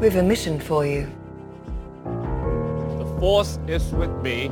[0.00, 1.10] We've a mission for you.
[2.04, 4.46] The Force is with me,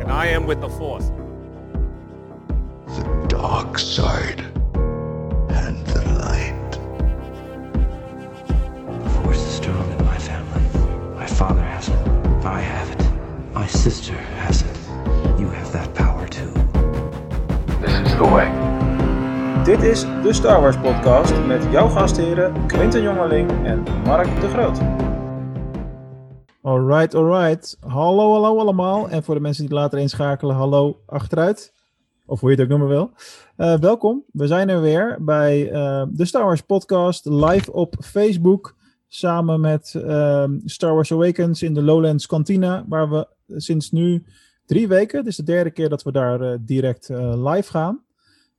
[0.00, 1.10] and I am with the Force.
[2.86, 4.40] The dark side
[5.50, 6.72] and the light.
[9.04, 11.14] The force is strong in my family.
[11.14, 12.08] My father has it.
[12.46, 13.52] I have it.
[13.52, 14.76] My sister has it.
[15.38, 16.52] You have that power too.
[17.82, 18.59] This is the way.
[19.64, 24.78] Dit is de Star Wars podcast met jouw gastheren Quinten Jongeling en Mark de Groot.
[26.62, 27.76] Alright, alright.
[27.80, 29.08] Hallo, hallo allemaal.
[29.08, 31.72] En voor de mensen die later inschakelen, hallo achteruit.
[32.26, 33.10] Of hoe je het ook noemen wil.
[33.56, 34.24] Eh, welkom.
[34.32, 38.76] We zijn er weer bij eh, de Star Wars podcast live op Facebook.
[39.08, 42.84] Samen met ehm, Star Wars Awakens in de Lowlands Cantina.
[42.88, 44.24] Waar we sinds nu
[44.66, 48.08] drie weken, is de derde keer dat we daar eh, direct live gaan.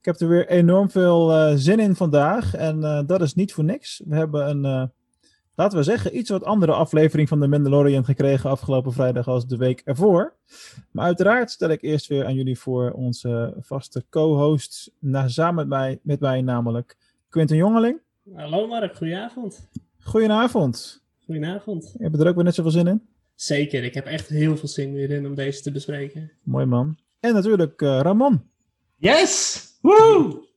[0.01, 2.55] Ik heb er weer enorm veel eh, zin in vandaag.
[2.55, 4.01] En eh, dat is niet voor niks.
[4.05, 4.83] We hebben een, eh,
[5.55, 9.57] laten we zeggen, iets wat andere aflevering van de Mandalorian gekregen afgelopen vrijdag als de
[9.57, 10.35] week ervoor.
[10.91, 14.91] Maar uiteraard stel ik eerst weer aan jullie voor onze vaste co-hosts.
[14.99, 16.97] na- Samen met mij, met mij namelijk
[17.29, 17.99] Quinten Jongeling.
[18.33, 19.69] Hallo Mark, goedenavond.
[19.99, 21.03] Goedenavond.
[21.25, 21.93] Goedenavond.
[21.97, 23.01] Je hebt er ook weer net zoveel zin in?
[23.35, 26.31] Zeker, ik heb echt heel veel zin weer in om deze te bespreken.
[26.43, 26.97] Mooi man.
[27.19, 28.41] En natuurlijk Ramon.
[28.97, 29.69] Yes!
[29.81, 30.49] Woe!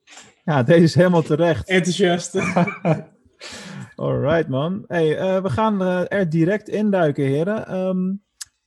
[0.45, 1.69] Ja, deze is helemaal terecht.
[1.69, 2.35] Enthousiast.
[3.97, 4.85] Alright man.
[4.89, 7.67] Hey, eh, we gaan eh, er direct induiken heren.
[7.67, 8.13] Ehm,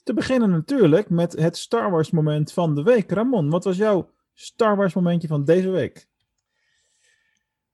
[0.03, 3.11] te beginnen natuurlijk met het Star Wars moment van de week.
[3.11, 6.08] Ramon, wat was jouw Star Wars momentje van deze week?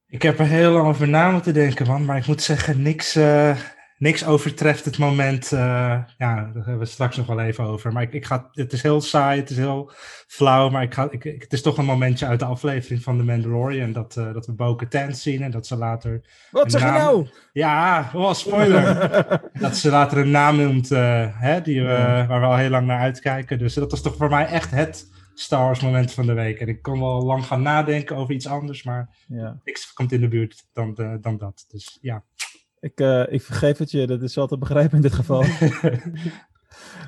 [0.07, 2.05] Ik heb er heel lang over na moeten denken, man.
[2.05, 3.57] Maar ik moet zeggen, niks, eh,
[3.97, 5.51] niks overtreft het moment.
[5.51, 5.59] eh,
[6.17, 7.91] ja, daar hebben we het straks nog wel even over.
[7.93, 9.91] Maar ik, ik ga, het is heel saai, het is heel
[10.27, 10.69] flauw.
[10.69, 13.23] Maar ik ga, ik, ik- het is toch een momentje uit de aflevering van The
[13.23, 13.91] Mandalorian.
[13.91, 16.21] Dat, eh, dat we Bo-Katan zien en dat ze later...
[16.51, 17.27] Wat zeg je nou?
[17.53, 19.09] Ja, oh, spoiler.
[19.59, 22.87] dat ze later een naam noemt eh, hè, die we, waar we al heel lang
[22.87, 23.57] naar uitkijken.
[23.59, 26.59] Dus dat was toch voor mij echt het Star Wars moment van de week.
[26.59, 30.21] En ik kon wel lang gaan nadenken over iets anders, maar Ja, niks komt in
[30.21, 31.65] de buurt dan, de- dan dat.
[31.67, 32.23] Dus ja.
[32.83, 34.07] Ik, eh, ik vergeef het je.
[34.07, 35.43] Dat is wel te begrijpen in dit geval.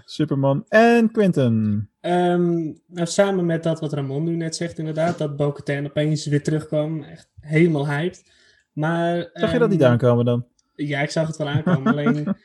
[0.05, 1.89] Superman en Quinten.
[2.01, 6.43] Ehm, nou, samen met dat wat Ramon nu net zegt, inderdaad, dat Bo-Katan opeens weer
[6.43, 7.03] terugkwam.
[7.03, 8.31] Echt helemaal hyped.
[8.73, 10.45] Maar, Zag je dat niet ehm, aankomen dan?
[10.75, 11.91] Ja, ik zag het wel aankomen.
[11.91, 12.35] alleen,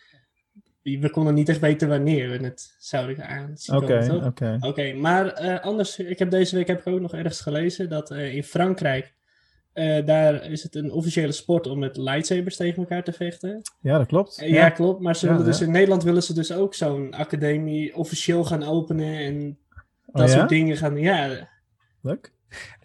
[0.82, 4.58] we konden niet echt weten wanneer we het zouden aanzien oké.
[4.60, 8.10] Oké, maar eh, anders, ik heb deze week heb ik ook nog ergens gelezen dat
[8.10, 9.14] eh, in Frankrijk,
[9.72, 13.60] eh, daar is het een officiële sport om met lightsabers tegen elkaar te vechten.
[13.81, 14.38] Ja, dat klopt.
[14.41, 14.70] Eh, ja.
[14.70, 15.66] klopt, maar ze Ja, willen dus ja.
[15.66, 19.59] in Nederland willen ze dus ook zo'n academie officieel gaan openen en
[20.06, 20.36] dat Oh, ja?
[20.38, 21.48] soort dingen gaan, ja.
[22.03, 22.32] Leuk.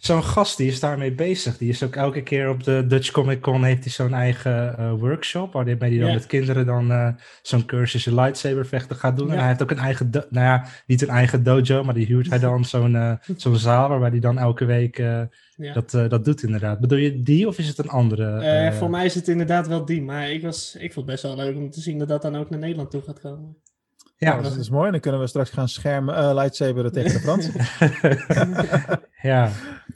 [0.05, 1.57] Zo'n gast die is daarmee bezig.
[1.57, 4.91] Die is ook elke keer op de Dutch Comic Con heeft hij zo'n eigen eh,
[4.91, 5.53] workshop.
[5.53, 7.07] Waarmee hij dan met kinderen dan eh,
[7.41, 9.31] zo'n cursus lightsaber vechten gaat doen.
[9.31, 12.29] En hij heeft ook een eigen, nou ja, niet een eigen dojo, maar die huurt
[12.29, 15.03] hij dan zo'n eh, zo'n zaal waarbij hij dan elke week
[15.73, 16.79] dat, dat doet inderdaad.
[16.79, 18.71] Bedoel je die of is het een andere?
[18.73, 21.45] Voor mij is het inderdaad wel die, maar ik, was, ik vond het best wel
[21.45, 23.57] leuk om te zien dat dat dan ook naar Nederland toe gaat komen.
[24.25, 24.91] Ja, Ja, dat is mooi.
[24.91, 27.53] Dan kunnen we straks gaan schermen, eh lightsaberen tegen de Fransen.
[29.31, 29.49] ja.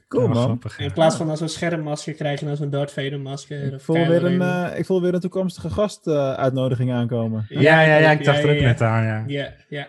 [0.07, 0.43] Cool Ja, man.
[0.43, 0.85] grappig, ja.
[0.85, 3.73] In plaats van dan zo'n schermmasker krijg je dan zo'n Darth Vader masker.
[3.73, 7.45] Ik voel, weer een, eh, ik voel weer een toekomstige gastuitnodiging aankomen.
[7.49, 8.65] Ja, ja, ja, ik dacht ja, er ook ja.
[8.67, 9.23] net aan, ja.
[9.27, 9.87] Ja, ja.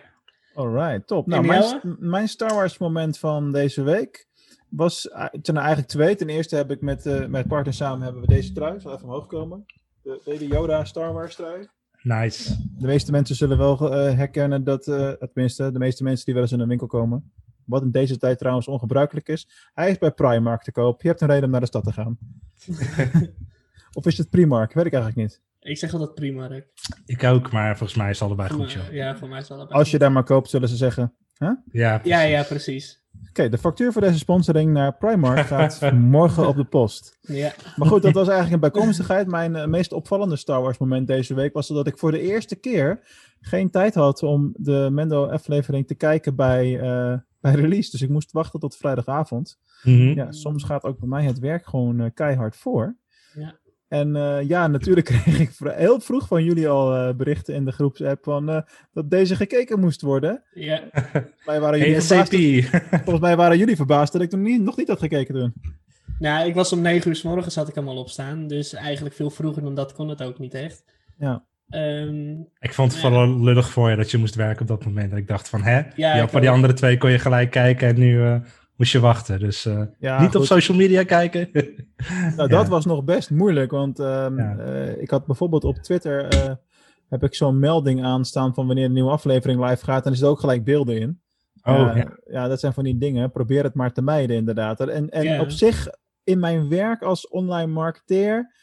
[0.53, 1.27] Alright, top.
[1.27, 4.27] Nou, mijn, mijn Star Wars moment van deze week
[4.69, 6.15] was, eh, het zijn er eigenlijk twee.
[6.15, 8.79] Ten eerste heb ik met, eh met partner samen hebben we deze trui.
[8.79, 9.65] Zal even omhoog komen.
[10.03, 11.67] De Baby Yoda Star Wars trui.
[12.03, 12.55] Nice.
[12.77, 16.43] De meeste mensen zullen wel eh, herkennen dat, eh, tenminste, de meeste mensen die wel
[16.43, 17.31] eens in een winkel komen.
[17.65, 19.47] Wat in deze tijd trouwens ongebruikelijk is.
[19.73, 21.01] Hij is bij Primark te koop.
[21.01, 22.17] Je hebt een reden om naar de stad te gaan.
[23.97, 24.73] of is het Primark?
[24.73, 25.41] Weet ik eigenlijk niet.
[25.59, 26.67] Ik zeg altijd prima, Rick.
[27.05, 28.91] Ik ook, maar volgens mij is het allebei goed, joh.
[28.91, 29.99] ja, voor mij is het allebei Als je goed.
[29.99, 31.13] daar maar koopt, zullen ze zeggen.
[31.33, 32.29] Ja, Ja, precies.
[32.29, 33.00] ja, precies.
[33.29, 37.17] Oké, de factuur voor deze sponsoring naar Primark gaat morgen op de post.
[37.21, 37.53] Ja.
[37.75, 39.27] Maar goed, dat was eigenlijk een bijkomstigheid.
[39.27, 42.55] Mijn eh, meest opvallende Star Wars moment deze week was dat ik voor de eerste
[42.55, 42.99] keer
[43.41, 47.91] geen tijd had om de Mendo-aflevering te kijken bij, eh, bij release.
[47.91, 49.59] Dus ik moest wachten tot vrijdagavond.
[49.83, 50.13] Mhm.
[50.13, 52.95] Ja, soms gaat ook bij mij het werk gewoon eh, keihard voor.
[53.33, 53.55] Ja.
[53.91, 57.71] En eh, ja, natuurlijk kreeg ik heel vroeg van jullie al eh, berichten in de
[57.71, 58.61] groepsapp van eh,
[58.93, 60.43] dat deze gekeken moest worden.
[60.53, 60.81] ja.
[61.45, 62.27] Wij waren jullie ASAP.
[62.27, 65.53] verbaasd volgens mij waren jullie verbaasd dat ik nog niet, nog niet had gekeken toen.
[66.19, 68.47] Nou, ik was om negen uur s morgens had ik hem al opstaan.
[68.47, 70.83] Dus eigenlijk veel vroeger dan dat kon het ook niet echt.
[71.17, 71.43] Ja.
[71.69, 73.07] Ehm, Ik vond het Ja.
[73.07, 75.09] vooral lullig voor je dat je moest werken op dat moment.
[75.09, 75.81] Dat ik dacht van, hè?
[75.95, 76.55] Ja, voor die ook.
[76.55, 78.35] andere twee kon je gelijk kijken en nu eh,
[78.81, 79.39] moest je wachten.
[79.39, 81.49] Dus eh, Ja, niet op social media kijken.
[82.35, 86.53] Nou, dat was nog best moeilijk, want ehm, eh, ik had bijvoorbeeld op Twitter eh,
[87.09, 90.05] heb ik zo'n melding aanstaan van wanneer een nieuwe aflevering live gaat.
[90.05, 91.21] En er zitten ook gelijk beelden in.
[91.63, 92.17] Oh, ja.
[92.25, 93.31] ja, dat zijn van die dingen.
[93.31, 94.79] Probeer het maar te mijden, inderdaad.
[94.79, 95.87] En, en op zich,
[96.23, 98.53] in mijn werk als online marketeer,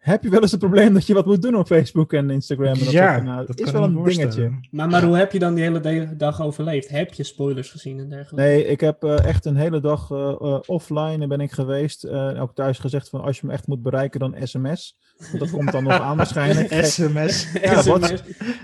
[0.00, 2.72] heb je wel eens het probleem dat je wat moet doen op Facebook en Instagram.
[2.72, 3.46] En dat ja, soort dingen.
[3.46, 4.50] dat is wel een dingetje.
[4.70, 6.88] Maar, maar hoe heb je dan die hele dag overleefd?
[6.88, 8.48] Heb je spoilers gezien en dergelijke?
[8.48, 12.04] Nee, ik heb eh, echt een hele dag eh, eh, offline ben ik geweest.
[12.04, 14.98] Eh, ook thuis gezegd van als je me echt moet bereiken, dan sms.
[15.18, 16.72] Want dat komt dan nog aan waarschijnlijk.
[16.84, 17.52] SMS.
[17.52, 18.10] Ja, SMS, wat-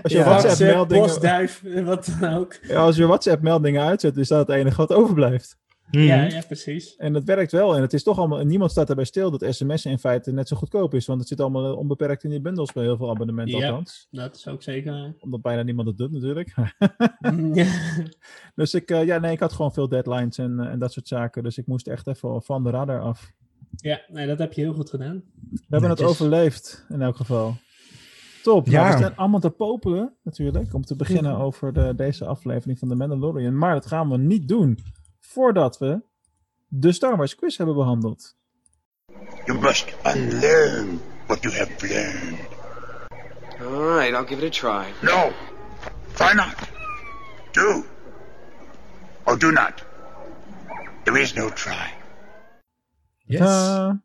[0.03, 2.55] Als je ja, WhatsApp meldingen, postduif, wat dan ook.
[2.61, 5.57] ja, als je WhatsApp meldingen uitzet, is dat het enige wat overblijft.
[5.91, 6.03] Mhm.
[6.03, 6.95] Ja, ja, precies.
[6.95, 7.75] En het werkt wel.
[7.75, 8.43] En het is toch allemaal.
[8.45, 11.05] Niemand staat erbij stil dat sms in feite net zo goedkoop is.
[11.05, 13.67] Want het zit allemaal eh, onbeperkt in die bundels bij heel veel abonnementen Ja.
[13.67, 14.07] althans.
[14.11, 15.15] Dat is ook zeker.
[15.19, 16.53] Omdat bijna niemand het doet natuurlijk.
[17.53, 17.65] ja.
[18.55, 21.07] dus ik, eh, ja, nee, ik had gewoon veel deadlines en, eh, en dat soort
[21.07, 21.43] zaken.
[21.43, 23.31] Dus ik moest echt even van de radar af.
[23.75, 25.23] ja, nee, dat heb je heel goed gedaan.
[25.51, 27.55] We hebben het overleefd in elk geval.
[28.43, 28.67] Top.
[28.67, 28.81] Ja.
[28.81, 30.73] Nou, we zijn allemaal te popelen natuurlijk.
[30.73, 33.57] Om te beginnen over de, deze aflevering van The Mandalorian.
[33.57, 34.77] Maar dat gaan we niet doen
[35.27, 36.01] voordat we
[36.67, 38.35] de Star Wars quiz hebben behandeld.
[39.45, 42.39] You must unlearn what you have learned.
[43.59, 44.91] All right, I'll give it a try.
[45.01, 45.31] No,
[46.13, 46.55] try not.
[47.51, 47.83] Do.
[49.25, 49.85] Or do not.
[51.03, 51.93] There is no try.
[53.25, 53.39] Yes.
[53.39, 54.01] Ta-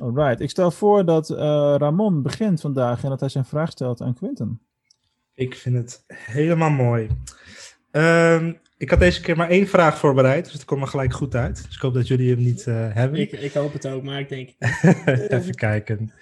[0.00, 1.36] Alright, ik stel voor dat eh,
[1.78, 4.60] Ramon begint vandaag en dat hij zijn vraag stelt aan Quinten.
[5.34, 7.10] Ik vind het helemaal mooi.
[7.90, 11.34] Ehm, ik had deze keer maar één vraag voorbereid, dus het komt er gelijk goed
[11.34, 11.64] uit.
[11.66, 13.20] Dus ik hoop dat jullie hem niet eh, hebben.
[13.20, 14.50] Ik, ik hoop het ook, maar ik denk...
[15.38, 16.12] Even kijken.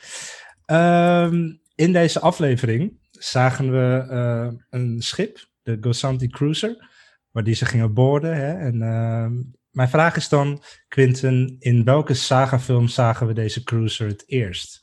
[0.65, 6.89] Ehm, in deze aflevering zagen we eh, een schip, de Gosanti Cruiser,
[7.31, 8.37] waar die ze gingen boorden.
[8.37, 8.53] Hè?
[8.53, 9.33] En ehm,
[9.71, 14.81] mijn vraag is dan, Quinten, in welke sagafilm zagen we deze cruiser het eerst?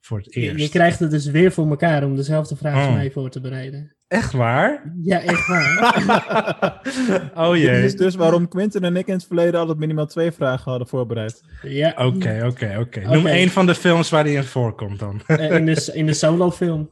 [0.00, 0.64] Voor het eerst.
[0.64, 2.94] je krijgt het dus weer voor elkaar om dezelfde vraag Oh.
[2.94, 3.96] mij voor te bereiden.
[4.08, 4.92] Echt waar?
[5.02, 6.80] Ja, echt waar.
[7.46, 7.84] oh Dit jee.
[7.84, 11.42] is dus waarom Quinten en ik in het verleden altijd minimaal twee vragen hadden voorbereid.
[11.62, 11.88] ja.
[11.96, 13.00] Oké, oké, oké.
[13.00, 15.20] Noem één van de films waar die in voorkomt dan.
[15.26, 16.90] Eh, in, de, in de solofilm.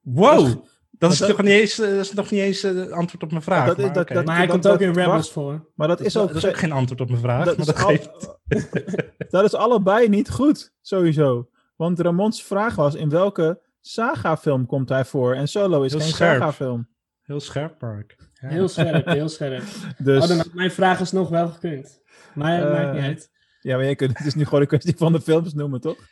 [0.00, 0.64] Wow!
[0.90, 3.22] Dat is dat- nog niet eens, eh, dat is nog niet eens eh, het antwoord
[3.22, 3.66] op mijn vraag.
[3.66, 4.14] Dat maar dat- oké.
[4.14, 5.06] dat- Maar hij komt dat- ook in wacht.
[5.06, 5.64] Rebels voor.
[5.74, 7.44] Maar dat Dat is ook, dat is ook geen antwoord op mijn vraag.
[7.44, 8.36] dat maar is dat al- geeft...
[9.30, 11.48] dat is allebei niet goed, sowieso.
[11.76, 15.34] Want Ramons vraag was, in welke saga-film komt hij voor?
[15.34, 16.88] En Solo is Heel geen saga-film.
[17.22, 18.16] Heel scherp, Mark.
[18.40, 18.48] Ja.
[18.48, 19.62] Heel scherp, heel scherp.
[19.98, 22.00] Dus, Oh, dan had mijn vraag is nog wel gekund.
[22.34, 23.30] Maar het Eh, maakt niet uit.
[23.60, 25.96] ja, maar je kunt, het is nu gewoon een kwestie van de films noemen, toch?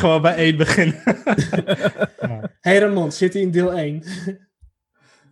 [0.00, 1.02] Gewoon bij één beginnen.
[2.20, 2.50] ja.
[2.60, 4.02] Hey Ramon, zit hij in deel 1?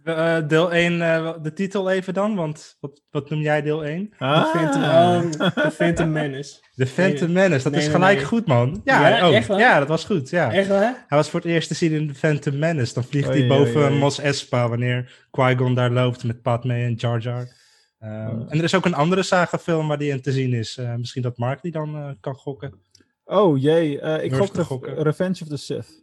[0.09, 4.13] Eh, deel 1, eh, de titel even dan, want wat, wat noem jij deel 1?
[4.19, 6.61] Ah, Phantom, oh, The Phantom Menace.
[6.77, 7.43] The Phantom Nee.
[7.43, 8.27] Menace, dat Nee, is gelijk nee.
[8.27, 8.81] goed, man.
[8.85, 10.53] Ja, Ja, oh, echt ja, dat was goed, ja.
[10.53, 11.05] Echt waar?
[11.09, 12.95] Hij was voor het eerst te zien in The Phantom Menace.
[12.95, 13.99] Dan vliegt hij boven oei, oei.
[13.99, 17.57] Mos Espa wanneer Qui-Gon daar loopt met Padme en Jar Jar.
[17.99, 18.47] Ehm, Oh.
[18.49, 20.77] En er is ook een andere sagafilm waar die in te zien is.
[20.77, 22.81] Eh, misschien dat Mark die dan eh, kan gokken.
[23.25, 24.87] Oh jee, eh, ik gok.
[24.87, 26.03] Revenge of the Sith.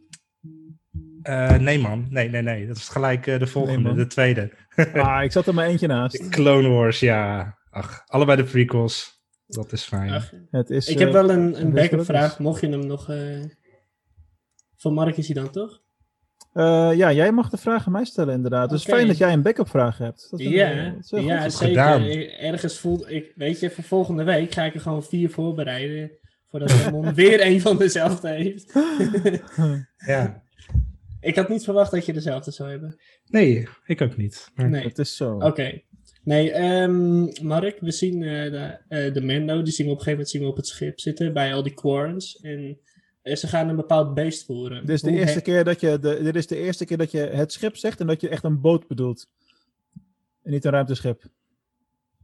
[1.26, 2.66] Eh, nee man, nee, nee, nee.
[2.66, 4.50] Dat is gelijk eh, de volgende, de tweede.
[4.94, 6.28] Ah, ik zat er maar eentje naast.
[6.28, 7.56] Clone Wars, ja.
[7.70, 9.20] Ach, allebei de prequels.
[9.46, 10.10] Dat is fijn.
[10.10, 12.38] Ach, Het is, ik heb eh, wel een, weet een je backup het vraag, is?
[12.38, 13.10] mocht je hem nog...
[13.10, 13.44] eh
[14.76, 15.82] Van Mark is hij dan toch?
[16.52, 18.70] eh, ja, jij mag de vraag aan mij stellen inderdaad.
[18.70, 18.90] Dus Oké.
[18.90, 20.26] fijn dat jij een backup vraag hebt.
[20.30, 21.52] Dat eh, dat is heel ja goed.
[21.52, 21.66] zeker.
[21.68, 22.02] gedaan.
[22.38, 23.10] Ergens voelt...
[23.10, 26.10] Ik, weet je, voor volgende week ga ik er gewoon vier voorbereiden.
[26.50, 28.72] Voordat Ramon weer een van dezelfde heeft.
[30.06, 30.44] Ja.
[31.20, 32.96] ik had niet verwacht dat je dezelfde zou hebben.
[33.26, 34.50] Nee, ik ook niet.
[34.54, 34.82] Maar- Nee.
[34.84, 35.36] Het is zo.
[35.38, 35.80] Oké.
[36.22, 40.04] Nee, ehm, Mark, we zien eh, de, eh, de Mendo, die zien we op een
[40.04, 42.40] gegeven moment zien we op het schip zitten bij al die Quarrens.
[42.40, 42.78] En
[43.22, 44.80] eh, ze gaan een bepaald beest voeren.
[44.86, 47.10] Dit is, de Hoe eerste keer dat je de, dit is de eerste keer dat
[47.10, 49.28] je het schip zegt en dat je echt een boot bedoelt.
[50.42, 51.22] En niet een ruimteschip.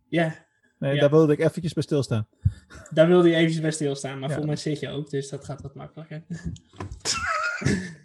[0.09, 1.01] Ja, Nee, Ja.
[1.01, 2.29] daar wilde ik eventjes bij stilstaan.
[2.91, 4.35] daar wilde je eventjes bij stilstaan, maar Ja.
[4.37, 6.23] voor mij zit je ook, dus dat gaat wat makkelijker.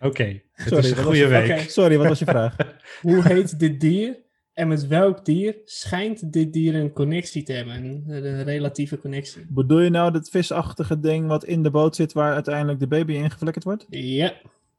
[0.00, 1.70] Oké, het Sorry, is een goede was- week.
[1.70, 2.56] Sorry, wat was je vraag?
[3.02, 4.18] Hoe heet dit dier
[4.52, 7.74] en met welk dier schijnt dit dier een connectie te hebben?
[7.74, 9.46] Een, een relatieve connectie.
[9.48, 13.12] Bedoel je nou dat visachtige ding wat in de boot zit waar uiteindelijk de baby
[13.12, 13.86] ingeflikkerd wordt?
[13.88, 14.32] Ja,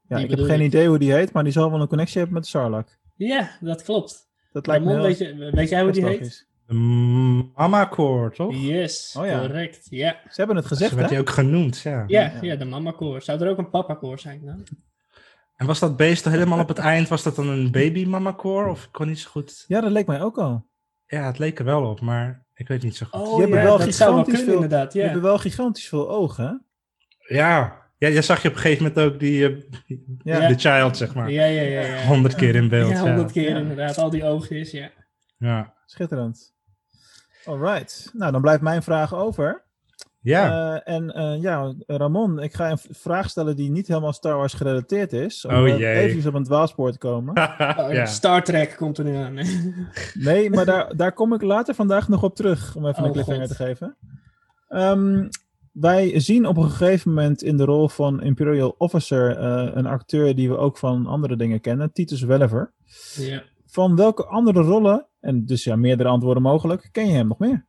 [0.08, 0.66] Ja, Die ik heb geen ik.
[0.66, 2.88] idee hoe die heet, maar die zal wel een connectie hebben met de Sarlacc.
[3.16, 4.26] ja dat klopt.
[4.52, 6.18] Dat lijkt me heel weet, je, weet jij hoe die heet?
[6.18, 6.46] logisch.
[6.66, 6.74] De
[7.54, 8.54] Mama Core, toch?
[8.56, 9.38] Yes, Oh ja.
[9.40, 9.86] correct.
[9.90, 10.16] Ja.
[10.24, 11.14] Ze hebben het gezegd, Zo werd hè?
[11.14, 12.04] hij ook genoemd, ja.
[12.06, 12.32] Ja, Ja.
[12.40, 13.22] ja, de mama koor.
[13.22, 14.64] Zou er ook een papa koor zijn dan?
[15.58, 18.70] En was dat beest helemaal op het eind, was dat dan een baby Mama Core?
[18.70, 19.64] Of ik kon niet zo goed...
[19.68, 20.66] Ja, dat leek mij ook al.
[21.06, 23.20] Ja, het leek er wel op, maar ik weet niet zo goed.
[23.20, 25.04] Oh Die hebben wel gigantisch kunnen veel- inderdaad, ja.
[25.04, 26.64] hebben wel gigantisch veel ogen?
[27.18, 29.56] Ja, Ja, je zag je op een gegeven moment ook die, eh,
[30.22, 30.48] Ja.
[30.48, 31.30] de child, zeg maar.
[31.30, 31.80] Ja, ja, ja.
[31.80, 32.02] ja.
[32.06, 32.90] Honderd keer in beeld.
[32.90, 33.40] Ja, honderd ja.
[33.42, 33.56] keer Ja.
[33.58, 33.98] inderdaad.
[33.98, 34.90] Al die oogjes, ja.
[35.38, 35.74] Ja.
[35.86, 36.54] Schitterend.
[37.44, 38.10] Alright.
[38.12, 39.64] Nou, dan blijft mijn vraag over.
[40.20, 40.74] Ja.
[40.84, 44.52] Eh, en eh, ja, Ramon, ik ga een vraag stellen die niet helemaal Star Wars
[44.54, 45.44] gerelateerd is.
[45.44, 45.94] Om Oh eh, jee.
[45.96, 47.34] even op een dwaalspoor te komen.
[47.78, 48.06] Oh, ja.
[48.06, 49.34] Star Trek komt er nu aan.
[50.14, 53.12] Nee, maar daar, daar kom ik later vandaag nog op terug, om even een Oh,
[53.14, 53.96] cliffhanger te geven.
[54.68, 55.28] Ehm,
[55.72, 60.34] wij zien op een gegeven moment in de rol van Imperial Officer eh, een acteur
[60.34, 62.72] die we ook van andere dingen kennen, Titus Welliver.
[63.14, 67.38] ja, Van welke andere rollen, en dus ja, meerdere antwoorden mogelijk, ken je hem nog
[67.38, 67.66] meer?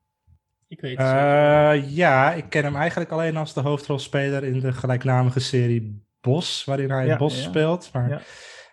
[0.69, 1.07] Ik weet het.
[1.07, 6.63] Eh, ja, ik ken hem eigenlijk alleen als de hoofdrolspeler in de gelijknamige serie Bos,
[6.65, 7.41] waarin hij Ja, Bos ja.
[7.49, 7.89] speelt.
[7.93, 8.21] Maar Ja.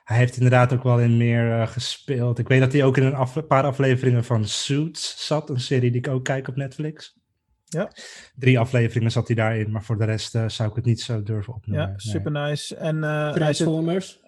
[0.05, 2.39] hij heeft inderdaad ook wel in meer eh, gespeeld.
[2.39, 5.91] Ik weet dat hij ook in een af- paar afleveringen van Suits zat, een serie
[5.91, 7.19] die ik ook kijk op Netflix.
[7.65, 7.91] Ja.
[8.35, 11.23] Drie afleveringen zat hij daarin, maar voor de rest eh, zou ik het niet zo
[11.23, 11.85] durven opnoemen.
[11.85, 11.99] Ja, nee.
[12.01, 12.77] super nice.
[12.77, 14.21] En eh, Transformers.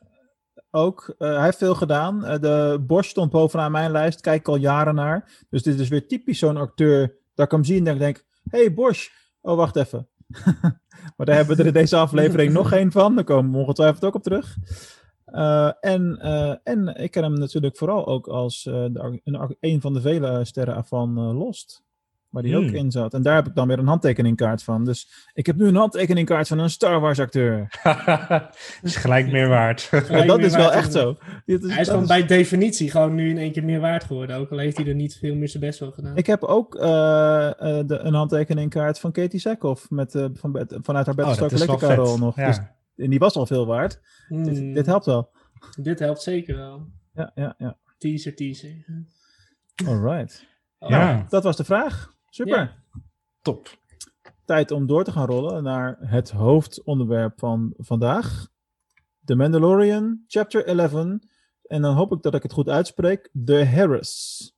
[0.71, 2.21] ook, eh, hij heeft veel gedaan.
[2.21, 5.45] De Bosch stond bovenaan mijn lijst, kijk ik al jaren naar.
[5.51, 8.75] Dus dit is weer typisch zo'n acteur dat ik hem zie en denk, denk hey
[8.75, 9.09] Bosch,
[9.41, 10.09] oh wacht even.
[11.17, 14.05] maar daar hebben we er in deze aflevering nog geen van, daar komen we ongetwijfeld
[14.05, 14.57] ook op terug.
[15.25, 18.75] Eh, en, eh, en ik ken hem natuurlijk vooral ook als eh,
[19.25, 21.83] een, ac- een van de vele sterren van eh, Lost.
[22.29, 22.75] Waar die ook Hmm.
[22.75, 23.15] in zat.
[23.15, 24.85] En daar heb ik dan weer een handtekeningkaart van.
[24.85, 27.69] Dus ik heb nu een handtekeningkaart van een Star Wars acteur.
[28.83, 29.81] is gelijk meer waard.
[29.81, 31.17] Gelijk dat meer is wel echt dan- zo.
[31.47, 34.37] Dit Hij is dat gewoon bij definitie gewoon nu in één keer meer waard geworden.
[34.37, 36.17] Ook al heeft hij er niet veel meer zijn best wel gedaan.
[36.17, 41.07] Ik heb ook eh, eh, de, een handtekeningkaart van Katie Sackhoff met, eh, van, vanuit
[41.07, 42.37] haar Oh, Battlestar dat is wel Galactica rol nog.
[42.37, 42.47] Ja.
[42.47, 42.59] Dus,
[42.97, 44.01] en die was al veel waard.
[44.29, 45.31] Hmm, Dit, dit helpt wel.
[45.81, 46.87] dit helpt zeker wel.
[47.15, 47.77] Ja, ja, ja.
[47.99, 48.85] Teaser, teaser.
[49.87, 50.47] Alright.
[50.79, 51.27] Oh, Ja.
[51.29, 52.17] Dat was de vraag.
[52.39, 52.59] Super.
[52.59, 53.03] Ja.
[53.43, 53.69] Top.
[54.45, 58.49] Tijd om door te gaan rollen naar het hoofdonderwerp van vandaag.
[59.25, 60.95] The Mandalorian, chapter 11.
[61.63, 63.31] En dan hoop ik dat ik het goed uitspreek.
[63.45, 64.53] The Harris.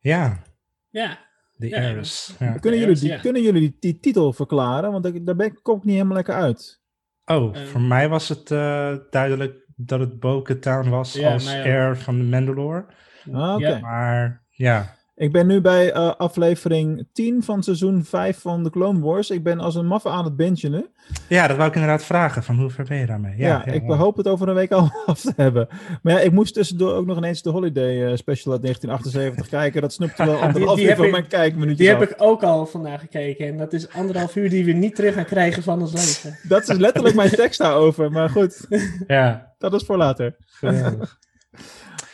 [0.00, 0.42] Ja,
[0.90, 1.31] Ja,
[1.62, 2.34] de Ja, Heiress.
[2.38, 2.52] Ja.
[2.52, 3.18] Kunnen jullie, die, ja.
[3.18, 4.92] kunnen jullie die, die titel verklaren?
[4.92, 6.80] Want ik, daar ben ik, kom ik niet helemaal lekker uit.
[7.24, 7.62] Oh, Eh.
[7.64, 12.24] voor mij was het eh, duidelijk dat het Bo-Katan was Ja, als heir van de
[12.24, 12.86] Mandalore.
[13.32, 13.80] Ah.
[13.80, 19.00] Maar ja, Ik ben nu bij eh, aflevering 10 van seizoen 5 van de Clone
[19.00, 19.30] Wars.
[19.30, 20.86] Ik ben als een maffe aan het bingen nu.
[21.28, 22.42] ja, dat wou ik inderdaad vragen.
[22.42, 23.36] Van hoe ver ben je daarmee?
[23.36, 25.68] Ja, ik hoop het over een week al af te hebben.
[26.02, 29.80] Maar ja, ik moest tussendoor ook nog ineens de Holiday eh, Special uit 1978 kijken.
[29.80, 33.46] Dat snoepte wel anderhalf uur van mijn kijkminuutjes die heb ik ook al vandaag gekeken.
[33.46, 36.38] En dat is anderhalf uur die we niet terug gaan krijgen van ons leven.
[36.48, 38.10] Dat is letterlijk mijn tekst daarover.
[38.10, 38.66] Maar goed,
[39.06, 40.36] Ja, dat is voor later.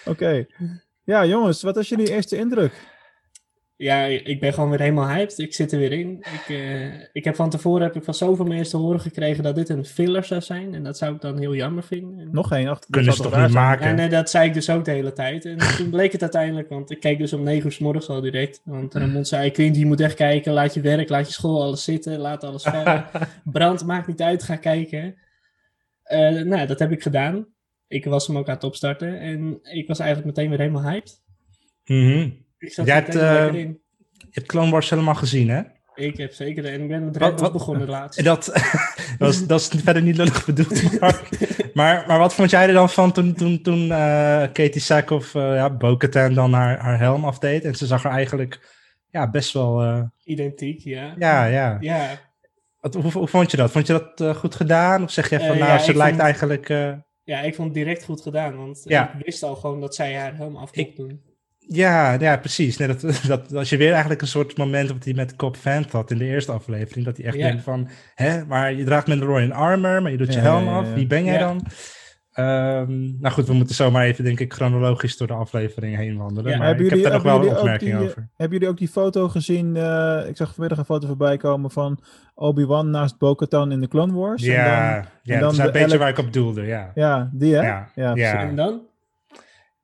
[0.04, 0.46] Oké.
[1.08, 2.72] Ja, jongens, wat is jullie eerste indruk?
[3.76, 5.38] Ja, ik ben gewoon weer helemaal hyped.
[5.38, 6.18] Ik zit er weer in.
[6.18, 9.54] Ik, eh, ik heb van tevoren heb ik van zoveel mensen te horen gekregen dat
[9.54, 10.74] dit een filler zou zijn.
[10.74, 12.18] En dat zou ik dan heel jammer vinden.
[12.18, 12.68] En- Nog geen.
[12.68, 13.52] Ach, dat Kunnen ze toch niet zijn?
[13.52, 13.94] maken?
[13.94, 15.44] Nee, dat zei ik dus ook de hele tijd.
[15.44, 18.20] En toen bleek het uiteindelijk, want ik keek dus om negen uur s morgens al
[18.20, 18.60] direct.
[18.64, 20.52] Want Ramon zei, Clint, je moet echt kijken.
[20.52, 22.18] Laat je werk, laat je school, alles zitten.
[22.18, 23.04] Laat alles vallen.
[23.44, 25.14] Brand, maakt niet uit, ga kijken.
[26.02, 27.46] Eh, nou, dat heb ik gedaan.
[27.88, 29.20] Ik was hem ook aan het opstarten.
[29.20, 31.22] En ik was eigenlijk meteen weer helemaal hyped.
[31.84, 32.30] Mhm.
[32.58, 33.12] Ik zat Jij hebt,
[34.30, 35.62] hebt Clone Wars helemaal gezien, hè?
[35.94, 38.24] Ik heb zeker, en ik ben met Red begonnen laatst.
[38.24, 38.44] Dat,
[39.18, 40.82] dat, is, dat is verder niet lullig bedoeld.
[41.00, 41.28] Maar,
[41.74, 45.54] maar, maar wat vond jij er dan van toen, toen, toen eh, Katie Sackhoff, uh,
[45.54, 47.64] ja, Bo-Katan dan haar, haar helm afdeed?
[47.64, 48.60] En ze zag er eigenlijk
[49.10, 50.08] ja, best wel...
[50.24, 51.14] Identiek, ja.
[51.18, 51.76] ja, ja.
[51.80, 52.18] Ja,
[52.80, 53.70] Wat, hoe, hoe vond je dat?
[53.70, 55.02] Vond je dat goed gedaan?
[55.02, 56.68] Of zeg je van, nou, ja, ze lijkt vond- eigenlijk...
[57.28, 58.56] ja, ik vond het direct goed gedaan.
[58.56, 59.14] Want Ja.
[59.18, 61.20] ik wist al gewoon dat zij haar helm af mocht doen.
[61.58, 62.76] Ja, ja, precies.
[62.76, 65.92] Nee, dat, dat, als je weer eigenlijk een soort moment wat hij met Cobb Vanth
[65.92, 67.46] had in de eerste aflevering, dat hij echt Ja.
[67.48, 70.70] denkt van, hè, maar je draagt Mandalorian armor, maar je doet je Ja, helm ja,
[70.70, 70.86] ja, af.
[70.86, 70.94] ja.
[70.94, 71.38] Wie ben jij Ja.
[71.40, 71.66] dan?
[72.38, 76.50] Ehm, nou goed, we moeten zomaar even, denk ik, chronologisch door de aflevering heen wandelen.
[76.50, 76.56] Ja.
[76.58, 78.28] maar Hebben ik heb jullie- daar nog wel een opmerking die, over.
[78.36, 79.76] Hebben jullie ook die foto gezien?
[79.76, 81.98] eh, ik zag vanmiddag een foto voorbij komen van
[82.34, 84.42] Obi-Wan naast Bo-Katan in de Clone Wars.
[84.42, 86.62] En Ja, dan- ja dan dat is de een beetje elk- waar ik op doelde,
[86.66, 86.90] ja.
[86.94, 87.62] ja, die hè?
[87.62, 88.40] Ja, Ja, ja.
[88.48, 88.80] En dan?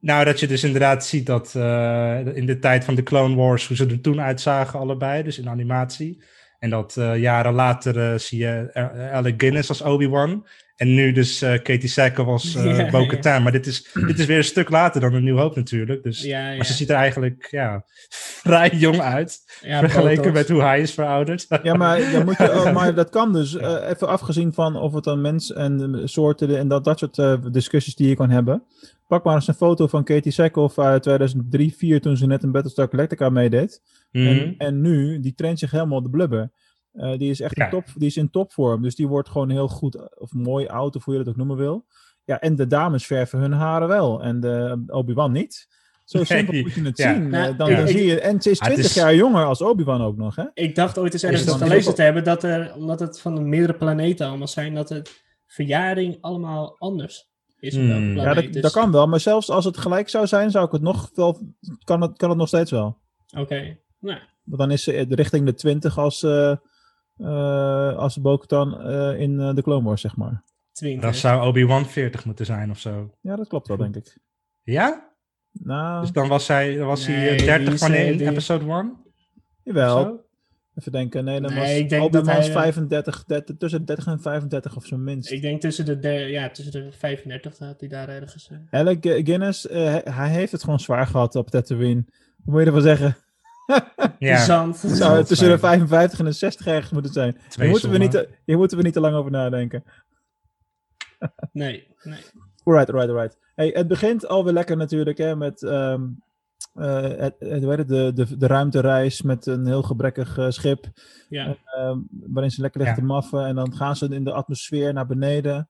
[0.01, 3.67] Nou, dat je dus inderdaad ziet dat eh, in de tijd van de Clone Wars,
[3.69, 6.23] hoe ze er toen uitzagen allebei, dus in animatie.
[6.59, 10.47] En dat eh, jaren later eh, zie je eh, Alec Guinness als Obi-Wan.
[10.77, 13.43] En nu dus eh, Katie Sackhoff als eh Ja, Bo-Katan.
[13.43, 16.03] Maar dit is, dit is weer een stuk later dan een Nieuw Hoop natuurlijk.
[16.03, 16.57] Dus, Ja, ja.
[16.57, 17.85] Maar ze ziet er eigenlijk ja,
[18.45, 19.59] vrij jong uit.
[19.63, 20.35] ja, vergeleken botox.
[20.39, 21.47] met hoe hij is verouderd.
[21.63, 23.57] Ja, maar, dan moet je, ook- maar dat kan dus.
[23.57, 27.19] eh, even afgezien van of het dan mens en eh, soorten en dat, dat soort
[27.19, 28.63] eh, discussies die je kan hebben.
[29.07, 32.53] Pak maar eens een foto van Katie Sackhoff uit 2003, 2004 toen ze net in
[32.53, 33.83] Battlestar Galactica meedeed.
[34.13, 34.27] Mhm.
[34.27, 36.51] En, en nu, die traint zich helemaal de blubber.
[36.95, 37.65] Eh, die is echt Ja.
[37.65, 38.83] in, top, die is in topvorm.
[38.83, 41.57] Dus die wordt gewoon heel goed, of mooi oud, of hoe je dat ook noemen
[41.57, 41.87] wil.
[42.25, 44.23] Ja, en de dames verven hun haren wel.
[44.23, 45.69] En de Obi-Wan niet.
[46.05, 47.15] Zo Nee, simpel moet je het ja.
[47.15, 47.29] zien.
[47.29, 47.77] Nou, Eh, dan, ja.
[47.77, 50.03] dan ik- zie je, en ze is Ah, het 20 is- jaar jonger als Obi-Wan
[50.03, 50.45] ook nog, hè?
[50.55, 53.79] Ik dacht ooit eens ergens gelezen te hebben dat, er, omdat het van de meerdere
[53.79, 57.75] planeten allemaal zijn, dat het verjaring allemaal anders is.
[57.75, 58.07] op Hmm.
[58.15, 58.45] Ja, planeet.
[58.45, 59.07] dat, Dus- dat kan wel.
[59.07, 61.39] Maar zelfs als het gelijk zou zijn, zou ik het nog wel,
[61.85, 62.99] kan, het, kan het nog steeds wel.
[63.39, 66.57] Oké, nou, Want dan is ze eh, richting de 20 als, eh eh
[67.97, 70.43] als Bo-Katan eh, in eh, de Clone Wars, zeg maar.
[70.73, 71.03] 20.
[71.03, 73.15] Dan zou Obi-Wan 40 moeten zijn of zo.
[73.21, 74.19] Ja, dat klopt wel, denk ik.
[74.63, 75.13] Ja?
[75.53, 78.17] Nou, Dus dan was hij, was hij Nee, eh, die 30 is, wanneer eh, in
[78.19, 78.97] die- episode 1?
[79.63, 80.23] jawel.
[80.75, 81.25] Even denken.
[81.25, 83.87] Nee, dan Nee, was ik denk Obi-Wan dat was hij, eh, 35, 30 tussen de
[83.87, 85.31] 30 en 35 of zo minst.
[85.31, 88.49] Ik denk tussen de, ja, tussen de 35 had hij daar ergens.
[88.51, 88.59] eh.
[88.81, 92.05] Alec Guinness, eh, hij- hij heeft het gewoon zwaar gehad op Tatooine.
[92.45, 93.17] Hoe moet je ervan zeggen?
[94.19, 94.45] Ja.
[94.45, 94.83] Zand.
[94.83, 95.59] Het zou tussen de zijn.
[95.59, 97.37] 55 en de 60 ergens moeten zijn.
[97.57, 99.85] Hier moeten, we niet te, hier moeten we niet te lang over nadenken.
[101.53, 102.21] Nee, nee.
[102.65, 103.39] Alright, alright, alright.
[103.55, 106.03] Hey, het begint alweer lekker natuurlijk hè, met ehm,
[106.75, 110.87] eh, het, het, de, de, de ruimtereis met een heel gebrekkig eh, schip.
[111.29, 111.57] Ja.
[111.65, 113.03] ehm, waarin ze lekker liggen Ja.
[113.03, 113.47] te maffen.
[113.47, 115.69] En dan gaan ze in de atmosfeer naar beneden.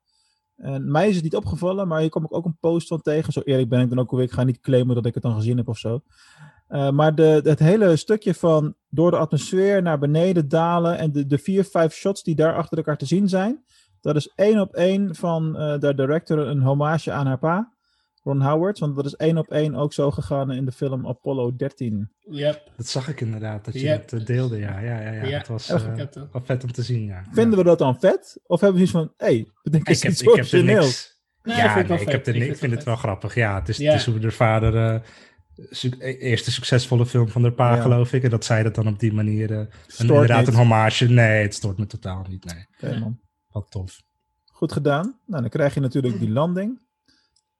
[0.57, 3.33] En mij is het niet opgevallen, maar hier kom ik ook een post van tegen.
[3.33, 4.27] Zo eerlijk ben ik dan ook alweer.
[4.27, 6.03] Ik ga niet claimen dat ik het dan gezien heb of zo.
[6.69, 11.27] Eh, maar de, het hele stukje van door de atmosfeer naar beneden dalen en de,
[11.27, 13.65] de vier, vijf shots die daar achter elkaar te zien zijn,
[14.01, 17.73] dat is één op één van eh, de director een hommage aan haar pa,
[18.23, 18.79] Ron Howard.
[18.79, 22.11] Want dat is één op één ook zo gegaan in de film Apollo 13.
[22.21, 22.63] Yep.
[22.77, 24.59] Dat zag ik inderdaad, dat je dat eh, deelde.
[24.59, 25.13] Ja, ja, ja.
[25.13, 25.25] ja.
[25.25, 26.29] Ja, Het was eh, Ik heb dat.
[26.33, 27.25] wel vet om te zien, ja.
[27.33, 28.41] Vinden we dat dan vet?
[28.47, 30.43] Of hebben we zoiets van, hé, hey, bedenk eens ik heb, iets ik heb er
[30.53, 30.85] origineels?
[30.87, 31.13] niks.
[31.43, 32.97] Nee, ja, vind ik nee, ik, heb er Ik vind ik vind het het wel
[32.97, 33.35] grappig.
[33.35, 33.91] Ja, het is, Ja.
[33.91, 34.77] het is hoe de vader.
[34.95, 35.01] eh,
[35.71, 37.81] su- e- eerste succesvolle film van de pa, Ja.
[37.83, 38.23] geloof ik.
[38.23, 39.51] En dat zij dat dan op die manier.
[39.53, 40.49] eh, een, inderdaad, niet.
[40.49, 41.05] een hommage.
[41.09, 42.45] Nee, het stoort me totaal niet.
[42.81, 43.19] Nee, man.
[43.51, 44.03] wat tof.
[44.45, 45.19] Goed gedaan.
[45.27, 46.83] Nou, dan krijg je natuurlijk die landing.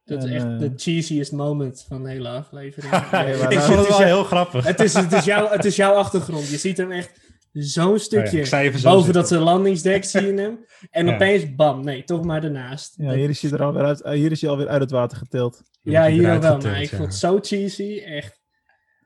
[0.05, 2.93] Dat is En, echt eh, de cheesiest moment van de hele aflevering.
[3.53, 4.65] ik vond het wel is- heel grappig.
[4.67, 6.49] Het is, het, is jouw, het is jouw achtergrond.
[6.49, 7.21] Je ziet hem echt
[7.53, 10.59] zo'n stukje Oh ja, zo boven dat landingsdek zie je hem.
[10.91, 11.15] En Ja.
[11.15, 12.95] opeens, bam, nee, toch maar ernaast.
[12.97, 15.19] Ja, hier is hij er alweer uit, eh, hier is hij alweer uit het water
[15.19, 15.63] getild.
[15.93, 16.97] Ja, hier wel, maar ik ja.
[16.97, 18.03] vond het zo cheesy.
[18.07, 18.43] Echt.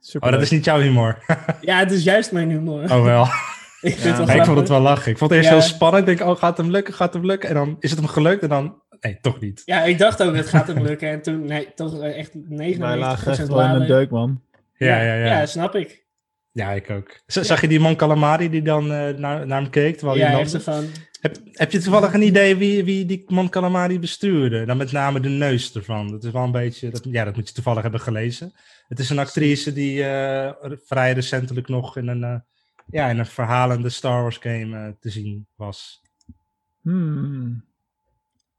[0.00, 1.18] Super Oh, dat is niet jouw humor.
[1.60, 2.82] Ja, het is juist mijn humor.
[2.82, 3.22] Oh wel.
[3.80, 5.10] ik vind Ja, het wel ik vond het wel lachen.
[5.10, 5.56] Ik vond het eerst Ja.
[5.58, 6.08] heel spannend.
[6.08, 6.94] Ik denk, oh, gaat het hem lukken?
[6.94, 7.48] Gaat het hem lukken?
[7.48, 8.42] En dan is het hem gelukt.
[8.42, 9.62] En dan, nee, toch niet.
[9.64, 11.08] Ja, ik dacht ook, het gaat hem lukken.
[11.08, 12.46] En toen, nee, toch eh, echt 99%
[12.78, 14.42] Wij lagen echt wel in deuk, man.
[14.74, 15.14] Ja, ja, ja.
[15.14, 16.06] Ja, Ja, snap ik.
[16.72, 17.20] Ik ook.
[17.26, 19.96] Z- Zag je die man Calamari die dan eh, naar, naar hem keek?
[19.96, 20.34] Terwijl Ja, hij
[21.20, 24.64] heb, heb je toevallig een idee wie, wie die man Calamari bestuurde?
[24.64, 26.10] Dan met name de neus ervan.
[26.10, 28.52] Dat is wel een beetje, dat, ja, dat moet je toevallig hebben gelezen.
[28.88, 30.52] Het is een actrice die eh,
[30.84, 32.40] vrij recentelijk nog in een, eh,
[32.86, 36.00] ja, in een verhalende Star Wars game te zien was.
[36.82, 37.67] Hmm.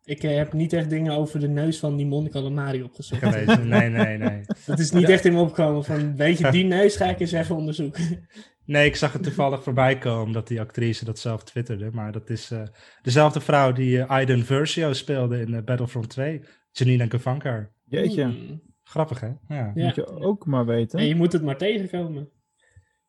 [0.10, 3.22] Ik eh, heb niet echt dingen over de neus van die Mon Calamari opgezocht.
[3.22, 3.68] Gelezen.
[3.68, 4.42] Nee, nee, nee.
[4.66, 7.32] Dat is niet echt in me opgekomen van, weet je, die neus ga ik eens
[7.32, 8.04] even onderzoeken.
[8.66, 11.90] Nee, ik zag het toevallig voorbij komen dat die actrice dat zelf twitterde.
[11.92, 12.62] Maar dat is eh,
[13.02, 16.42] dezelfde vrouw die eh, Aiden Versio speelde in Battlefront 2.
[16.72, 17.70] Janine Kavanka.
[17.86, 18.62] Jeetje, Hmm.
[18.84, 19.28] Grappig, hè?
[19.28, 19.72] Ja.
[19.76, 19.86] Ja.
[19.86, 21.00] moet je ook maar weten.
[21.00, 22.30] En je moet het maar tegenkomen.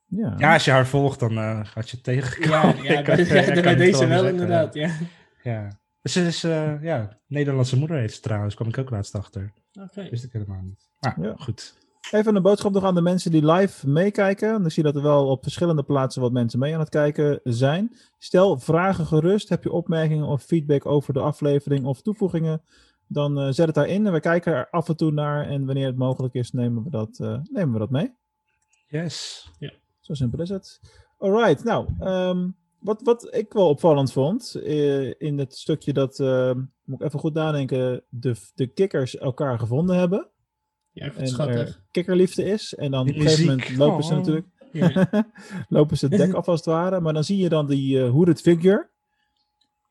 [0.07, 0.35] Ja.
[0.39, 2.83] ja, als je haar volgt, dan eh, gaat je het Ja, tegenkomen.
[2.83, 3.25] ja, bij, ja,
[3.63, 4.91] bij het deze wel zeggen, inderdaad, ja.
[5.43, 5.81] Ja.
[6.03, 9.53] Ze is, eh, ja, Nederlandse moeder heeft ze trouwens, kwam ik ook laatst achter.
[9.83, 10.09] Oké.
[10.11, 10.89] Wist ik helemaal niet.
[11.01, 11.35] Maar Ja.
[11.39, 11.79] goed.
[12.11, 14.65] Even een boodschap nog aan de mensen die live meekijken.
[14.65, 17.97] Ik zie dat er wel op verschillende plaatsen wat mensen mee aan het kijken zijn.
[18.19, 19.49] Stel vragen gerust.
[19.49, 22.63] Heb je opmerkingen of feedback over de aflevering of toevoegingen?
[23.07, 24.07] Dan eh, zet het daarin.
[24.07, 25.47] En we kijken er af en toe naar.
[25.49, 28.13] En wanneer het mogelijk is, nemen we dat, eh, nemen we dat mee.
[28.89, 29.49] Yes.
[30.01, 30.81] Zo simpel is het.
[31.19, 32.49] Alright, nou, ehm,
[32.81, 37.21] wat, wat ik wel opvallend vond eh, in het stukje dat, ehm, moet ik even
[37.21, 40.29] goed nadenken, de, de kikkers elkaar gevonden hebben.
[40.91, 42.75] Ja, ik vind En er kikkerliefde is.
[42.75, 44.19] En dan op een gegeven moment lopen ze oh.
[44.19, 44.47] natuurlijk
[45.69, 47.01] lopen ze het dek af als het ware.
[47.01, 48.91] Maar dan zie je dan die eh hooded figure.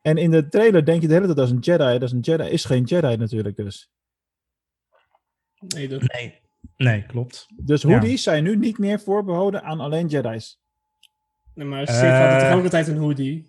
[0.00, 1.98] En in de trailer denk je de hele tijd dat is een Jedi.
[1.98, 2.44] Dat is een Jedi.
[2.44, 3.90] Is geen Jedi natuurlijk dus.
[5.58, 6.40] Nee, dat, Nee.
[6.76, 7.46] Nee, klopt.
[7.56, 7.88] Dus Ja.
[7.88, 10.59] hoodies zijn nu niet meer voorbehouden aan alleen Jedi's.
[11.54, 12.48] Nee, maar Sith had Eh.
[12.48, 13.48] toch ook altijd een hoodie?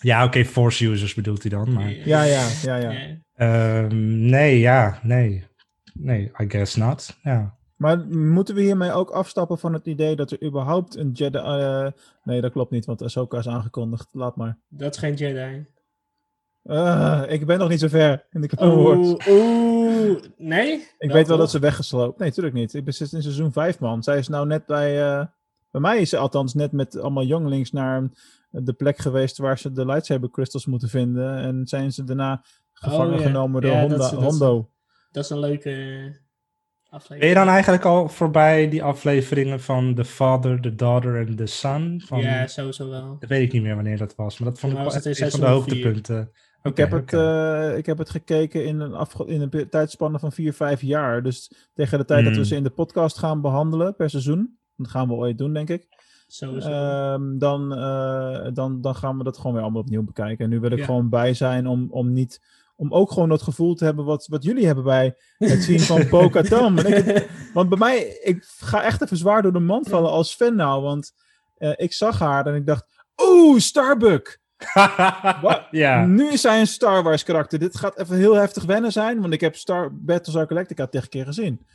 [0.00, 1.72] Ja, oké, Force users bedoelt hij dan.
[1.72, 2.90] Maar, Ja, ja, ja, ja.
[2.90, 3.16] Ja.
[3.34, 5.46] Ehm, nee, ja, nee.
[5.94, 7.18] Nee, I guess not.
[7.22, 7.56] Ja.
[7.76, 11.38] Maar moeten we hiermee ook afstappen van het idee dat er überhaupt een Jedi...
[11.38, 11.86] eh,
[12.22, 14.08] nee, dat klopt niet, want Ahsoka is aangekondigd.
[14.12, 14.58] Laat maar.
[14.68, 15.66] Dat is geen Jedi.
[16.62, 19.28] Eh, ik ben nog niet zo ver in de Clone Wars.
[19.28, 20.20] Oeh, oeh.
[20.36, 20.86] Nee?
[20.98, 22.18] Ik weet wel dat ze weggesloopt.
[22.18, 22.74] Nee, natuurlijk niet.
[22.74, 24.02] Ik ben sinds in seizoen 5, man.
[24.02, 25.20] Zij is nou net bij...
[25.68, 28.08] eh, bij mij is ze althans net met allemaal jongelings naar
[28.50, 31.36] de plek geweest waar ze de lightsaber crystals moeten vinden.
[31.36, 33.26] En zijn ze daarna gevangen Oh, ja.
[33.26, 34.70] genomen door Ja, dat Honda, is- dat is- Hondo.
[35.10, 36.14] Dat is een leuke eh,
[36.88, 37.20] aflevering.
[37.20, 41.46] Ben je dan eigenlijk al voorbij die afleveringen van The Father, The Daughter en The
[41.46, 42.02] Son?
[42.06, 43.16] Van, Ja, sowieso wel.
[43.18, 45.12] Dat weet ik niet meer wanneer dat was, maar dat vond Maar ik was wel
[45.12, 46.30] echt een van de hoogtepunten.
[46.62, 50.32] Ik heb, het, eh, ik heb het gekeken in een, afge- in een tijdspanne van
[50.32, 51.22] 4, 5 jaar.
[51.22, 52.44] Dus tegen de tijd dat we Mm.
[52.44, 54.57] ze in de podcast gaan behandelen per seizoen.
[54.78, 55.86] Dat gaan we ooit doen, denk ik.
[56.26, 56.68] Sowieso.
[56.70, 60.44] Ehm, dan, eh, dan, dan gaan we dat gewoon weer allemaal opnieuw bekijken.
[60.44, 60.84] En nu wil ik Ja.
[60.84, 62.40] gewoon bij zijn om, om niet.
[62.76, 66.02] Om ook gewoon dat gevoel te hebben wat, wat jullie hebben bij het zien van
[66.10, 66.74] Bo-Katan.
[67.54, 70.82] Want bij mij, ik ga echt even zwaar door de mand vallen als fan nou.
[70.82, 71.12] Want
[71.56, 72.84] eh, ik zag haar en ik dacht,
[73.22, 74.40] oeh, Starbuck.
[75.42, 75.62] Wat?
[75.70, 76.06] ja.
[76.06, 77.58] Nu is zij een Star Wars karakter.
[77.58, 81.24] Dit gaat even heel heftig wennen zijn, want ik heb Star Battlestar Galactica tegen keer
[81.24, 81.66] gezien.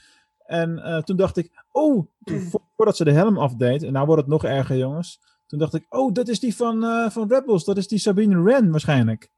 [0.46, 4.06] En eh, toen dacht ik, oh, toen- vo- voordat ze de helm afdeed, en nou
[4.06, 5.20] wordt het nog erger jongens.
[5.48, 8.42] Toen dacht ik, oh, dat is die van, eh, van Rebels, dat is die Sabine
[8.42, 9.30] Wren waarschijnlijk.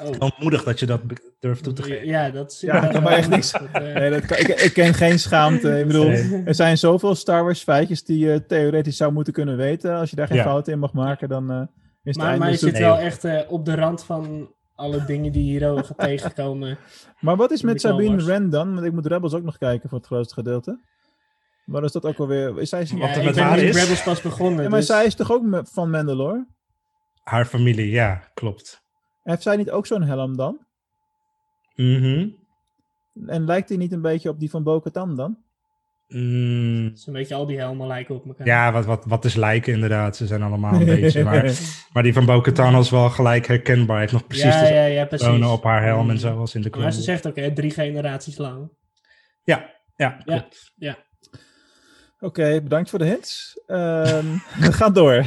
[0.00, 0.10] oh.
[0.18, 1.00] Ontmoedig dat je dat
[1.40, 2.06] durft toe te geven.
[2.06, 3.52] Ja, dat is Ja, echt niks.
[3.72, 5.78] Eh, Nee, dat kan- ik, ik ken geen schaamte.
[5.78, 6.42] Ik bedoel, Nee.
[6.44, 9.94] er zijn zoveel Star Wars feitjes die je theoretisch zou moeten kunnen weten.
[9.96, 10.42] Als je daar geen Ja.
[10.42, 11.66] fouten in mag maken, dan eh, is
[12.02, 15.32] het maar, einde maar je zit Nee, wel echt op de rand van alle dingen
[15.32, 16.78] die hier ook gaan tegenkomen.
[17.20, 18.24] Maar wat is met Sabine.
[18.24, 18.74] Wren dan?
[18.74, 20.80] Want ik moet Rebels ook nog kijken voor het grootste gedeelte.
[21.64, 22.60] Maar is dat ook alweer...
[22.60, 23.82] Is zij, Ja, er ik met ben met is?
[23.82, 24.62] Rebels pas begonnen.
[24.62, 26.46] Ja, maar dus- zij is toch ook van Mandalore?
[27.22, 28.82] Haar familie, ja, klopt.
[29.22, 30.66] Heeft zij niet ook zo'n helm dan?
[31.74, 32.28] Mhm.
[33.26, 35.38] En lijkt die niet een beetje op die van Bo-Katan dan?
[36.12, 38.46] Mm, is een beetje al die helmen lijken op elkaar.
[38.46, 40.16] ja, wat, wat, wat is lijken inderdaad.
[40.16, 41.24] Ze zijn allemaal een beetje.
[41.24, 41.58] Maar,
[41.92, 43.88] maar die van Bo-Katan is wel gelijk herkenbaar.
[43.90, 45.44] Hij heeft nog precies ja, de ja, ja, precies.
[45.46, 46.20] op haar helm en Mm.
[46.20, 48.70] zo als in de Maar ze zegt ook, hè, drie generaties lang.
[49.44, 50.38] Ja, ja, Ja.
[50.38, 50.72] klopt.
[52.20, 53.60] Oké, bedankt voor de hints.
[53.66, 54.26] Ehm
[54.60, 55.24] we gaan door.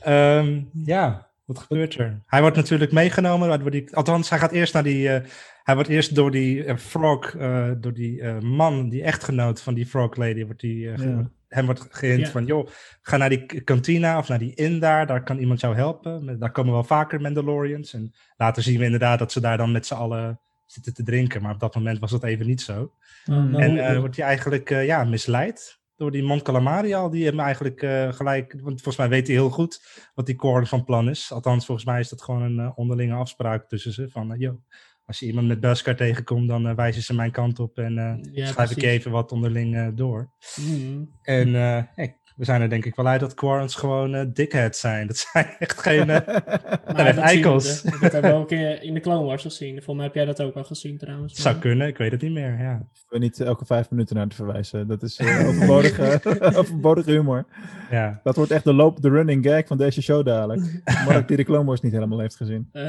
[0.00, 2.22] Ehm, ja, wat gebeurt er?
[2.26, 3.70] Hij wordt natuurlijk meegenomen.
[3.70, 5.08] die, althans, hij gaat eerst naar die.
[5.08, 5.28] eh,
[5.62, 9.86] hij wordt eerst door die eh, frog, eh, door die man, die echtgenoot van die
[9.86, 11.30] frog lady, wordt die, Ja.
[11.48, 12.30] hem wordt gehint Ja.
[12.30, 12.68] van, joh,
[13.02, 16.38] ga naar die kantina of naar die inn daar, daar kan iemand jou helpen.
[16.38, 17.94] Daar komen wel vaker Mandalorians.
[17.94, 21.42] En later zien we inderdaad dat ze daar dan met z'n allen zitten te drinken.
[21.42, 22.92] Maar op dat moment was dat even niet zo.
[23.24, 23.50] Mm.
[23.50, 27.82] Maar En wordt hij eigenlijk ja, misleid door die Mon Calamari al, die hem eigenlijk
[27.82, 29.80] eh, gelijk, want volgens mij weet hij heel goed
[30.14, 31.32] wat die Korn van plan is.
[31.32, 34.08] Althans, volgens mij is dat gewoon een eh, onderlinge afspraak tussen ze.
[34.10, 34.60] Van, eh, yo,
[35.04, 37.94] als je iemand met Beskar tegenkomt, dan wijzen ze mijn kant op en
[38.32, 38.98] Ja, schrijf ik precies.
[38.98, 40.32] even wat onderling door.
[40.56, 41.10] Mm.
[41.22, 41.54] En
[41.94, 45.06] hey, we zijn er denk ik wel uit dat Quarrens gewoon eh dickheads zijn.
[45.06, 46.10] Dat zijn echt geen...
[46.10, 46.26] eh,
[46.94, 47.82] Maar echt dat, eikels.
[47.82, 49.74] we, dat hebben we ook in, in de Clone Wars gezien.
[49.74, 51.34] Volgens mij heb jij dat ook al gezien trouwens.
[51.34, 52.58] zou kunnen, ik weet het niet meer.
[52.58, 52.82] Ja.
[53.08, 54.86] we niet elke vijf minuten naar te verwijzen.
[54.88, 56.20] Dat is eh, overbodige,
[56.60, 57.44] overbodige humor.
[57.90, 58.20] Ja.
[58.22, 60.80] Dat wordt echt de loop, de running gag van deze show dadelijk.
[61.06, 62.68] Mark die de Clone Wars niet helemaal heeft gezien.
[62.72, 62.82] Eh,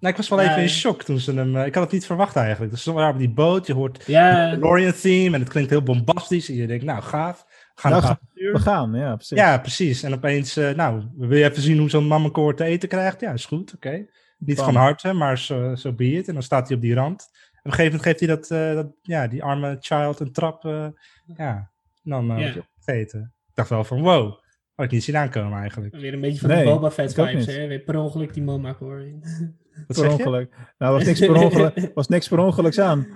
[0.00, 1.56] Nou, ik was wel Ja, even in shock toen ze hem...
[1.56, 2.72] eh, ik had het niet verwacht eigenlijk.
[2.72, 5.82] Dus ze waren op die boot, je hoort ja, Mandalorian theme en het klinkt heel
[5.82, 6.48] bombastisch.
[6.48, 7.46] En je denkt, nou gaaf,
[7.80, 8.52] gaan Nou, op ga- avontuur.
[8.52, 9.38] We gaan, ja, precies.
[9.38, 10.02] Ja, precies.
[10.02, 13.20] En opeens, eh, nou, wil je even zien hoe zo'n mammenkoor te eten krijgt?
[13.20, 14.06] Ja, is goed, oké.
[14.38, 14.64] Niet Bam.
[14.64, 16.28] van harte, maar zo so be it.
[16.28, 17.20] En dan staat hij op die rand.
[17.32, 20.32] En op een gegeven moment geeft hij dat, eh, dat ja, die arme child een
[20.32, 20.64] trap.
[20.64, 20.86] eh,
[21.36, 21.70] ja,
[22.04, 23.34] en dan hij opgegeten.
[23.48, 24.38] Ik dacht wel van, wow,
[24.74, 25.96] had ik niet zien aankomen eigenlijk.
[25.96, 27.46] weer een beetje van Nee, de Boba Fett vibes.
[27.46, 27.66] Hè?
[27.66, 29.02] Weer per ongeluk die mama hoor.
[29.86, 30.54] Wat per ongeluk.
[30.78, 33.06] Nou, was niks per ongeluk, was niks per ongeluks aan.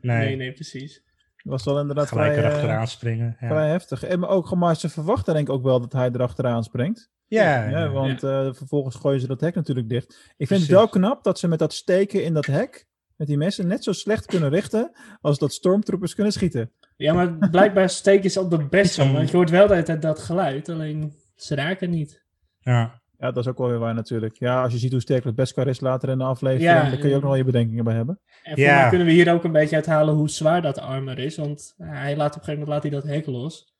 [0.00, 1.02] Nee, Nee, nee, precies.
[1.42, 3.36] Was wel inderdaad gelijk vrij, eh, erachteraan springen.
[3.40, 4.04] Ja, vrij heftig.
[4.04, 7.10] En maar ook, maar ze verwachten denk ik ook wel dat hij erachteraan springt.
[7.26, 7.90] ja, Ja, ja.
[7.90, 10.06] want eh, vervolgens gooien ze dat hek natuurlijk dicht.
[10.08, 10.66] Ik vind Precies.
[10.66, 13.84] het wel knap dat ze met dat steken in dat hek, met die messen, net
[13.84, 16.72] zo slecht kunnen richten als dat stormtroopers kunnen schieten.
[16.96, 19.12] Ja, maar blijkbaar steken ze op de beste.
[19.12, 20.68] Want je hoort wel de hele tijd dat geluid.
[20.68, 22.24] Alleen ze raken niet.
[22.58, 22.99] ja.
[23.20, 24.36] Ja, dat is ook wel weer waar natuurlijk.
[24.38, 26.98] Ja, als je ziet hoe sterk het Beskar is later in de aflevering, Ja, daar
[26.98, 28.20] kun je ook nog wel je bedenkingen bij hebben.
[28.42, 28.80] En voor Ja.
[28.80, 31.36] mij kunnen we hier ook een beetje uithalen hoe zwaar dat armor is.
[31.36, 33.74] Want hij laat op een gegeven moment laat hij dat hek los.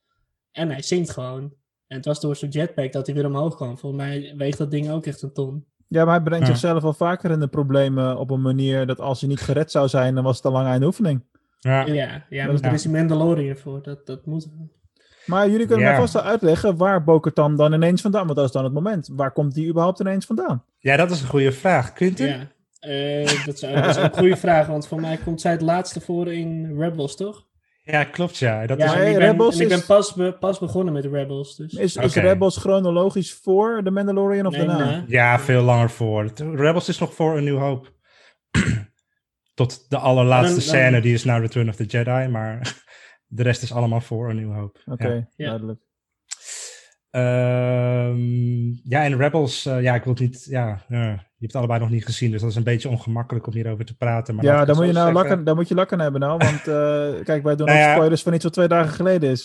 [0.53, 1.43] En hij zinkt gewoon.
[1.87, 3.79] En het was door zijn jetpack dat hij weer omhoog kwam.
[3.79, 5.65] Volgens mij weegt dat ding ook echt een ton.
[5.89, 6.53] Ja, maar hij brengt Ja.
[6.53, 9.89] zichzelf al vaker in de problemen op een manier dat als hij niet gered zou
[9.89, 11.25] zijn, dan was het een oefening.
[11.59, 11.87] ja.
[11.87, 13.83] Ja, ja Dat maar is- daar is die Mandalorian voor.
[13.83, 14.49] Dat, dat moet.
[15.27, 15.91] Maar jullie kunnen Ja.
[15.91, 18.25] mij vast wel uitleggen waar Bo-Katan dan ineens vandaan...
[18.25, 19.09] Want dat is dan het moment.
[19.13, 20.65] Waar komt die überhaupt ineens vandaan?
[20.79, 21.93] Ja, dat is een goede vraag.
[21.93, 22.27] Quinten?
[22.29, 22.47] Ja,
[22.81, 25.61] Eh, dat, is, dat is ook een goede vraag, want voor mij komt zij het
[25.61, 27.47] laatste voor in Rebels, toch?
[27.83, 28.67] Ja, klopt ja.
[28.67, 30.93] Dat Ja, is, en ik hey, ben, Rebels en ik ben pas, be- pas begonnen
[30.95, 31.73] met Rebels, dus...
[31.73, 31.97] Is.
[32.15, 34.85] Rebels chronologisch voor The Mandalorian of Nee, daarna?
[34.91, 35.05] na.
[35.07, 36.31] ja, veel langer voor.
[36.55, 37.93] Rebels is nog voor een nieuw hoop.
[39.55, 42.59] Tot de allerlaatste Dan- dan- scène, die is nou Return of the Jedi, maar
[43.31, 44.83] de rest is allemaal voor een nieuw hoop.
[44.87, 45.27] Oké, Ja.
[45.37, 45.47] Ja.
[45.47, 45.83] duidelijk.
[47.11, 51.07] Ehm, ja, en Rebels, eh, ja, ik wil het niet, ja, eh, je
[51.47, 53.97] hebt het allebei nog niet gezien, dus dat is een beetje ongemakkelijk om hierover te
[53.97, 54.35] praten.
[54.35, 55.15] Maar Ja, dan moet, je nou zeggen.
[55.29, 56.39] lakken, dan moet je lakken hebben nou.
[56.39, 57.95] Want eh, kijk, wij doen Nou ja.
[57.95, 59.45] spoilers van iets wat twee dagen geleden is.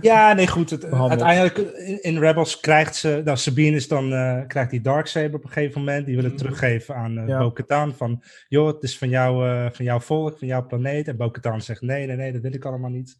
[0.00, 0.70] Ja, nee, goed.
[0.70, 4.08] Het, uiteindelijk in, in Rebels krijgt ze, nou, Sabine is dan,
[4.48, 6.06] krijgt die Darksaber op een gegeven moment.
[6.06, 6.42] Die wil het Mhm.
[6.42, 7.38] teruggeven aan Ja.
[7.38, 7.94] Bo-Katan.
[7.94, 11.08] Van, joh, het is van, jou, van jouw volk, van jouw planeet.
[11.08, 13.16] En Bo-Katan zegt, nee, nee, nee, dat wil ik allemaal niet.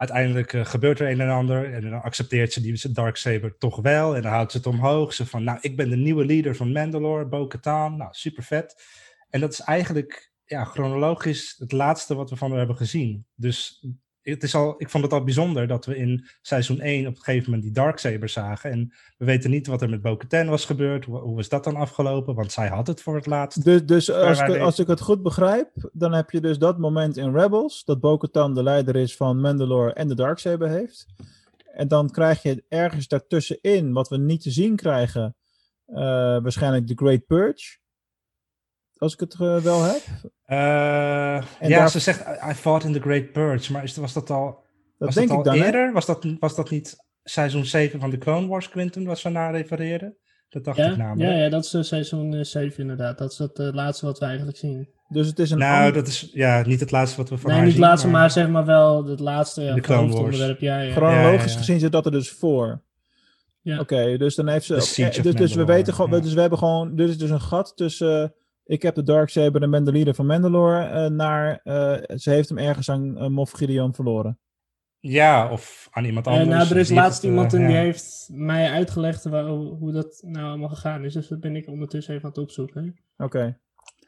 [0.00, 1.74] Uiteindelijk eh, gebeurt er een en ander.
[1.74, 4.16] En dan accepteert ze die Darksaber toch wel.
[4.16, 5.12] En dan houdt ze het omhoog.
[5.12, 7.96] Ze van, nou, ik ben de nieuwe leader van Mandalore, Bo-Katan.
[7.96, 8.82] Nou, super vet.
[9.30, 13.26] En dat is eigenlijk, ja, chronologisch het laatste wat we van haar hebben gezien.
[13.34, 13.86] Dus
[14.30, 17.22] het is al, ik vond het al bijzonder dat we in seizoen 1 op een
[17.22, 18.70] gegeven moment die Darksaber zagen.
[18.70, 21.04] En we weten niet wat er met Bo-Katan was gebeurd.
[21.04, 22.34] Hoe, hoe is dat dan afgelopen?
[22.34, 23.64] Want zij had het voor het laatst.
[23.64, 27.16] Dus, dus als, ik, als ik het goed begrijp, dan heb je dus dat moment
[27.16, 31.06] in Rebels, dat Bo-Katan de leider is van Mandalore en de Darksaber heeft.
[31.72, 35.36] En dan krijg je ergens daartussenin, wat we niet te zien krijgen,
[35.86, 35.96] eh,
[36.42, 37.78] waarschijnlijk de Great Purge.
[39.00, 40.00] Als ik het eh, wel heb.
[40.44, 43.72] Eh, ja, daar- ze zegt, I fought in the Great Purge.
[43.72, 44.62] Maar is, was dat al, Dat
[44.98, 45.60] was denk dat ik al dan.
[45.60, 45.66] hè?
[45.66, 45.92] eerder?
[45.92, 49.52] Was dat, was dat niet seizoen 7 van de Clone Wars, Quinten, wat ze naar
[49.54, 50.16] refereerden?
[50.48, 51.30] Dat dacht ik namelijk.
[51.30, 53.18] ja, ja, dat is eh, seizoen 7 inderdaad.
[53.18, 54.88] Dat is het laatste wat we eigenlijk zien.
[55.08, 57.46] Dus het is een Nou, ander- dat is ja, niet het laatste wat we van
[57.50, 57.82] nee, haar niet zien.
[57.82, 58.30] het laatste, maar...
[58.30, 60.12] zeg maar wel het laatste ja, De Clone Wars.
[60.14, 60.60] hoofdonderwerp.
[60.60, 60.92] Ja, ja.
[60.92, 61.58] chronologisch ja, ja.
[61.58, 62.82] gezien zit dat er dus voor.
[63.62, 63.78] Ja.
[63.80, 64.74] Oké, dus dan heeft ze.
[64.74, 66.20] Of dus, dus we weten gewoon.
[66.20, 66.96] Dus we hebben gewoon.
[66.96, 68.34] Dit is dus een gat tussen.
[68.70, 70.84] Ik heb de Darksaber de leader van Mandalore.
[70.84, 71.60] eh, naar.
[71.62, 74.38] eh, ze heeft hem ergens aan eh, Moff Gideon verloren.
[75.00, 76.48] Ja, of aan iemand anders.
[76.48, 77.80] nou, er is laatst het, iemand en die ja.
[77.82, 81.12] heeft mij uitgelegd waar, hoe dat nou allemaal gegaan is.
[81.12, 82.96] Dus dat ben ik ondertussen even aan het opzoeken.
[83.16, 83.58] Oké.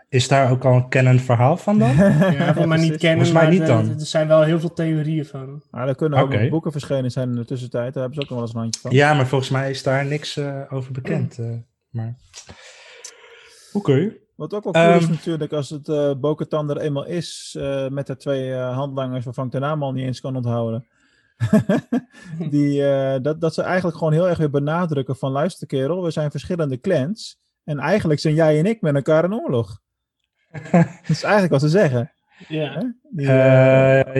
[0.08, 1.96] Is daar ook al een canon verhaal van dan?
[2.38, 3.98] Ja, van mij niet kennen, Volgens mij maar niet dan.
[4.00, 5.62] er zijn wel heel veel theorieën van.
[5.70, 7.94] Maar er kunnen ook boeken verschenen zijn in de tussentijd.
[7.94, 8.90] Daar hebben ze ook nog wel eens een handje van.
[8.90, 11.38] ja, maar volgens mij is daar niks eh, over bekend.
[11.38, 11.46] eh,
[11.90, 12.16] maar...
[13.72, 14.12] Oké.
[14.34, 15.10] Wat ook wel cool is Ehm.
[15.12, 17.56] natuurlijk als het eh Bo-Katan er eenmaal is.
[17.58, 20.86] eh, met de twee eh, handlangers waarvan ik de naam al niet eens kan onthouden.
[22.50, 26.10] Die, eh, dat, dat ze eigenlijk gewoon heel erg weer benadrukken van luister kerel, we
[26.10, 27.40] zijn verschillende clans.
[27.64, 29.80] En eigenlijk zijn jij en ik met elkaar in oorlog.
[30.72, 32.12] dat is eigenlijk wat ze zeggen.
[32.48, 32.94] Ja?
[33.10, 33.26] Die,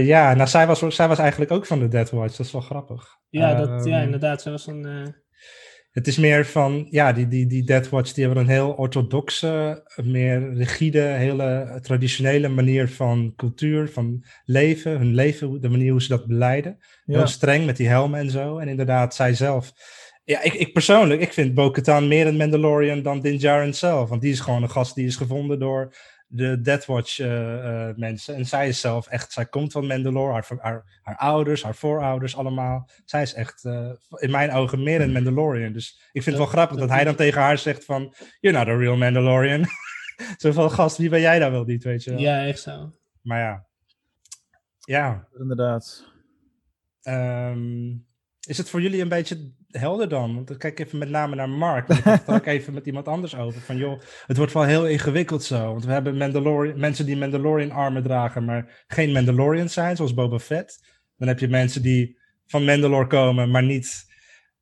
[0.04, 2.36] ja, nou, zij was, zij was eigenlijk ook van de Death Watch.
[2.36, 3.16] Dat is wel grappig.
[3.28, 4.42] ja, dat, ja Ehm, inderdaad.
[4.42, 5.14] Ze was een...
[5.92, 8.70] eh, Het is meer van, ja, die, die, die Death Watch, die hebben een heel
[8.70, 16.02] orthodoxe, meer rigide, hele traditionele manier van cultuur, van leven, hun leven, de manier hoe
[16.02, 16.76] ze dat beleiden.
[17.04, 17.16] ja.
[17.16, 18.58] Heel streng met die helmen en zo.
[18.58, 19.72] En inderdaad, zij zelf.
[20.24, 24.08] Ja, ik, ik persoonlijk, ik vind Bo-Katan meer een Mandalorian dan Din Djarin zelf.
[24.08, 25.94] Want die is gewoon een gast die is gevonden door
[26.34, 28.34] de Death Watch eh, eh, mensen.
[28.34, 32.36] En zij is zelf echt, zij komt van Mandalore, haar, haar, haar ouders, haar voorouders
[32.36, 32.88] allemaal.
[33.04, 35.72] Zij is echt eh, in mijn ogen meer een Mandalorian.
[35.72, 38.68] Dus ik vind het wel grappig dat, hij dan tegen haar zegt van, you're not
[38.68, 39.64] a real Mandalorian.
[40.38, 42.20] zo van, gast, wie ben jij dan wel niet, weet je wel.
[42.20, 42.92] ja, echt zo.
[43.22, 43.66] Maar ja.
[44.78, 46.10] Ja, Inderdaad.
[47.02, 47.90] Ehm,
[48.46, 50.34] is het voor jullie een beetje helder dan?
[50.34, 51.86] Want ik kijk even met name naar Mark.
[51.86, 53.60] want Ik had het ook even met iemand anders over.
[53.60, 55.64] Van joh, het wordt wel heel ingewikkeld zo.
[55.72, 60.38] Want we hebben Mandalorian, mensen die Mandalorian armen dragen, maar geen Mandalorians zijn, zoals Boba
[60.38, 60.78] Fett.
[61.16, 64.10] Dan heb je mensen die van Mandalore komen, maar niet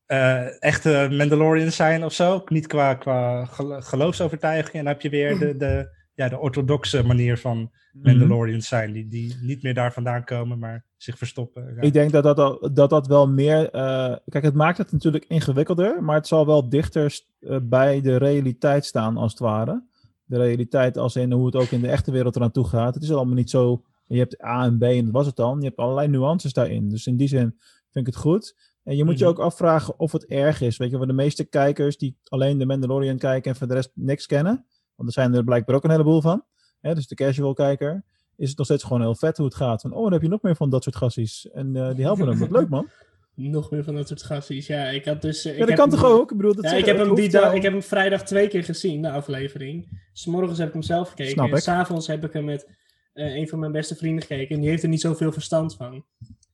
[0.06, 2.42] eh, echte Mandalorians zijn of zo.
[2.46, 4.74] Niet qua, qua gelo- geloofsovertuiging.
[4.74, 7.56] En dan heb je weer de, de, ja, de orthodoxe manier van
[7.92, 8.06] Mhm.
[8.08, 8.92] Mandalorians zijn.
[8.92, 11.74] Die, die niet meer daar vandaan komen, maar zich verstoppen.
[11.74, 11.80] Ja.
[11.80, 13.70] Ik denk dat dat, al- dat, dat wel meer.
[13.70, 18.16] eh, kijk, het maakt het natuurlijk ingewikkelder, maar het zal wel dichter eh, bij de
[18.16, 19.82] realiteit staan, als het ware.
[20.24, 22.94] De realiteit, als in hoe het ook in de echte wereld eraan toe gaat.
[22.94, 23.82] Het is allemaal niet zo.
[24.06, 25.58] Je hebt A en B en dat was het dan.
[25.60, 26.88] Je hebt allerlei nuances daarin.
[26.88, 27.56] Dus in die zin
[27.90, 28.56] vind ik het goed.
[28.84, 29.32] En je moet je Mhm.
[29.32, 30.76] ook afvragen of het erg is.
[30.76, 33.90] Weet je, voor de meeste kijkers die alleen de Mandalorian kijken en voor de rest
[33.94, 34.64] niks kennen.
[34.94, 36.44] Want er zijn er blijkbaar ook een heleboel van.
[36.80, 38.04] Hè, dus de casual kijker.
[38.40, 39.80] Is het nog steeds gewoon heel vet hoe het gaat.
[39.80, 41.50] Van, oh, dan heb je nog meer van dat soort gassies.
[41.50, 42.38] En eh, die helpen hem.
[42.38, 42.88] Wat leuk, man.
[43.34, 44.66] Nog meer van dat soort gasties.
[44.66, 45.44] Ja, ik had dus...
[45.44, 46.30] eh, Ja, ik dat kan hem- toch ook?
[46.30, 48.64] Ik bedoel, dat Ja, ik heb, hem die dag- ik heb hem vrijdag twee keer
[48.64, 50.00] gezien, de aflevering.
[50.12, 51.32] S morgens heb ik hem zelf gekeken.
[51.32, 52.68] Snap en s'avonds heb ik hem met
[53.12, 54.54] eh, een van mijn beste vrienden gekeken.
[54.54, 56.04] En die heeft er niet zoveel verstand van.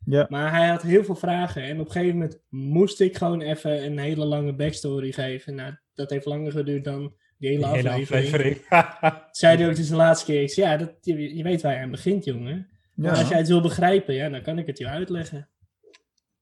[0.04, 0.26] Ja.
[0.28, 1.62] Maar hij had heel veel vragen.
[1.62, 5.54] En op een gegeven moment moest ik gewoon even een hele lange backstory geven.
[5.54, 8.24] Nou, dat heeft langer geduurd dan die hele, Die hele aflevering.
[8.26, 8.58] aflevering.
[9.30, 10.42] Zei hij ook dus de laatste keer.
[10.42, 12.68] Ik zei, ja, dat, je, je weet waar je aan begint, jongen.
[12.94, 15.48] Maar als jij het wil begrijpen, ja, dan kan ik het je uitleggen.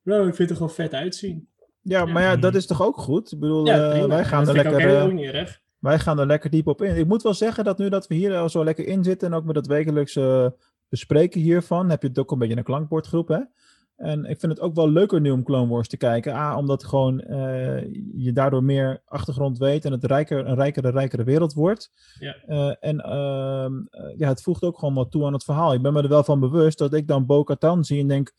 [0.03, 1.49] Bro, ik vind het er gewoon vet uitzien.
[1.83, 3.33] ja, maar ja, dat is toch ook goed?
[3.33, 5.47] Ik bedoel, Ja, eh, wij, gaan dat er lekker, eh,
[5.79, 6.97] wij gaan er lekker diep op in.
[6.97, 9.35] Ik moet wel zeggen dat nu dat we hier al zo lekker in zitten en
[9.35, 10.57] ook met dat wekelijkse
[10.89, 13.41] bespreken hiervan, heb je het ook een beetje een klankbordgroep, hè?
[13.97, 16.35] En ik vind het ook wel leuker nu om Clone Wars te kijken.
[16.35, 21.25] A, omdat gewoon eh, je daardoor meer achtergrond weet en het rijker, een rijkere, rijkere
[21.25, 21.91] wereld wordt.
[22.19, 22.35] Ja.
[22.47, 25.75] Eh, en ehm, eh, ja, het voegt ook gewoon wat toe aan het verhaal.
[25.75, 28.33] Ik ben me er wel van bewust dat ik dan Bo-Katan zie en denk...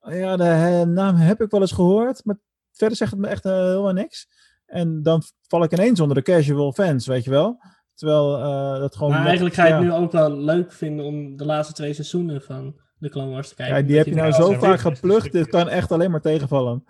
[0.00, 2.38] "Oh ja, de naam heb ik wel eens gehoord, maar
[2.72, 4.28] verder zegt het me echt helemaal niks.
[4.66, 7.58] En dan val ik ineens onder de casual fans, weet je wel.
[7.94, 8.38] Terwijl
[8.80, 9.10] dat gewoon...
[9.10, 9.76] Maar eigenlijk ga je ja.
[9.76, 13.48] het nu ook wel leuk vinden om de laatste twee seizoenen van de Clone Wars
[13.48, 13.76] te kijken.
[13.76, 16.84] Ja, die heb je nou zo vaak geplucht, dit kan echt alleen maar tegenvallen.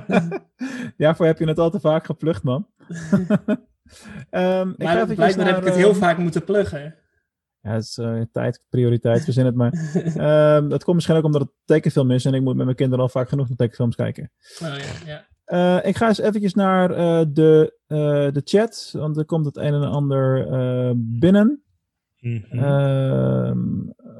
[0.96, 2.66] Daarvoor heb je het al te vaak geplucht, man.
[4.30, 6.94] Ehm, ik ga Maar blijkbaar heb ik het heel ehm, vaak moeten pluggen.
[7.60, 9.72] Ja, het is eh, tijd, prioriteit, verzin het maar.
[9.94, 13.04] Ehm, dat komt misschien ook omdat het tekenfilm is en ik moet met mijn kinderen
[13.04, 14.30] al vaak genoeg naar tekenfilms kijken.
[14.62, 15.26] Oh, ja, ja.
[15.44, 19.56] Eh, ik ga eens eventjes naar eh, de, eh, de chat, want er komt het
[19.56, 21.62] een en ander eh, binnen.
[22.50, 23.58] Ehm,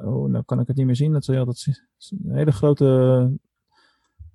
[0.05, 1.13] oh, nou kan ik het niet meer zien.
[1.13, 1.73] Dat zul je altijd zien.
[1.73, 3.31] Het is Een hele grote,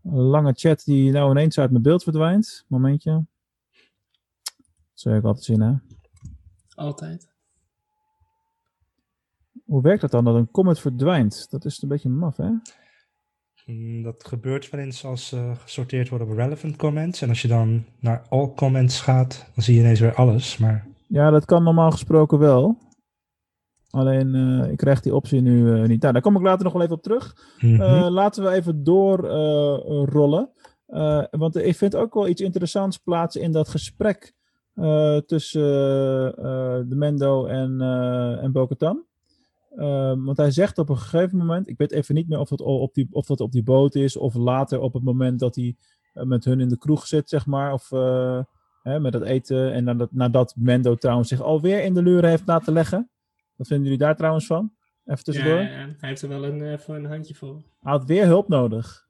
[0.03, 2.65] lange chat die nou ineens uit mijn beeld verdwijnt.
[2.69, 3.25] Momentje.
[4.95, 5.73] Dat je ook altijd zien, hè?
[6.75, 7.29] Altijd.
[9.65, 11.51] Hoe werkt dat dan, dat een comment verdwijnt?
[11.51, 12.51] Dat is een beetje maf, hè?
[13.67, 17.23] Mm, Dat gebeurt wel eens als ze gesorteerd worden op relevant comments.
[17.23, 20.59] En als je dan naar all comments gaat, dan zie je ineens weer alles.
[20.59, 22.79] Maar Ja, dat kan normaal gesproken wel.
[23.91, 26.01] Alleen, eh, ik krijg die optie nu eh, niet.
[26.01, 27.37] Nou, daar kom ik later nog wel even op terug.
[27.61, 27.81] Mhm.
[27.81, 30.51] Eh, laten we even doorrollen.
[31.31, 34.35] want ik vind ook wel iets interessants plaats in dat gesprek
[35.27, 35.63] tussen
[36.89, 37.81] de Mendo en,
[38.41, 39.05] en Bo-Katan.
[40.25, 42.95] Want hij zegt op een gegeven moment, ik weet even niet meer of dat op
[42.95, 45.77] die, of dat op die boot is, of later op het moment dat hij
[46.13, 47.91] met hun in de kroeg zit, zeg maar, of
[48.83, 49.73] hè, met het eten.
[49.73, 53.11] En nadat, nadat Mendo trouwens zich alweer in de luren heeft laten leggen.
[53.61, 54.73] Wat vinden jullie daar trouwens van?
[55.05, 55.61] Even tussendoor.
[55.61, 57.55] ja, hij heeft er wel een, eh, voor een handje voor.
[57.81, 59.09] Hij had weer hulp nodig.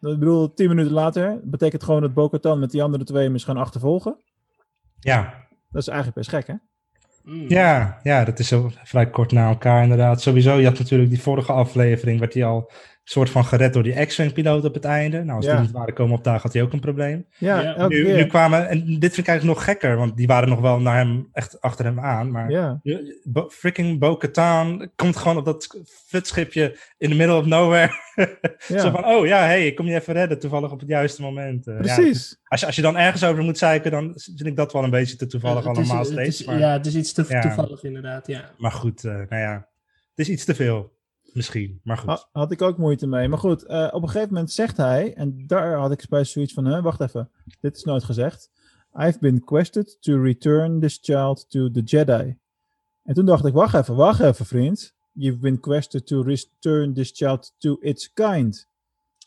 [0.00, 3.44] Ik bedoel, tien minuten later betekent gewoon dat Bo-Katan met die andere twee hem is
[3.44, 4.16] gaan achtervolgen.
[5.00, 5.46] ja.
[5.70, 6.54] Dat is eigenlijk best gek, hè?
[7.24, 7.48] Mm.
[7.48, 10.20] Ja, ja, dat is zo vrij kort na elkaar inderdaad.
[10.20, 12.70] Sowieso, je had natuurlijk die vorige aflevering, werd hij al
[13.04, 15.22] soort van gered door die X-Wing piloot op het einde.
[15.22, 15.52] Nou, als Ja.
[15.52, 17.26] die niet waren komen opdagen, had hij ook een probleem.
[17.38, 17.86] Ja, Ja.
[17.88, 20.96] Nu, kwamen, en dit vind ik eigenlijk nog gekker, want die waren nog wel naar
[20.96, 22.30] hem, echt achter hem aan.
[22.30, 22.80] Maar Ja,
[23.22, 25.66] Bo- freaking Bo-Katan komt gewoon op dat
[26.06, 27.90] flutschipje in the middle of nowhere.
[28.68, 28.78] Ja.
[28.80, 31.66] Zo van, oh ja, hey, ik kom je even redden, toevallig op het juiste moment.
[31.66, 32.40] Eh, ja, precies.
[32.44, 34.90] als, je, als je dan ergens over moet zeiken, dan vind ik dat wel een
[34.90, 36.40] beetje te toevallig Het is- allemaal het steeds.
[36.40, 37.40] is- maar, Ja, het is iets te Ja.
[37.40, 38.50] toevallig inderdaad, ja.
[38.58, 39.52] maar goed, eh, nou ja,
[40.14, 41.00] het is iets te veel.
[41.32, 42.08] Misschien, maar goed.
[42.08, 43.28] Ha- had ik ook moeite mee.
[43.28, 46.52] Maar goed, eh, op een gegeven moment zegt hij, en daar had ik bij zoiets
[46.52, 48.50] van, hè, wacht even, dit is nooit gezegd.
[48.98, 52.36] I've been quested to return this child to the Jedi.
[53.02, 54.94] En toen dacht ik, wacht even, wacht even vriend.
[55.12, 58.68] You've been quested to return this child to its kind.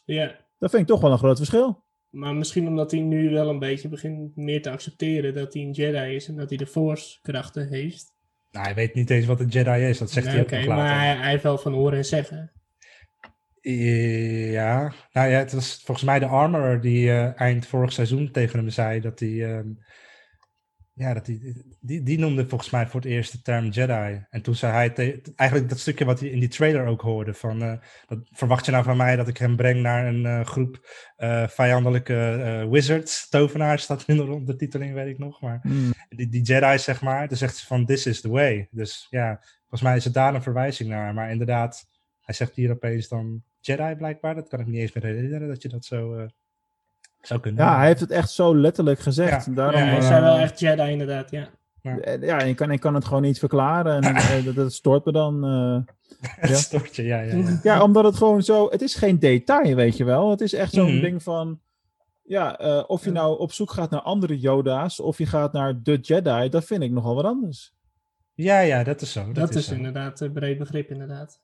[0.04, 1.84] Ja, Dat vind ik toch wel een groot verschil.
[2.10, 5.72] maar misschien omdat hij nu wel een beetje begint meer te accepteren dat hij een
[5.72, 8.14] Jedi is en dat hij de Force krachten heeft.
[8.56, 10.66] Nou, hij weet niet eens wat een Jedi is, dat zegt Nee, hij ook nog
[10.66, 10.84] later.
[10.84, 12.52] maar hij, hij heeft wel van horen en zeggen.
[13.62, 18.60] Ja, nou ja, het was volgens mij de Armorer die eh, eind vorig seizoen tegen
[18.60, 19.56] hem zei dat hij.
[19.56, 19.68] ehm,
[20.98, 24.26] ja, dat hij, die, die noemde volgens mij voor het eerst de term Jedi.
[24.30, 27.34] En toen zei hij, te- eigenlijk dat stukje wat hij in die trailer ook hoorde:
[27.34, 27.74] van, eh,
[28.06, 31.48] dat, verwacht je nou van mij dat ik hem breng naar een eh, groep eh,
[31.48, 35.42] vijandelijke wizards, tovenaars, staat in de ondertiteling, weet ik nog.
[35.42, 35.92] Maar Hmm.
[36.10, 38.68] die, die Jedi, zeg maar, dan zegt ze van: This is the way.
[38.72, 41.14] Dus ja, volgens mij is het daar een verwijzing naar.
[41.14, 41.86] Maar inderdaad,
[42.22, 44.36] hij zegt hier opeens dan Jedi blijkbaar.
[44.36, 46.28] Dat kan ik niet eens meer herinneren dat je dat zo
[47.28, 49.46] zou kunnen Ja, hij heeft het echt zo letterlijk gezegd.
[49.46, 49.52] Ja.
[49.54, 51.48] Daarom, ja, hij eh, zei wel echt Jedi inderdaad, ja.
[51.82, 54.02] eh, Ja, ik kan, ik kan het gewoon niet verklaren.
[54.04, 55.46] En eh, dat, dat stoort me dan.
[55.46, 55.94] eh.
[56.42, 56.56] Het ja.
[56.56, 57.60] stortje, ja, ja, ja.
[57.64, 58.70] Ja, omdat het gewoon zo...
[58.70, 60.30] Het is geen detail, weet je wel.
[60.30, 61.02] Het is echt zo'n Mhm.
[61.02, 61.60] ding van...
[62.24, 65.00] Ja, eh, of je nou op zoek gaat naar andere Yoda's...
[65.00, 66.50] of je gaat naar de Jedi...
[66.50, 67.74] dat vind ik nogal wat anders.
[68.34, 69.24] Ja, ja, dat is zo.
[69.26, 69.74] Dat, Dat, is, zo.
[69.76, 71.40] inderdaad een breed begrip inderdaad.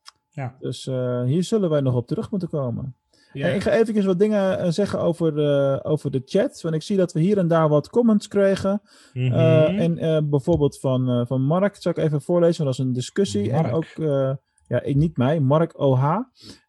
[0.60, 2.96] Dus eh, hier zullen wij nog op terug moeten komen.
[3.34, 3.48] Ja.
[3.48, 6.62] Ik ga even wat dingen eh, zeggen over, eh, over de chat.
[6.62, 8.82] Want ik zie dat we hier en daar wat comments kregen.
[9.14, 9.34] Mhm.
[9.34, 13.52] Eh, en bijvoorbeeld van, van Mark, zal ik even voorlezen, want dat is een discussie.
[13.52, 13.86] En ook,
[14.68, 16.04] ja, ik, niet mij, Mark OH.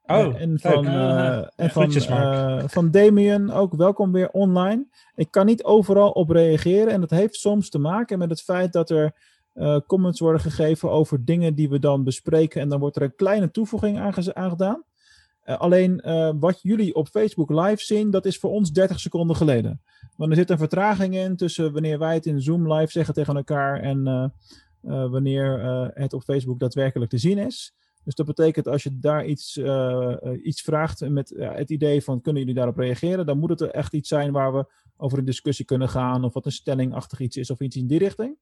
[0.06, 0.86] Oh, en van,
[1.56, 4.86] en van, van Damien ook welkom weer online.
[5.14, 8.72] Ik kan niet overal op reageren en dat heeft soms te maken met het feit
[8.72, 9.14] dat er
[9.86, 13.50] comments worden gegeven over dingen die we dan bespreken en dan wordt er een kleine
[13.50, 13.98] toevoeging
[14.34, 14.84] aangedaan.
[15.42, 19.36] Eh, alleen eh, wat jullie op Facebook live zien, dat is voor ons 30 seconden
[19.36, 19.80] geleden.
[20.16, 23.36] Want er zit een vertraging in tussen wanneer wij het in Zoom live zeggen tegen
[23.36, 25.60] elkaar en eh, wanneer
[25.94, 27.74] het op Facebook daadwerkelijk te zien is.
[28.04, 29.60] Dus dat betekent als je daar iets,
[30.42, 33.92] iets vraagt met het idee van kunnen jullie daarop reageren, dan moet het er echt
[33.92, 34.66] iets zijn waar we
[34.96, 37.98] over een discussie kunnen gaan of wat een stellingachtig iets is of iets in die
[37.98, 38.38] richting.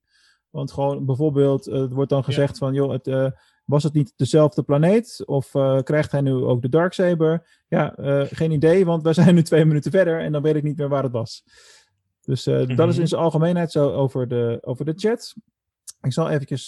[0.50, 3.34] Want gewoon bijvoorbeeld, het wordt dan gezegd van joh, het,
[3.70, 7.62] was het niet dezelfde planeet of eh, krijgt hij nu ook de Darksaber?
[7.68, 10.62] Ja, eh, geen idee, want wij zijn nu twee minuten verder en dan weet ik
[10.62, 11.44] niet meer waar het was.
[12.20, 13.00] Dus eh, dat is Mhm.
[13.00, 15.34] in zijn algemeenheid zo over de, over de chat.
[16.02, 16.66] Ik zal eventjes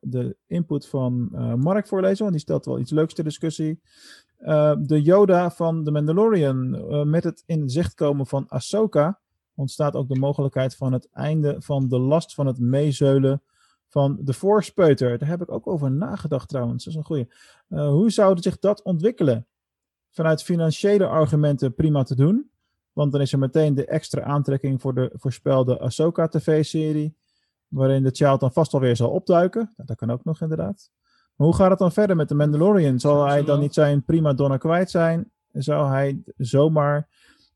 [0.00, 1.28] de input van
[1.58, 3.80] Mark voorlezen, want die stelt wel iets leuks ter discussie.
[4.78, 7.10] De Yoda van The Mandalorian.
[7.10, 9.20] met het in zicht komen van Ahsoka
[9.54, 13.42] ontstaat ook de mogelijkheid van het einde van de last van het meezeulen
[13.94, 15.18] van de voorspeuter.
[15.18, 16.84] Daar heb ik ook over nagedacht trouwens.
[16.84, 17.28] Dat is een goeie.
[17.68, 19.46] Eh, hoe zou zich dat ontwikkelen?
[20.10, 22.50] Vanuit financiële argumenten prima te doen.
[22.92, 27.16] Want dan is er meteen de extra aantrekking voor de voorspelde Ahsoka tv-serie.
[27.68, 29.72] Waarin de child dan vast alweer zal opduiken.
[29.76, 30.90] Nou, dat kan ook nog inderdaad.
[31.36, 33.00] Maar hoe gaat het dan verder met de Mandalorian?
[33.00, 35.30] Zal hij dan niet zijn prima donna kwijt zijn?
[35.52, 37.08] Zou hij zomaar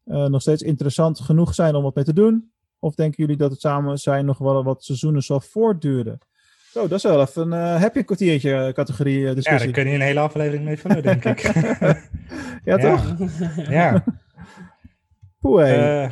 [0.04, 2.52] eh, nog steeds interessant genoeg zijn om wat mee te doen?
[2.78, 6.18] Of denken jullie dat het samen zijn nog wel wat seizoenen zal voortduren?
[6.78, 9.34] Zo, dat is wel even een uh, heb je een kwartiertje eh, categorie uh, Ja,
[9.34, 9.72] discussie.
[9.72, 11.40] daar kun je een hele aflevering mee vullen, denk ik.
[12.64, 13.14] ja, toch?
[13.68, 14.04] ja.
[15.40, 16.04] Poeh, hey.
[16.04, 16.10] Eh,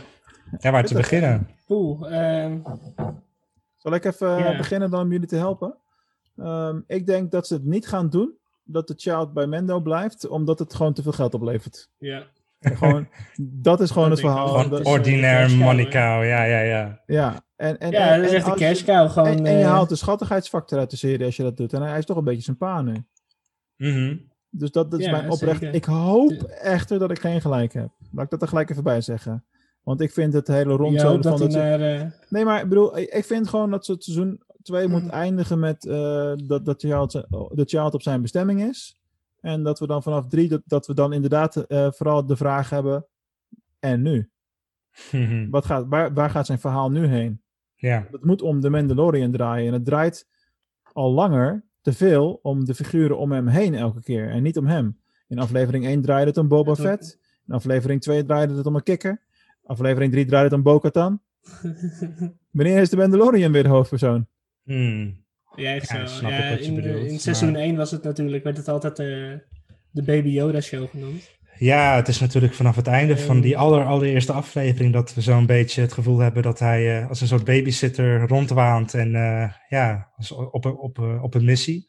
[0.58, 1.48] ja, waar te beginnen?
[1.66, 2.12] Poeh,
[2.44, 2.58] ehm,
[3.76, 4.56] Zal ik even Ja.
[4.56, 5.76] beginnen dan om jullie te helpen?
[6.36, 8.34] Um, ik denk dat ze het niet gaan doen.
[8.64, 11.90] Dat de child bij Mendo blijft, omdat het gewoon te veel geld oplevert.
[11.98, 12.22] ja.
[12.60, 13.08] Gewoon,
[13.68, 14.48] dat is gewoon Dat het verhaal.
[14.58, 17.00] Gewoon eh, ordinair money cow, ja, ja, ja.
[17.06, 19.11] ja, en, en, ja, en, dat is echt een cash cow.
[19.11, 21.72] Gewoon, En, en je eh, haalt de schattigheidsfactor uit de serie als je dat doet.
[21.72, 23.04] En hij is toch een beetje zijn pa nu.
[23.76, 24.16] Mhm.
[24.50, 25.61] Dus dat, dat is Ja, mijn oprecht.
[25.61, 25.74] zeker.
[25.74, 27.90] Ik hoop echter dat ik geen gelijk heb.
[28.12, 29.44] Laat ik dat er gelijk even bij zeggen.
[29.82, 31.80] Want ik vind het hele rondzolen van dat naar...
[31.80, 35.11] eh, Nee, maar ik bedoel, ik, vind gewoon dat ze het seizoen 2 moet Mhm.
[35.11, 37.12] eindigen met eh, dat, dat child,
[37.50, 39.00] de child op zijn bestemming is.
[39.40, 43.07] En dat we dan vanaf 3, dat, dat we dan inderdaad vooral de vraag hebben,
[43.78, 44.30] en nu?
[45.50, 47.40] Wat gaat, waar, waar gaat zijn verhaal nu heen?
[47.77, 48.07] Ja.
[48.11, 49.66] Het moet om de Mandalorian draaien.
[49.66, 50.29] En het draait
[50.93, 54.31] al langer te veel om de figuren om hem heen elke keer.
[54.31, 54.99] En niet om hem.
[55.29, 57.18] In aflevering 1 draaide het om Boba Fett.
[57.47, 59.22] In aflevering 2 draaide het om een kikker.
[59.64, 61.20] Aflevering 3 draaide het om Bo-Katan.
[62.51, 64.27] Wanneer is de Mandalorian weer de hoofdpersoon?
[64.62, 65.24] Hmm.
[65.57, 66.29] ja, echt Ja, zo.
[66.29, 69.07] Ja, in, bedoelt, in seizoen maar- 1 was het natuurlijk, werd het altijd eh,
[69.91, 71.36] de Baby Yoda show genoemd.
[71.59, 75.46] Ja, het is natuurlijk vanaf het einde van die aller, allereerste aflevering dat we zo'n
[75.46, 80.11] beetje het gevoel hebben dat hij eh, als een soort babysitter rondwaant en eh, ja,
[80.50, 81.88] op, een- op, op een missie.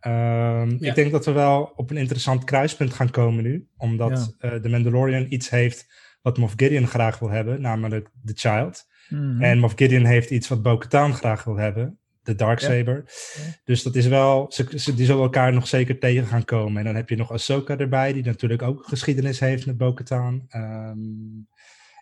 [0.00, 0.88] Ehm, Ja.
[0.88, 4.68] Ik denk dat we wel op een interessant kruispunt gaan komen nu, omdat eh, de
[4.68, 5.86] Mandalorian iets heeft
[6.22, 8.84] wat Moff Gideon graag wil hebben, namelijk The Child.
[9.08, 9.42] Mhm.
[9.42, 11.98] En Moff Gideon heeft iets wat Bo-Katan graag wil hebben.
[12.22, 13.04] De Darksaber.
[13.64, 14.46] Dus dat is wel...
[14.48, 16.78] Ze, ze, die zullen elkaar nog zeker tegen gaan komen.
[16.78, 18.12] En dan heb je nog Ahsoka erbij.
[18.12, 20.44] Die natuurlijk ook geschiedenis heeft met Bo-Katan.
[20.48, 20.98] Ehm,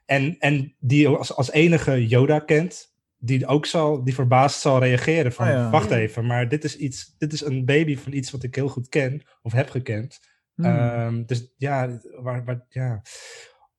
[0.04, 2.94] en, en die als, als enige Yoda kent.
[3.18, 4.04] Die ook zal...
[4.04, 5.32] Die verbaasd zal reageren.
[5.32, 5.70] Van Ah, ja.
[5.70, 6.26] wacht even.
[6.26, 7.14] Maar dit is iets...
[7.18, 9.22] Dit is een baby van iets wat ik heel goed ken.
[9.42, 10.20] Of heb gekend.
[10.54, 10.68] Mhm.
[10.68, 12.00] Ehm, dus ja...
[12.22, 13.02] Waar, waar, ja.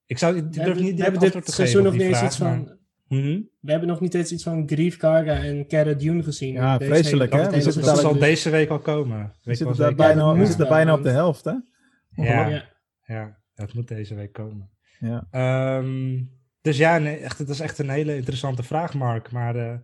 [0.05, 0.37] Ik zou...
[0.37, 2.79] Ik durf niet hebben dit seizoen nog niet eens iets van...
[3.11, 3.41] Mhm.
[3.59, 6.53] We hebben nog niet eens iets van Grief Karga en Cara Dune gezien.
[6.53, 7.43] Ja, Deze vreselijk, hè?
[7.43, 9.33] dat zitten Dat zal dus- deze week al komen.
[9.43, 11.51] we zitten daar bijna, dat we moet zitten wel, bijna op de helft, hè?
[12.23, 12.63] Ja, Ja.
[13.03, 14.69] ja, dat moet deze week komen.
[14.99, 15.27] Ja.
[15.31, 16.23] Ehm,
[16.61, 19.31] dus ja, nee, echt, het is echt een hele interessante vraag, Mark.
[19.31, 19.77] Maar eh,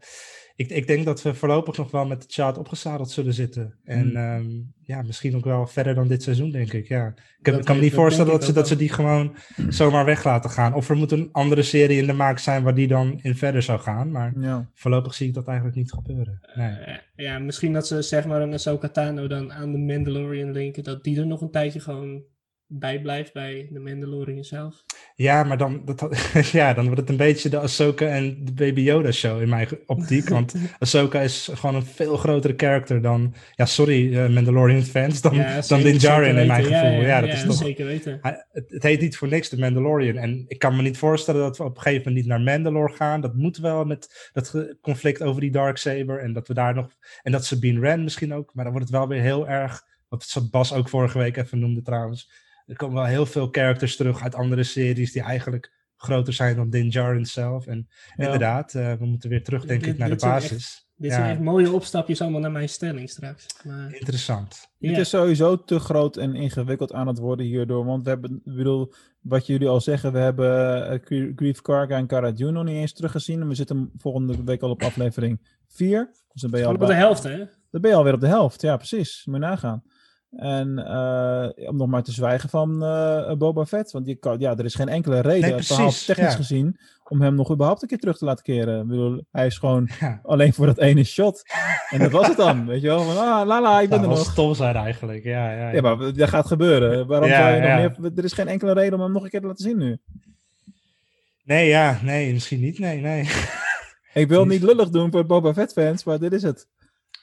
[0.57, 3.73] ik, ik denk dat we voorlopig nog wel met de chat opgezadeld zullen zitten.
[3.83, 4.15] En Hmm.
[4.15, 4.45] ehm,
[4.81, 6.87] ja, misschien ook wel verder dan dit seizoen, denk ik.
[6.87, 7.07] Ja.
[7.07, 9.35] Ik, heb- Dat ik kan me niet voorstellen dat ze, dat ze die gewoon
[9.69, 10.73] zomaar weg laten gaan.
[10.73, 13.61] Of er moet een andere serie in de maak zijn waar die dan in verder
[13.61, 14.11] zou gaan.
[14.11, 14.69] Maar ja.
[14.73, 16.39] voorlopig zie ik dat eigenlijk niet gebeuren.
[16.55, 16.69] Nee.
[16.75, 20.83] Eh, ja, misschien dat ze zeg maar een Ahsoka Tano dan aan de Mandalorian linken.
[20.83, 22.21] Dat die er nog een tijdje gewoon
[22.67, 24.83] bij blijft bij de Mandalorian zelf.
[25.15, 28.81] Ja, maar dan, dat, ja, dan wordt het een beetje de Ahsoka en de Baby
[28.81, 30.29] Yoda show in mijn optiek.
[30.37, 33.33] Want Ahsoka is gewoon een veel grotere character dan...
[33.55, 37.01] Ja, sorry eh, Mandalorian fans, dan, Ja, dan Din Djarin in mijn gevoel.
[37.01, 37.53] Ja, Ja, dat is toch...
[37.53, 38.19] zeker weten.
[38.21, 40.17] Hij- het, het heet niet voor niks de Mandalorian.
[40.17, 42.93] En ik kan me niet voorstellen dat we op een gegeven moment niet naar Mandalore
[42.93, 43.21] gaan.
[43.21, 46.19] Dat moet wel met dat conflict over die Darksaber.
[46.19, 46.87] En dat we daar nog...
[47.23, 48.53] En dat Sabine Wren misschien ook.
[48.53, 49.85] Maar dan wordt het wel weer heel erg...
[50.07, 52.45] Wat Bas ook vorige week even noemde trouwens.
[52.67, 56.69] Er komen wel heel veel characters terug uit andere series die eigenlijk groter zijn dan
[56.69, 57.67] Din Djarin zelf.
[57.67, 58.23] En Ja.
[58.25, 60.85] inderdaad, eh, we moeten weer terug, denk Dit- ik, naar de dit zijn echt- basis.
[60.95, 61.17] Dit Ja.
[61.17, 63.45] zijn echt mooie opstapjes allemaal naar mijn stelling straks.
[63.63, 64.67] Maar, Interessant.
[64.77, 64.89] ja.
[64.89, 67.85] Het is sowieso te groot en ingewikkeld aan het worden hierdoor.
[67.85, 71.95] Want we hebben, ik bedoel, wat jullie al zeggen, we hebben eh, Gr- Grief Karga
[71.97, 73.41] en Cara Dune nog niet eens teruggezien.
[73.41, 76.09] En we zitten volgende week al op aflevering 4.
[76.33, 77.37] Dus dan ben je al Op de helft, hè?
[77.71, 78.61] Dan ben je alweer op de helft.
[78.61, 79.21] Ja, precies.
[79.25, 79.83] Moet je nagaan.
[80.31, 83.91] En eh, om nog maar te zwijgen van eh, Boba Fett.
[83.91, 86.35] Want je kan, ja, er is geen enkele reden, Nee, precies, verhaaltechnisch ja.
[86.35, 88.81] gezien, om hem nog überhaupt een keer terug te laten keren.
[88.81, 90.19] Ik bedoel, hij is gewoon Ja.
[90.23, 91.41] alleen voor dat ene shot.
[91.89, 92.65] En dat was het dan.
[92.65, 92.99] Weet je wel?
[93.03, 94.31] Van, ah, lala, ik ben er nog.
[94.31, 95.23] stom zijn eigenlijk.
[95.23, 97.07] Ja, ja, Ja, maar dat gaat gebeuren.
[97.07, 97.95] Waarom Ja, zou je nog ja.
[97.99, 98.11] meer...
[98.15, 99.97] Er is geen enkele reden om hem nog een keer te laten zien nu.
[101.43, 102.79] Nee, ja, nee, misschien niet.
[102.79, 103.29] Nee, nee.
[104.13, 106.67] Ik wil niet lullig doen voor Boba Fett fans, maar dit is het.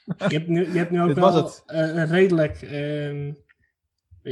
[0.04, 2.62] Je hebt nu, je hebt nu ook wel eh, een redelijk...
[2.62, 3.32] ehm,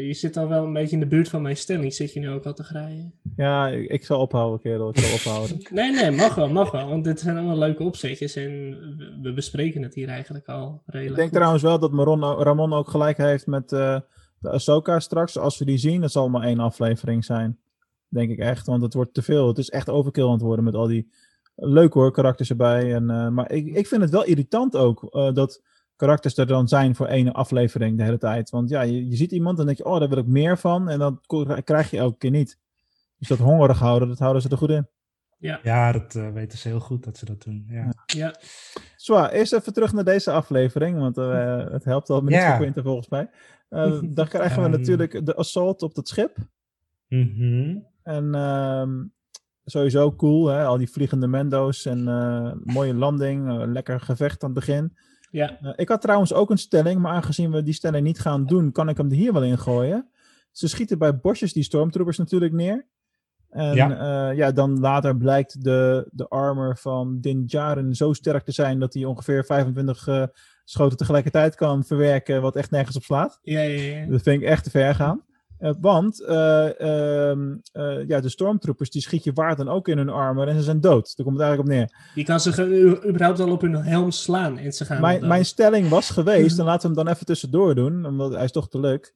[0.00, 1.94] je zit al wel een beetje in de buurt van mijn stelling.
[1.94, 3.14] Zit je nu ook al te graaien?
[3.36, 4.88] Ja, ik, ik zal ophouden, kerel.
[4.88, 5.62] Ik zal ophouden.
[5.70, 6.88] Nee, nee, mag wel, mag wel.
[6.88, 8.36] Want dit zijn allemaal leuke opzetjes.
[8.36, 8.50] En
[8.98, 11.36] we, we bespreken het hier eigenlijk al redelijk Ik denk goed.
[11.36, 14.00] trouwens wel dat Maron, Ramon ook gelijk heeft met eh,
[14.38, 15.38] de Ahsoka straks.
[15.38, 17.58] Als we die zien, dat zal maar één aflevering zijn.
[18.08, 19.48] Denk ik echt, want het wordt te veel.
[19.48, 21.10] Het is echt overkill aan het worden met al die...
[21.54, 22.94] Leuk hoor, karakters erbij.
[22.94, 25.62] En, eh, maar ik, ik vind het wel irritant ook, eh, dat
[25.96, 28.50] karakters er dan zijn voor één aflevering de hele tijd.
[28.50, 30.88] Want ja, je, je ziet iemand en denk je, oh, daar wil ik meer van.
[30.88, 31.20] En dan
[31.64, 32.58] krijg je elke keer niet.
[33.18, 34.86] Dus dat hongerig houden, dat houden ze er goed in.
[35.62, 37.64] Ja, dat eh, weten ze heel goed dat ze dat doen.
[37.68, 37.92] Ja.
[38.06, 38.34] Ja,
[38.96, 42.40] Zwa, eerst even terug naar deze aflevering, want eh, het helpt al met Ja.
[42.40, 42.56] ja.
[42.56, 43.30] Quinten volgens mij.
[43.68, 44.78] Eh, dan krijgen we Ehm.
[44.78, 46.36] natuurlijk de assault op dat schip.
[47.08, 47.76] Mhm.
[48.02, 49.04] En ehm,
[49.64, 50.64] sowieso cool, hè?
[50.64, 54.96] al die vliegende Mendo's en eh, mooie landing, eh, lekker gevecht aan het begin.
[55.30, 55.58] ja.
[55.60, 58.72] Eh, ik had trouwens ook een stelling, maar aangezien we die stelling niet gaan doen,
[58.72, 60.10] kan ik hem er hier wel in gooien.
[60.50, 62.86] Ze schieten bij bosjes die stormtroopers natuurlijk neer.
[63.48, 64.30] En Ja.
[64.30, 68.94] ja, dan later blijkt de, de armor van Din Djarin zo sterk te zijn dat
[68.94, 70.24] hij ongeveer 25 eh,
[70.64, 73.38] schoten tegelijkertijd kan verwerken, wat echt nergens op slaat.
[73.42, 74.06] Ja, ja, ja.
[74.06, 75.24] Dat vind ik echt te ver gaan.
[75.62, 79.98] Eh, want eh, ehm, eh, ja, de stormtroopers die schiet je waard dan ook in
[79.98, 81.16] hun armor en ze zijn dood.
[81.16, 82.12] Daar komt het eigenlijk op neer.
[82.14, 82.40] Die kan
[82.72, 86.58] u- überhaupt al op hun helm slaan en ze gaan Mijn, mijn stelling was geweest,
[86.58, 89.14] en laten we hem dan even tussendoor doen, omdat hij is toch te leuk.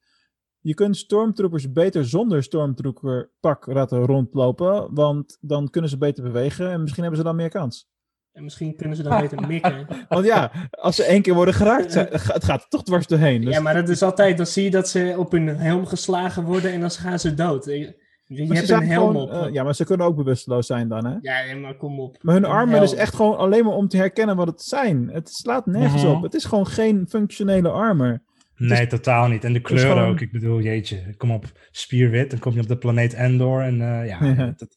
[0.60, 6.70] Je kunt stormtroopers beter zonder stormtrooper pak laten rondlopen, want dan kunnen ze beter bewegen
[6.70, 7.88] en misschien hebben ze dan meer kans.
[8.36, 9.86] En misschien kunnen ze dan beter mikken.
[10.08, 13.40] Want ja, als ze één keer worden geraakt, het gaat er toch dwars doorheen.
[13.40, 16.44] Dus Ja, maar dat is altijd, dan zie je dat ze op hun helm geslagen
[16.44, 17.64] worden en dan gaan ze dood.
[17.64, 17.94] Je,
[18.26, 19.46] hebt een helm gewoon, op.
[19.46, 21.14] eh, ja, maar ze kunnen ook bewusteloos zijn dan, hè?
[21.20, 22.16] ja, maar kom op.
[22.22, 23.00] Maar hun Een armor is helm.
[23.02, 25.08] echt gewoon alleen maar om te herkennen wat het zijn.
[25.12, 26.22] Het slaat nergens op.
[26.22, 28.22] Het is gewoon geen functionele armor.
[28.56, 29.44] Nee, totaal niet.
[29.44, 30.20] En de kleur gewoon- ook.
[30.20, 31.14] Ik bedoel, jeetje.
[31.16, 33.60] Kom op spierwit, dan kom je op de planeet Endor.
[33.62, 34.34] En eh, ja, Ja.
[34.56, 34.76] Het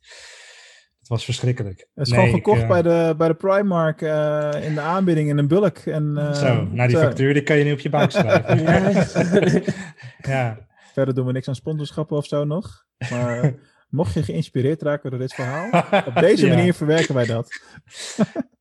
[1.10, 1.88] was verschrikkelijk.
[1.96, 5.30] Het is Nee, gewoon gekocht eh, bij, de, bij de Primark eh, in de aanbieding
[5.30, 5.78] in een bulk.
[5.78, 7.04] En, eh, Zo, nou die zo.
[7.04, 9.64] factuur die kan je niet op je buik schrijven.
[10.22, 10.68] Ja.
[10.94, 12.86] Verder doen we niks aan sponsorschappen of zo nog.
[13.12, 13.52] Maar eh,
[13.90, 16.56] mocht je geïnspireerd raken door dit verhaal, op deze Ja.
[16.56, 17.62] manier verwerken wij dat.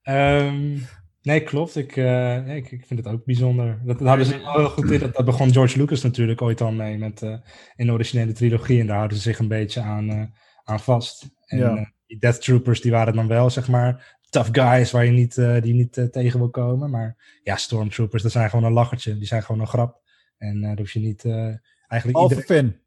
[0.03, 0.77] Ehm,
[1.23, 1.77] nee, klopt.
[1.77, 3.81] Ik, eh, ik, ik vind het ook bijzonder.
[3.85, 4.99] Dat, dat hadden ze heel goed in.
[5.01, 7.35] Dat, dat begon George Lucas natuurlijk ooit al mee met, eh,
[7.77, 8.81] in de originele trilogie.
[8.81, 10.23] En daar houden ze zich een beetje aan, eh,
[10.65, 11.29] aan vast.
[11.47, 11.93] En Ja.
[12.09, 15.53] Die Death Troopers die waren dan wel, zeg maar, tough guys waar je niet, eh,
[15.53, 16.91] die je niet eh, tegen wil komen.
[16.91, 19.19] Maar ja, Stormtroopers, dat zijn gewoon een lachertje.
[19.19, 20.01] Die zijn gewoon een grap.
[20.39, 21.55] En eh daar hoef je niet eh,
[21.89, 22.71] eigenlijk Halve iedereen...
[22.71, 22.81] fin.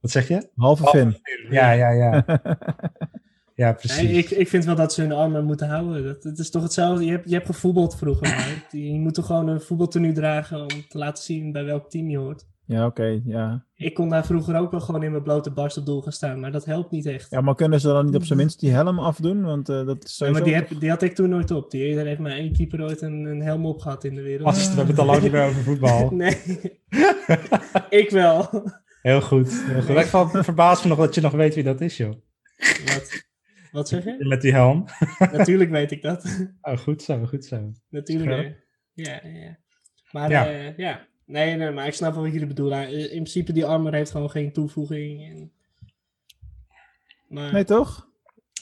[0.00, 0.50] Wat zeg je?
[0.56, 1.20] Halve fin.
[1.50, 2.24] Ja, ja, ja.
[3.54, 4.10] Ja, Nee, precies.
[4.10, 6.04] ik, ik vind wel dat ze hun armen moeten houden.
[6.04, 7.04] Dat, het is toch hetzelfde.
[7.04, 8.28] Je hebt, je hebt gevoetbald vroeger.
[8.28, 12.10] Maar je moet toch gewoon een voetbaltenu dragen om te laten zien bij welk team
[12.10, 12.46] je hoort.
[12.66, 13.20] Ja, oké.
[13.24, 13.64] ja.
[13.74, 16.40] Ik kon daar vroeger ook wel gewoon in mijn blote barst op doel gaan staan,
[16.40, 17.30] maar dat helpt niet echt.
[17.30, 19.42] ja, maar kunnen ze dan niet op zijn minst die helm afdoen?
[19.42, 21.70] Want eh, dat is Ja, maar die, heb, die had ik toen nooit op.
[21.70, 24.56] Die, heeft maar één keeper ooit een, een helm op gehad in de wereld.
[24.56, 26.10] We hebben het al lang niet meer over voetbal.
[26.14, 26.36] Nee,
[28.02, 28.48] ik wel.
[29.02, 29.62] Heel goed.
[29.66, 29.96] Heel goed.
[29.96, 32.12] Ik val- verbaas me nog dat je nog weet wie dat is, joh.
[32.84, 33.24] Wat,
[33.72, 34.16] wat zeg je?
[34.18, 34.84] Met die helm.
[35.32, 36.48] Natuurlijk weet ik dat.
[36.60, 37.72] Oh, goed zo, goed zo.
[37.88, 38.56] Natuurlijk.
[38.92, 39.56] Ja, ja, ja.
[40.10, 40.44] Maar Ja.
[40.44, 40.72] ja.
[40.76, 41.06] ja.
[41.26, 42.88] Nee, nee, maar ik snap wel wat jullie bedoelen.
[42.92, 45.30] In principe, die armor heeft gewoon geen toevoeging.
[45.30, 45.52] En...
[47.28, 48.08] Maar, Nee, toch?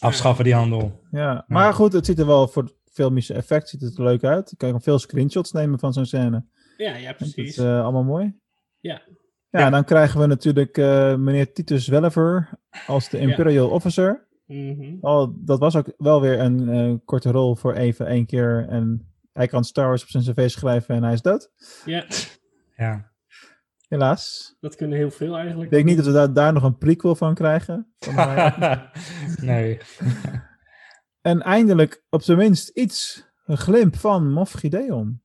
[0.01, 1.01] Afschaffen die handel.
[1.11, 1.45] Ja.
[1.49, 4.53] Maar goed, het ziet er wel voor het filmische effect ziet het er leuk uit.
[4.53, 6.45] Ik kan gewoon veel screenshots nemen van zo'n scène.
[6.77, 7.49] ja, ja, Dat precies.
[7.49, 8.35] is eh, allemaal mooi.
[8.81, 9.03] Ja.
[9.51, 9.71] Ja, Ja.
[9.71, 14.27] dan krijgen we natuurlijk eh, meneer Titus Welliver als de Imperial Officer.
[14.47, 14.97] Mhm.
[15.01, 18.67] Oh, dat was ook wel weer een eh, korte rol voor even één keer.
[18.69, 21.51] En hij kan Star Wars op zijn cv schrijven en hij is dood.
[21.85, 22.05] Ja,
[22.77, 23.13] Ja.
[23.89, 24.57] helaas.
[24.61, 25.65] Dat kunnen heel veel eigenlijk.
[25.65, 27.95] Ik denk niet dat we daar, daar nog een prequel van krijgen.
[27.99, 28.53] Van
[29.51, 29.81] nee.
[31.31, 35.23] en eindelijk op zijn minst iets, een glimp van Moff Gideon.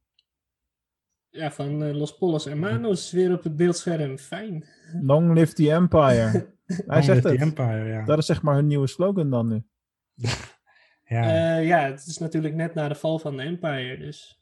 [1.30, 4.18] Ja, van eh, Los Polos Hermanos weer op het beeldscherm.
[4.18, 4.66] Fijn.
[5.02, 6.54] Long live the Empire.
[6.88, 7.42] Hij zegt The het.
[7.42, 8.06] Empire, ja.
[8.06, 9.64] Dat is zeg maar hun nieuwe slogan dan nu.
[11.04, 11.58] ja.
[11.58, 14.40] Eh, ja, het is natuurlijk net na de val van de Empire, dus...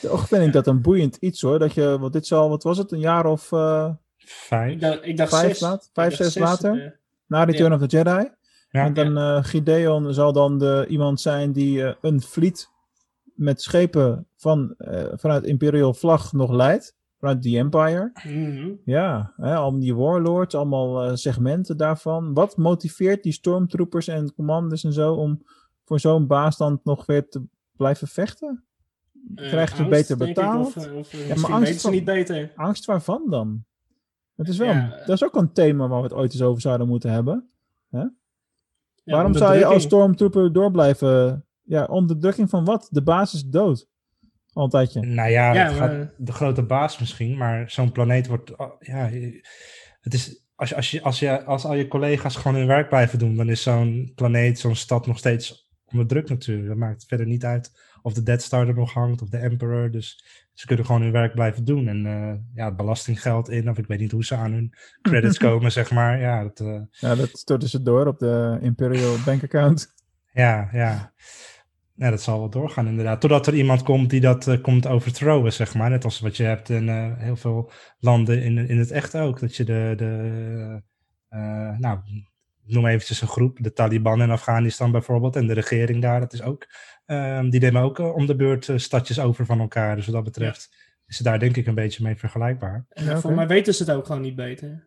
[0.00, 1.58] Toch vind ik dat een boeiend iets hoor.
[1.58, 4.72] Dat je, want dit zal, wat was het, een jaar of eh, Vijf.
[4.72, 5.60] Ik dacht, ik dacht Vijf zes.
[5.60, 6.84] laat- Ik vijf, dacht zes later?
[6.84, 6.90] eh,
[7.26, 7.74] na Return Ja.
[7.74, 8.28] of the Jedi.
[8.70, 8.84] Ja.
[8.84, 12.68] En dan eh, Gideon zal dan de, iemand zijn die een vliet
[13.34, 16.98] met schepen van, eh, vanuit Imperial vlag nog leidt.
[17.18, 18.10] Vanuit the Empire.
[18.24, 18.70] mhm.
[18.84, 22.34] Ja, hè, al die warlords, allemaal segmenten daarvan.
[22.34, 25.42] Wat motiveert die stormtroopers en commanders en zo om
[25.84, 27.42] voor zo'n baas dan nog weer te
[27.76, 28.64] blijven vechten?
[29.34, 30.66] Eh, Krijgen ze angst, beter ik, betaald?
[30.76, 32.52] Of, eh, of, eh, maar misschien angst van- niet beter.
[32.56, 33.64] Angst waarvan dan?
[34.36, 36.60] Het is wel, Ja, dat is ook een thema waar we het ooit eens over
[36.60, 37.48] zouden moeten hebben.
[37.90, 38.12] Ja,
[39.04, 41.44] Waarom zou je als stormtrooper door blijven?
[41.62, 42.88] Ja, onderdrukking van wat?
[42.90, 43.88] De baas is dood.
[44.52, 45.00] Al een tijdje.
[45.00, 48.56] Nou ja, Ja, het gaat- maar- de grote baas misschien, maar zo'n planeet wordt.
[48.56, 49.10] oh, Ja,
[50.00, 50.44] het is.
[50.54, 53.36] Als, je, als, je, als, je, als al je collega's gewoon hun werk blijven doen,
[53.36, 56.68] dan is zo'n planeet, zo'n stad nog steeds onder druk natuurlijk.
[56.68, 59.90] Dat maakt verder niet uit of de Death Star er nog hangt of de Emperor.
[59.90, 61.88] Dus ze kunnen gewoon hun werk blijven doen.
[61.88, 65.38] En eh, ja, het belastinggeld in, of ik weet niet hoe ze aan hun credits
[65.38, 66.20] komen, zeg maar.
[66.20, 69.94] Ja, dat, eh, Ja, dat storten ze door op de Imperial Bank Account.
[70.32, 71.12] Ja, ja.
[72.00, 73.20] Ja, dat zal wel doorgaan inderdaad.
[73.20, 75.90] Totdat er iemand komt die dat eh, komt overthrowen, zeg maar.
[75.90, 79.40] Net als wat je hebt in eh, heel veel landen in, in het echt ook.
[79.40, 80.82] Dat je de, de
[81.28, 81.98] eh, nou,
[82.64, 85.36] noem eventjes een groep, de Taliban in Afghanistan bijvoorbeeld.
[85.36, 86.66] En de regering daar, dat is ook,
[87.10, 89.96] ehm, die nemen ook eh, om de beurt eh, stadjes over van elkaar.
[89.96, 90.70] Dus wat dat betreft
[91.06, 92.86] is het daar denk ik een beetje mee vergelijkbaar.
[92.88, 93.34] En Ja, Voor oké.
[93.38, 94.86] mij weten ze het ook gewoon niet beter.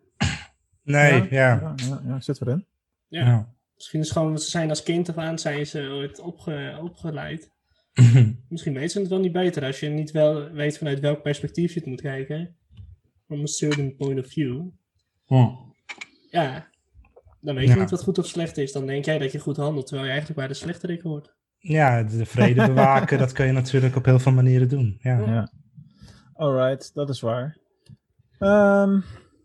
[0.83, 1.27] Nee, ja.
[1.29, 1.59] ja.
[1.59, 2.65] Ja, ja, ja, zit erin.
[3.07, 3.53] Ja.
[3.75, 7.51] Misschien is het gewoon, ze zijn als kind af aan zijn ze ooit opge, opgeleid.
[8.49, 11.73] Misschien weten ze het wel niet beter als je niet wel weet vanuit welk perspectief
[11.73, 12.55] je het moet kijken.
[13.25, 14.61] From a certain point of view.
[16.29, 16.67] Ja,
[17.41, 17.79] dan weet je Ja.
[17.79, 18.71] niet wat goed of slecht is.
[18.71, 21.33] Dan denk jij dat je goed handelt, terwijl je eigenlijk bij de slechterik hoort.
[21.63, 24.97] Ja, de vrede bewaken, dat kun je natuurlijk op heel veel manieren doen.
[25.01, 25.19] Ja.
[25.19, 25.49] Ja.
[26.33, 27.57] Alright, dat is waar.
[28.39, 28.99] Ehm,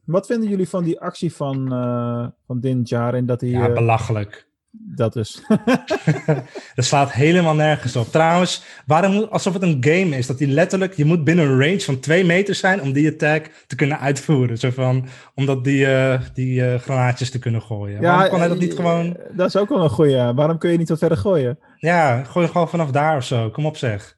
[0.05, 3.27] wat vinden jullie van die actie van, eh van Din Djarin?
[3.27, 3.51] Dat hij...
[3.51, 4.48] Ja, eh, belachelijk.
[4.71, 5.43] Dat is.
[6.75, 8.07] Dat slaat helemaal nergens op.
[8.11, 11.81] Trouwens, waarom alsof het een game is, dat hij letterlijk, je moet binnen een range
[11.81, 14.59] van twee meter zijn om die attack te kunnen uitvoeren.
[14.59, 18.01] Zo van, om dat die, eh, die eh, granaatjes te kunnen gooien.
[18.03, 20.15] waarom kan hij dat niet eh, gewoon, Dat is ook wel een goeie.
[20.15, 20.35] ja.
[20.35, 21.59] Waarom kun je niet wat verder gooien?
[21.77, 23.51] ja, gooi hem gewoon vanaf daar of zo.
[23.51, 24.17] Kom op zeg.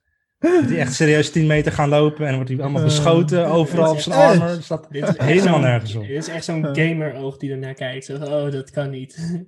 [0.66, 4.16] Die echt serieus 10 meter gaan lopen en wordt hij allemaal beschoten overal op zijn
[4.18, 4.58] armor.
[4.68, 6.06] Dat Dit is echt helemaal zo'n- nergens op.
[6.06, 8.04] Dit is echt zo'n gamer-oog die ernaar kijkt.
[8.04, 9.44] Zo, oh, dat kan niet.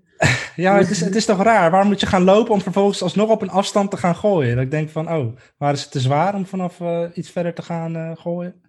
[0.56, 1.70] Ja, het is, het is toch raar?
[1.70, 4.54] Waarom moet je gaan lopen om vervolgens alsnog op een afstand te gaan gooien?
[4.54, 7.54] Dat ik denk van, oh, waar is het te zwaar om vanaf eh, iets verder
[7.54, 8.60] te gaan eh, gooien?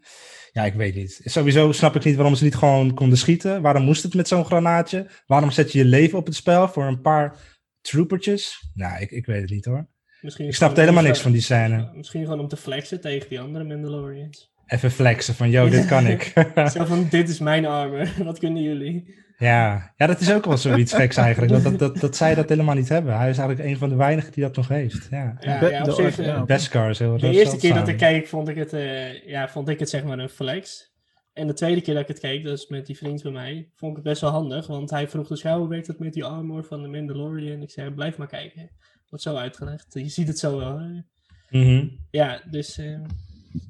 [0.51, 1.21] Ja, ik weet niet.
[1.23, 3.61] Sowieso snap ik niet waarom ze niet gewoon konden schieten.
[3.61, 5.09] Waarom moest het met zo'n granaatje?
[5.25, 7.37] Waarom zet je je leven op het spel voor een paar
[7.81, 8.71] troopertjes?
[8.73, 9.87] Nou, ik, ik weet het niet hoor.
[10.21, 11.91] Misschien Ik snapte gewoon helemaal niks van die scène.
[11.93, 14.51] Misschien gewoon om te flexen tegen die andere Mandalorians.
[14.65, 16.33] Even flexen van, yo, dit kan ik.
[16.71, 18.13] Zo van, dit is mijn armor.
[18.23, 19.22] Wat kunnen jullie?
[19.37, 19.93] Ja.
[19.97, 21.51] ja, dat is ook wel zoiets geks eigenlijk.
[21.51, 23.17] Dat, dat, dat, dat zij dat helemaal niet hebben.
[23.17, 25.07] Hij is eigenlijk een van de weinigen die dat nog heeft.
[25.11, 25.37] Ja.
[25.39, 28.27] Ja, Be- ja, op de- zich, eh, is heel De eerste keer dat ik keek,
[28.27, 30.91] vond ik het, eh, ja, vond ik het zeg maar een flex.
[31.33, 33.91] En de tweede keer dat ik het keek, dus met die vriend van mij, vond
[33.91, 34.67] ik het best wel handig.
[34.67, 37.61] Want hij vroeg dus, ja, hoe werkt het met die armor van de Mandalorian?
[37.61, 38.69] Ik zei, blijf maar kijken.
[39.09, 39.85] Wordt zo uitgelegd.
[39.93, 41.03] Je ziet het zo wel.
[41.49, 41.87] Mhm.
[42.11, 42.99] Ja, dus eh,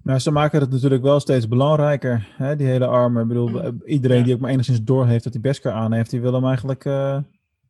[0.03, 3.21] Nou, ze maken het natuurlijk wel steeds belangrijker, hè, die hele armor.
[3.21, 4.23] Ik bedoel, eh, iedereen Ja.
[4.23, 7.17] die ook maar enigszins doorheeft dat hij Beskar aan heeft, die wil hem eigenlijk eh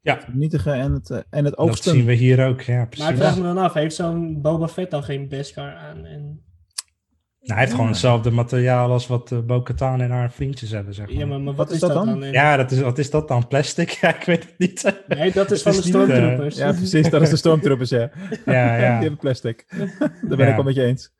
[0.01, 0.19] Ja.
[0.21, 1.91] vernietigen en het, eh, en het Dat oogsten.
[1.91, 3.15] zien we hier ook, ja, maar ik precies.
[3.17, 6.05] vraag me dan af, heeft zo'n Boba Fett dan geen Beskar aan?
[6.05, 6.41] En,
[7.39, 11.05] Nou, hij heeft gewoon hetzelfde materiaal als wat uh, Bo-Katan en haar vriendjes hebben, zeg
[11.07, 11.15] maar.
[11.17, 12.21] ja, maar, maar wat, is dat dan?
[12.31, 13.47] Ja, dat is, wat is dat dan?
[13.47, 13.89] Plastic?
[14.01, 15.03] Ja, ik weet het niet.
[15.07, 16.57] Nee, dat is van is de niet, eh, Stormtroopers.
[16.57, 18.09] Ja, precies, dat is de stormtroopers, ja.
[18.45, 19.65] ja, Die hebben plastic.
[19.69, 19.87] Daar
[20.21, 20.47] ben Ja.
[20.47, 21.11] ik wel met je eens.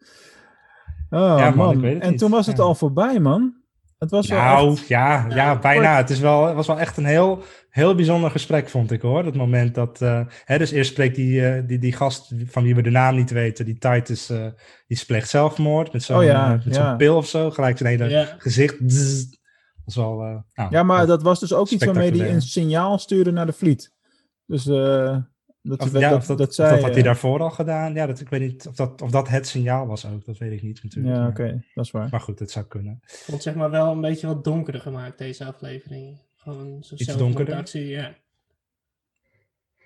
[1.14, 1.74] Oh, Ja, man, man.
[1.76, 2.20] ik weet het en niet.
[2.20, 2.64] toen was het Ja.
[2.64, 3.61] al voorbij, man.
[3.97, 5.97] Het was wel Nou, echt- ja, ja, bijna.
[5.97, 9.26] Het, is wel, het was wel echt een heel, heel bijzonder gesprek, vond ik hoor.
[9.26, 10.01] Het moment dat.
[10.01, 13.16] eh, hè, dus eerst spreekt die, eh, die, die gast van wie we de naam
[13.16, 14.45] niet weten, die Titus, eh
[14.88, 16.88] die pleegt zelfmoord met zo'n Oh ja, met ja.
[16.88, 17.51] zo'n pil of zo.
[17.51, 18.36] Gelijk zijn hele Ja.
[18.38, 18.80] gezicht.
[18.80, 19.39] Dat
[19.86, 20.22] was wel.
[20.22, 22.36] eh, nou, Ja, maar dat was dus ook iets waarmee hij Spectaculair.
[22.36, 23.91] een signaal stuurde naar de vliet.
[24.45, 25.18] Dus eh,
[25.66, 27.93] Dat, Of, ja, dat, of dat, dat of zei, dat had hij daarvoor al gedaan.
[27.93, 30.26] Ja, dat, ik weet niet of dat, of dat het signaal was ook.
[30.26, 31.16] Dat weet ik niet natuurlijk.
[31.16, 32.07] Ja, Maar- oké, dat is waar.
[32.11, 32.99] Maar goed, het zou kunnen.
[33.03, 36.18] Ik vond het zeg maar wel een beetje wat donkerder gemaakt, deze aflevering.
[36.36, 37.78] Gewoon zo'n donkerder?
[37.78, 38.16] ja.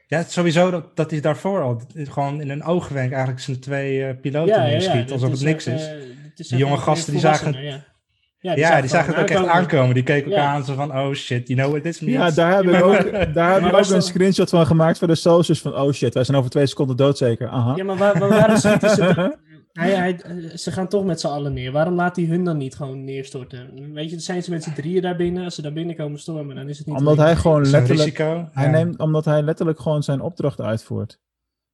[0.07, 3.59] Ja, het is sowieso dat, dat hij daarvoor al gewoon in een oogwenk eigenlijk zijn
[3.59, 6.05] twee eh, piloten ja, Alsof het is niks echt, is.
[6.36, 7.95] is Die jonge gasten, die weer
[8.40, 9.94] Ja, die zagen het ook echt aankomen.
[9.94, 10.54] Die keken elkaar Ja.
[10.54, 12.18] aan zo van, oh shit, you know what this means?
[12.18, 14.66] Ja, daar heb ik maar- ook, daar heb maar ik waar ook een screenshot van
[14.66, 17.48] gemaakt voor de socials van oh shit, wij zijn over twee seconden dood zeker.
[17.50, 17.74] Aha.
[17.76, 19.36] Ja, maar waar, waar, waarom schieten ze...
[19.74, 20.20] Hij, hij,
[20.56, 21.72] ze gaan toch met z'n allen neer.
[21.72, 23.94] Waarom laat hij hun dan niet gewoon neerstorten?
[23.94, 25.44] Weet je, dan zijn ze met z'n drieën daar binnen.
[25.44, 26.98] Als ze daar binnen komen stormen, dan is het niet...
[26.98, 28.50] Omdat hij gewoon letterlijk, risico.
[28.52, 28.72] hij ja.
[28.72, 31.20] neemt, omdat hij letterlijk gewoon zijn opdracht uitvoert.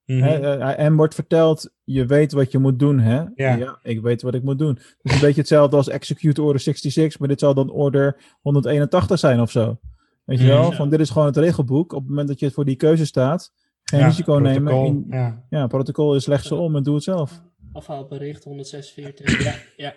[0.04, 3.22] Hè, hij- hem wordt verteld, je weet wat je moet doen, hè?
[3.34, 3.78] Ja.
[3.82, 4.74] ik weet wat ik moet doen.
[4.74, 9.18] Het is een beetje hetzelfde als Execute Order 66, maar dit zal dan Order 181
[9.18, 9.78] zijn of zo.
[10.24, 10.54] Weet je Mhm.
[10.54, 10.72] wel?
[10.72, 11.92] Van dit is gewoon het regelboek.
[11.92, 13.52] Op het moment dat je voor die keuze staat,
[13.82, 14.74] geen Ja, risico nemen.
[14.84, 15.44] In, Ja.
[15.50, 17.42] ja, protocol is leg ze om en doe het zelf.
[17.72, 19.44] Afhaalbericht 146.
[19.44, 19.94] ja, ja.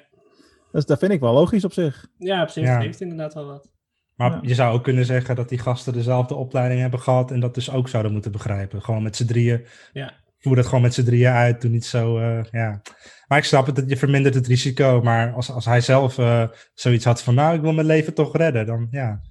[0.71, 2.07] Dus dat vind ik wel logisch op zich.
[2.17, 2.79] ja, op zich Ja.
[2.79, 3.69] heeft inderdaad wel wat.
[4.17, 4.39] Maar Ja.
[4.41, 7.71] je zou ook kunnen zeggen dat die gasten dezelfde opleiding hebben gehad en dat dus
[7.71, 8.81] ook zouden moeten begrijpen.
[8.81, 9.65] Gewoon met z'n drieën.
[9.93, 10.13] Ja.
[10.39, 11.61] Voer dat gewoon met z'n drieën uit.
[11.61, 12.81] Doe niet zo, eh, ja.
[13.27, 15.01] Maar ik snap het, dat je vermindert het risico.
[15.01, 18.37] Maar als, als hij zelf eh, zoiets had van, nou, ik wil mijn leven toch
[18.37, 19.21] redden, dan ja,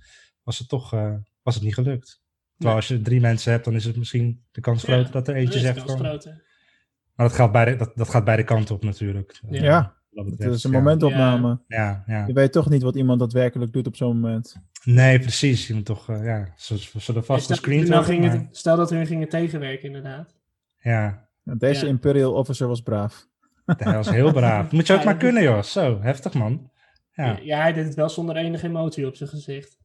[0.43, 2.21] was het toch eh, was het niet gelukt.
[2.57, 5.29] Terwijl als je drie mensen hebt, dan is het misschien de kans Ja, groter dat
[5.29, 6.01] er eentje zegt van...
[6.01, 9.41] Maar dat, gaat beide, dat, dat gaat beide kanten op natuurlijk.
[9.51, 9.96] Ja.
[10.25, 10.79] Dat het is een ja.
[10.79, 11.61] momentopname.
[11.69, 12.27] Ja, ja.
[12.27, 14.57] Je weet toch niet wat iemand daadwerkelijk doet op zo'n moment.
[14.85, 15.67] Nee, precies.
[15.67, 18.91] Je moet toch, eh, ja, ze, ze zullen vast Stel- gescreend nou maar- stel dat
[18.91, 20.35] hun gingen tegenwerken, inderdaad.
[20.81, 21.91] Ja, Deze Ja.
[21.91, 23.27] Imperial Officer was braaf.
[23.65, 24.73] hij was heel braaf.
[24.73, 25.63] Moet je ook Ja, maar kunnen, joh.
[25.63, 26.71] Zo, heftig man.
[27.13, 27.39] Ja.
[27.43, 29.79] Ja, hij deed het wel zonder enige emotie op zijn gezicht.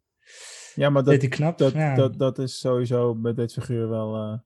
[0.75, 1.57] Ja, maar dat, knap.
[1.57, 1.95] dat, ja.
[1.95, 4.15] dat, dat is sowieso bij dit figuur wel...
[4.15, 4.37] eh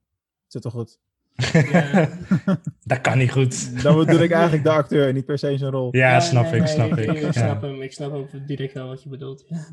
[0.48, 1.00] zit toch goed.
[2.84, 3.84] Dat kan niet goed.
[3.84, 5.88] Dan bedoel ik eigenlijk de acteur, niet per se zijn rol.
[5.96, 7.12] Ja, snap nee, ik, nee, snap ik.
[7.12, 7.32] Ik, Ja.
[7.32, 9.44] snap hem, ik snap ook direct wel wat je bedoelt.
[9.48, 9.66] Ja.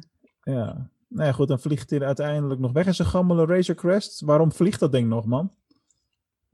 [0.42, 0.90] Ja.
[1.08, 4.20] Nou ja, goed, dan vliegt hij uiteindelijk nog weg in zijn gammele Razor Crest.
[4.20, 5.52] Waarom vliegt dat ding nog, man?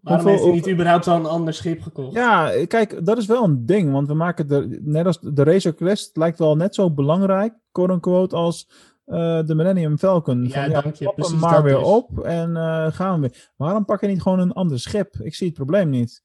[0.01, 2.15] Waarom Hoeveel- heeft hij niet überhaupt al een ander schip gekocht?
[2.15, 3.93] Ja, kijk, dat is wel een ding.
[3.93, 8.37] Want we maken de, net als de Razor Crest lijkt wel net zo belangrijk, quote-unquote,
[8.37, 8.69] als
[9.09, 10.45] eh, de Millennium Falcon.
[10.45, 11.87] Ja, Van, dank je, klap hem precies maar weer dus.
[11.87, 13.51] op en eh, gaan we weer.
[13.57, 15.15] Waarom pak je niet gewoon een ander schip?
[15.21, 16.23] Ik zie het probleem niet.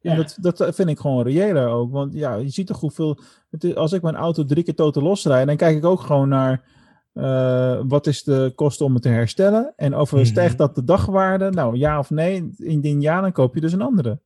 [0.00, 0.10] Ja.
[0.10, 1.92] En dat, dat vind ik gewoon reëler ook.
[1.92, 3.18] Want ja, je ziet toch hoeveel...
[3.50, 6.28] Het is, als ik mijn auto drie keer totaal losrijd, dan kijk ik ook gewoon
[6.28, 6.64] naar...
[7.12, 9.72] eh, wat is de kosten om het te herstellen?
[9.76, 10.58] En overstijgt Mhm.
[10.62, 11.50] dat de dagwaarde?
[11.50, 12.50] Nou, ja of nee?
[12.56, 14.20] Indien ja, dan koop je dus een andere.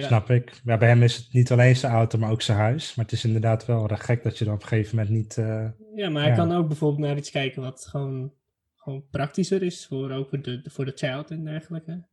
[0.00, 0.06] Ja.
[0.06, 0.60] Snap ik.
[0.64, 2.94] Ja, bij hem is het niet alleen zijn auto, maar ook zijn huis.
[2.94, 5.36] Maar het is inderdaad wel erg gek dat je dan op een gegeven moment niet...
[5.38, 6.36] eh, Ja, maar hij Ja.
[6.36, 8.32] kan ook bijvoorbeeld naar iets kijken wat gewoon,
[8.74, 9.86] gewoon praktischer is.
[9.86, 12.04] Voor, ook voor de, voor de child en dergelijke.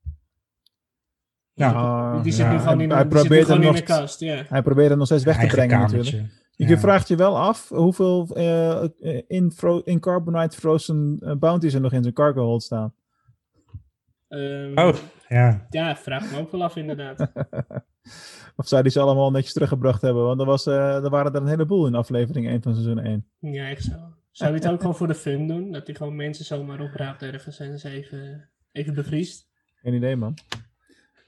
[1.54, 3.78] nou, Ah, die zit ja, nu gewoon hij- in, hij zit probeert gewoon in nog
[3.78, 4.20] een kast.
[4.20, 4.44] Ja.
[4.48, 6.12] Hij probeert het nog steeds weg te eigen brengen kamertje.
[6.12, 6.42] natuurlijk.
[6.56, 6.78] Je Ja.
[6.80, 8.90] vraagt je wel af hoeveel eh, eh,
[9.28, 9.52] in,
[9.84, 12.94] in Carbonite Frozen eh, Bounties er nog in zijn cargo hold staan.
[14.28, 14.96] Ehm, Oh,
[15.34, 15.68] ja.
[15.70, 17.20] Ja, vraag me ook wel af inderdaad.
[18.56, 20.24] Of zou die ze allemaal netjes teruggebracht hebben?
[20.24, 23.26] Want er, was, eh, er waren er een heleboel in aflevering 1 van seizoen 1.
[23.40, 24.14] ja, echt zo.
[24.32, 25.72] Zou je het ook gewoon voor de fun doen?
[25.72, 29.48] Dat hij gewoon mensen zomaar opraapt ergens en ze even, even bevriest?
[29.76, 30.38] Geen idee, man.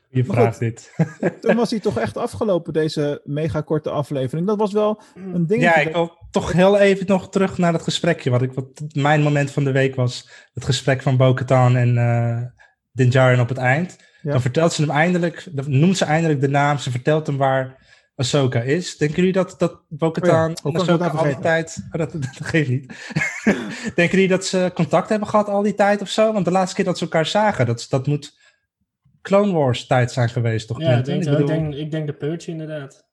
[0.09, 0.95] Je vraagt dit.
[1.41, 4.47] Toen was hij toch echt afgelopen, deze mega korte aflevering.
[4.47, 5.61] Dat was wel een ding.
[5.61, 8.29] Ja, ik wil toch heel even nog terug naar dat gesprekje.
[8.29, 10.29] Wat, ik, wat mijn moment van de week was.
[10.53, 12.64] Het gesprek van Bo-Katan en eh
[12.95, 13.95] Din Djarin op het eind.
[14.21, 14.31] Ja.
[14.31, 16.77] Dan vertelt ze hem eindelijk, dan noemt ze eindelijk de naam.
[16.77, 17.83] Ze vertelt hem waar
[18.15, 18.97] Ahsoka is.
[18.97, 21.77] Denken jullie dat, dat Bo-Katan Oh ja, en Ahsoka al die tijd...
[21.91, 22.93] Oh, dat, dat, geeft niet.
[23.95, 26.33] Denken jullie dat ze contact hebben gehad al die tijd of zo?
[26.33, 28.37] Want de laatste keer dat ze elkaar zagen, dat, dat moet
[29.21, 30.79] Clone Wars tijd zijn geweest, toch?
[30.79, 33.03] Ja, ik denk, Ik ik, bedoel- denk, ik denk de Purge inderdaad.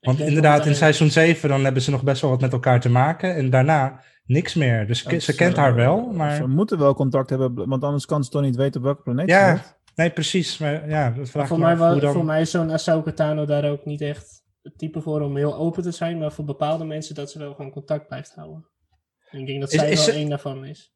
[0.00, 2.88] Want inderdaad, in seizoen 7 dan hebben ze nog best wel wat met elkaar te
[2.88, 3.34] maken.
[3.34, 4.86] En daarna niks meer.
[4.86, 6.48] Dus ze kent haar wel, Ze maar...
[6.48, 9.36] moeten wel contact hebben, want anders kan ze toch niet weten op welke planeet ze
[9.36, 9.76] Ja, zit.
[9.94, 10.58] nee, precies.
[10.58, 12.12] Maar ja, dat vraag Voor mij, dan...
[12.12, 15.56] voor mij is zo'n Ahsoka Tano daar ook niet echt het type voor om heel
[15.56, 18.66] open te zijn, maar voor bepaalde mensen dat ze wel gewoon contact blijft houden.
[19.30, 20.92] En ik denk dat zij is wel ze- één daarvan is.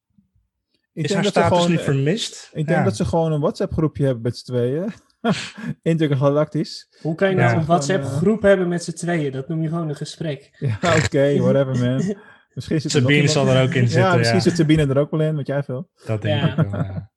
[0.92, 2.50] Ik Is denk haar dat ze status gewoon, nu vermist?
[2.52, 2.84] Ik denk Ja.
[2.84, 4.92] dat ze gewoon een WhatsApp groepje hebben met z'n tweeën.
[5.82, 6.88] Intergalactisch.
[7.02, 7.46] Hoe kan je Ja.
[7.46, 9.32] nou een WhatsApp Van, eh, groep hebben met z'n tweeën?
[9.32, 10.56] Dat noem je gewoon een gesprek.
[10.58, 12.14] Ja, oké, whatever man.
[12.56, 14.16] Misschien zit er Sabine zal er ook in zitten, Ja, ja.
[14.16, 15.90] misschien zit Sabine er ook wel in, wat jij veel.
[16.06, 16.48] Dat denk Ja.
[16.48, 17.10] ik wel, ja.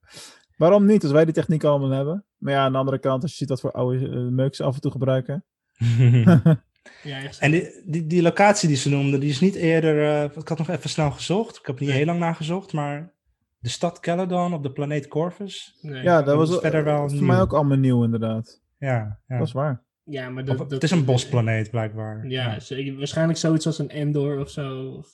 [0.56, 2.24] Waarom niet, als wij die techniek allemaal hebben?
[2.38, 4.62] Maar ja, aan de andere kant, als je ziet wat voor oude uh, meuks ze
[4.62, 5.44] af en toe gebruiken.
[7.02, 10.08] Ja, en die, die, die locatie die ze noemde, die is niet eerder...
[10.24, 11.56] eh, ik had nog even snel gezocht.
[11.58, 13.12] Ik heb niet heel lang nagezocht, maar...
[13.58, 15.78] de stad Caledon op de planeet Corvus.
[15.80, 16.02] Nee.
[16.02, 17.26] Ja, dat dat was is verder wel voor nieuw.
[17.26, 18.60] mij ook allemaal nieuw inderdaad.
[18.78, 19.38] Ja, ja.
[19.38, 19.82] Dat is waar.
[20.12, 22.26] Ja, maar Of- dat, het is een bosplaneet blijkbaar.
[22.28, 24.88] Ja, ze- waarschijnlijk zoiets als een Endor of zo.
[24.98, 25.08] Of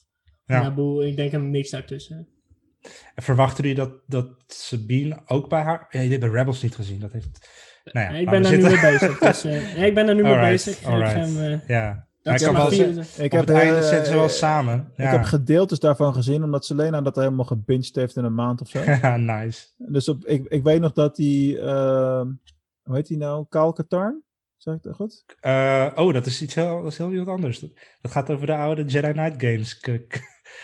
[0.44, 0.62] Ja.
[0.62, 2.28] Naboo, ik denk een mix daartussen.
[3.14, 5.86] En verwachten jullie dat, dat Sabine ook bij haar...
[5.90, 7.00] Ja, jullie hebben Rebels niet gezien.
[7.00, 7.48] Dat heeft...
[7.84, 9.18] Nou ja, ik ben daar nu mee bezig.
[9.28, 10.80] Dus, eh, ik ben daar nu mee Alright, bezig.
[10.80, 11.12] Ik alright.
[11.12, 12.06] ga hem, eh, Ja.
[12.22, 12.72] dat ik wel
[13.24, 14.92] Ik op het einde ze wel samen.
[14.96, 15.04] Ja.
[15.04, 18.68] Ik heb gedeeltes daarvan gezien, omdat Selena dat helemaal gebinged heeft in een maand of
[18.68, 18.80] zo.
[19.02, 19.66] ja, nice.
[19.76, 22.22] dus op, ik, ik weet nog dat die, eh,
[22.82, 23.46] hoe heet die nou?
[23.48, 24.22] Kaal Katarn?
[24.58, 25.24] Zeg ik dat goed?
[25.40, 27.58] Eh, oh, dat is iets heel, dat is heel wat anders.
[27.60, 29.80] Dat, dat gaat over de oude Jedi Knight games.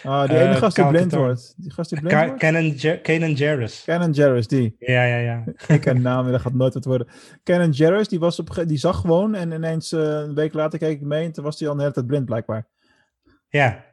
[0.03, 1.55] Ah, die Eh, ene gast die blind wordt.
[1.57, 2.41] Die gast die blind Ka- wordt?
[2.41, 3.83] Kanan Jar- Kanan Jarrus.
[3.85, 4.77] Canon Jarrus, die.
[4.79, 5.45] Ja, ja, ja.
[5.75, 7.09] Ik ken de naam, dat gaat nooit wat worden.
[7.43, 11.01] Canon Jarrus, die, was op, die zag gewoon en ineens eh, een week later keek
[11.01, 12.69] ik mee en toen was hij al de hele tijd blind blijkbaar.
[13.49, 13.85] Ja,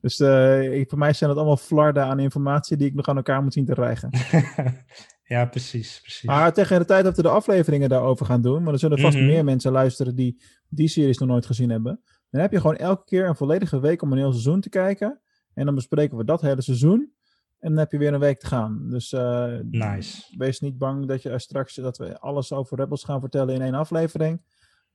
[0.00, 3.42] Dus ik- voor mij zijn dat allemaal flarden aan informatie die ik nog aan elkaar
[3.42, 4.10] moet zien te rijgen.
[5.24, 6.22] ja precies, precies.
[6.22, 9.16] Maar tegen de tijd dat we de afleveringen daarover gaan doen, maar er zullen vast
[9.16, 9.26] Mhm.
[9.26, 12.00] meer mensen luisteren die die series nog nooit gezien hebben.
[12.30, 15.20] Dan heb je gewoon elke keer een volledige week om een heel seizoen te kijken.
[15.54, 17.12] En dan bespreken we dat hele seizoen.
[17.58, 18.86] En dan heb je weer een week te gaan.
[18.90, 20.22] Dus eh, Nice.
[20.38, 23.74] wees niet bang dat je straks dat we alles over Rebels gaan vertellen in één
[23.74, 24.42] aflevering.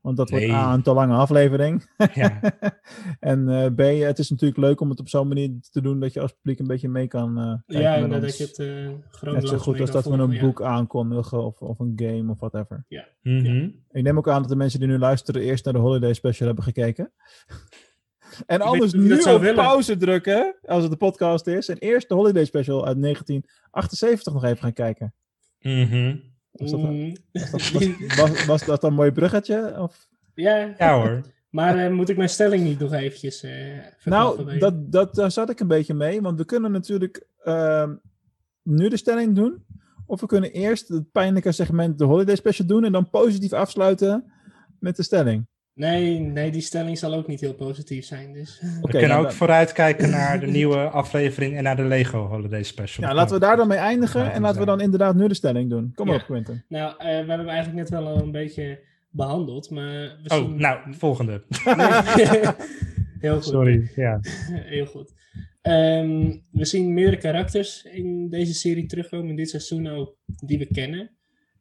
[0.01, 0.49] Want dat wordt.
[0.49, 1.89] A, een te lange aflevering.
[2.13, 2.39] Ja.
[3.19, 6.13] en eh, B, het is natuurlijk leuk om het op zo'n manier te doen dat
[6.13, 9.33] je als publiek een beetje mee kan eh kijken Ja, met dat je het uh,
[9.33, 12.85] Net zo goed als dat we een boek aankondigen of, of een game of whatever.
[13.21, 13.69] Mhm.
[13.91, 16.47] Ik neem ook aan dat de mensen die nu luisteren eerst naar de Holiday Special
[16.47, 17.11] hebben gekeken.
[18.45, 19.55] en anders nu zou op willen.
[19.55, 21.69] pauze drukken, als het de podcast is.
[21.69, 25.13] En eerst de Holiday Special uit 1978 nog even gaan kijken.
[25.59, 26.15] Mhm.
[26.51, 27.15] Was dat, Mm.
[27.31, 29.75] was, was, was, was dat een mooi bruggetje?
[29.79, 30.07] Of?
[30.33, 31.21] ja, Ja hoor.
[31.49, 33.51] maar eh, moet ik mijn stelling niet nog eventjes eh
[33.97, 36.21] verklappen, Nou, dat, dat, daar zat ik een beetje mee.
[36.21, 37.95] Want we kunnen natuurlijk ehm,
[38.63, 39.65] nu de stelling doen.
[40.05, 42.83] Of we kunnen eerst het pijnlijke segment de Holiday Special doen.
[42.83, 44.31] En dan positief afsluiten
[44.79, 45.47] met de stelling.
[45.79, 48.33] Nee, nee, die stelling zal ook niet heel positief zijn.
[48.33, 48.59] Dus.
[48.61, 52.27] We Oké, kunnen nou, ook dan- vooruitkijken naar de nieuwe aflevering en naar de Lego
[52.27, 53.07] Holiday Special.
[53.07, 54.31] Ja, laten we daar dan mee eindigen.
[54.31, 55.91] En laten we dan inderdaad nu de stelling doen.
[55.95, 56.21] Kom maar Ja.
[56.21, 56.65] op, Quinten.
[56.67, 60.37] Nou, eh, we hebben hem eigenlijk net wel al een beetje behandeld, maar we Oh,
[60.37, 60.59] zien...
[60.59, 61.43] nou, volgende.
[61.65, 61.75] Nee.
[63.19, 63.43] heel goed.
[63.45, 63.91] Sorry.
[63.95, 64.19] Ja.
[64.75, 65.13] Heel goed.
[65.61, 70.15] Ehm, we zien meerdere karakters in deze serie terugkomen, in dit seizoen ook,
[70.45, 71.11] die we kennen.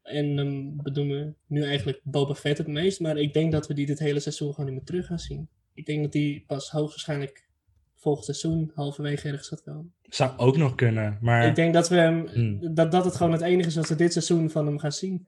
[0.08, 3.74] En dan bedoelen we nu eigenlijk Boba Fett het meest, maar ik denk dat we
[3.74, 5.48] die dit hele seizoen gewoon niet meer terug gaan zien.
[5.74, 7.46] Ik denk dat die pas hoogstwaarschijnlijk
[7.94, 9.92] volgend seizoen halverwege ergens gaat komen.
[10.02, 11.46] Zou ook nog kunnen, maar...
[11.46, 12.74] Ik denk dat, we hem, Hmm.
[12.74, 15.26] dat dat het gewoon het enige is wat we dit seizoen van hem gaan zien.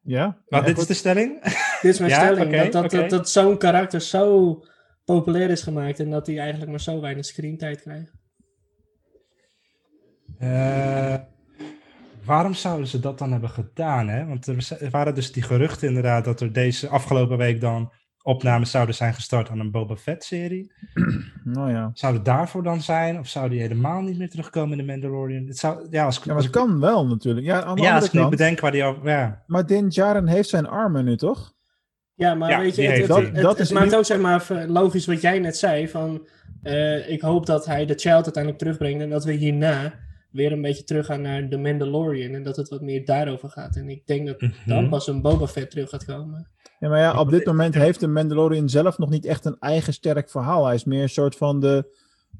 [0.00, 0.26] Ja?
[0.48, 0.82] Maar Ja, dit goed.
[0.82, 1.42] is de stelling?
[1.82, 4.64] Dit is mijn Ja, stelling, dat, dat, dat zo'n karakter zo
[5.04, 8.12] populair is gemaakt en dat hij eigenlijk maar zo weinig screentijd krijgt.
[10.38, 11.14] Eh,
[12.28, 14.08] waarom zouden ze dat dan hebben gedaan?
[14.08, 14.26] Hè?
[14.26, 18.94] Want er waren dus die geruchten inderdaad dat er deze afgelopen week dan opnames zouden
[18.94, 20.72] zijn gestart aan een Boba Fett-serie.
[21.44, 21.90] Nou ja.
[21.94, 23.18] Zou het daarvoor dan zijn?
[23.18, 25.46] Of zou die helemaal niet meer terugkomen in de Mandalorian?
[25.46, 27.46] Het zou, ja, als, ik- Ja, maar het kan wel natuurlijk.
[27.46, 29.08] Ja, aan de ja, als andere ik nu bedenk waar die over...
[29.10, 31.52] Ja, Maar Din Djarin heeft zijn armen nu, toch?
[32.14, 35.20] Ja, maar Ja, weet je, het, Dat het is maakt ook zeg maar logisch wat
[35.20, 35.88] jij net zei.
[35.88, 36.26] Van,
[36.62, 39.94] eh, ik hoop dat hij de child uiteindelijk terugbrengt en dat we hierna
[40.30, 43.76] weer een beetje teruggaan naar de Mandalorian en dat het wat meer daarover gaat.
[43.76, 44.50] En ik denk dat dan
[44.80, 44.88] Mhm.
[44.88, 46.48] pas een Boba Fett terug gaat komen.
[46.78, 49.92] Ja, maar ja, op dit moment heeft de Mandalorian zelf nog niet echt een eigen
[49.92, 50.66] sterk verhaal.
[50.66, 51.96] Hij is meer een soort van de,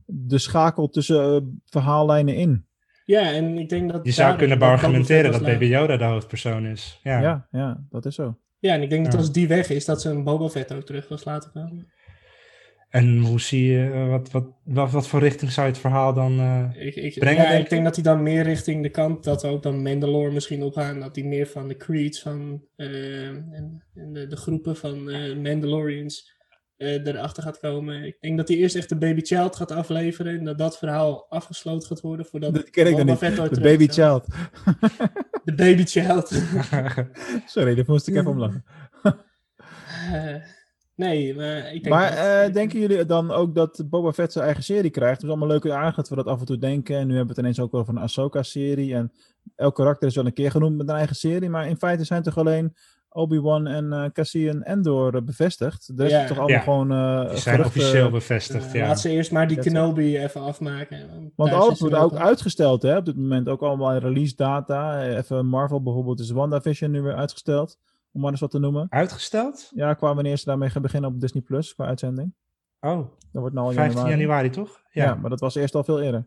[0.06, 2.66] de schakel tussen eh, verhaallijnen in.
[3.04, 4.00] Ja, en ik denk dat...
[4.04, 7.00] je zou kunnen Fett dat Baby Yoda de hoofdpersoon is.
[7.02, 7.20] Ja.
[7.20, 8.38] Ja, ja, dat is zo.
[8.58, 10.82] Ja, en ik denk dat als die weg is, dat ze een Boba Fett ook
[10.84, 11.92] terug was laten komen.
[12.88, 16.14] En hoe zie je, eh, wat, wat, wat, wat voor richting zou je het verhaal
[16.14, 16.38] dan...
[16.40, 19.24] eh, Ik, ik, Brengen, ja, denk ik denk dat hij dan meer richting de kant,
[19.24, 23.26] dat we ook dan Mandalore misschien opgaan, dat hij meer van de creeds van eh,
[23.26, 26.32] en, en de, de groepen van eh, Mandalorians
[26.76, 28.04] eh, erachter gaat komen.
[28.04, 31.26] Ik denk dat hij eerst echt de Baby Child gaat afleveren en dat dat verhaal
[31.28, 33.20] afgesloten gaat worden voordat Dat ken ik Boba niet.
[33.54, 34.26] De baby child.
[35.44, 36.42] De Baby Child.
[37.46, 38.64] Sorry, daar moest ik even om lachen.
[40.98, 44.32] Eh, nee, maar ik denk Maar dat- eh, denken jullie dan ook dat Boba Fett
[44.32, 45.14] zijn eigen serie krijgt?
[45.14, 46.96] Het is allemaal leuk en aardig dat we dat af en toe denken.
[46.96, 48.94] En nu hebben we het ineens ook over een Ahsoka-serie.
[48.94, 49.12] En
[49.56, 51.50] elk karakter is wel een keer genoemd met een eigen serie.
[51.50, 52.74] Maar in feite zijn toch alleen
[53.10, 55.96] Obi-Wan en eh Cassian Endor eh, bevestigd.
[55.96, 56.22] De rest Ja.
[56.22, 56.62] is toch allemaal Ja.
[56.62, 57.80] gewoon eh, die zijn geruchten.
[57.80, 58.86] officieel bevestigd, eh, ja.
[58.86, 61.32] Laat ze eerst maar die Kenobi even afmaken.
[61.36, 63.48] Want daar alles wordt ook uitgesteld hè, op dit moment.
[63.48, 65.02] Ook allemaal release data.
[65.02, 67.78] Eh, Even Marvel bijvoorbeeld is WandaVision nu weer uitgesteld.
[68.18, 68.86] Om maar eens wat te noemen.
[68.90, 69.70] Uitgesteld?
[69.74, 72.32] Ja, qua wanneer ze daarmee gaan beginnen op Disney Plus qua uitzending.
[72.80, 74.80] Oh, Dat wordt nou al 15 januari, toch?
[74.90, 75.14] Ja.
[75.14, 76.24] maar dat was eerst al veel eerder.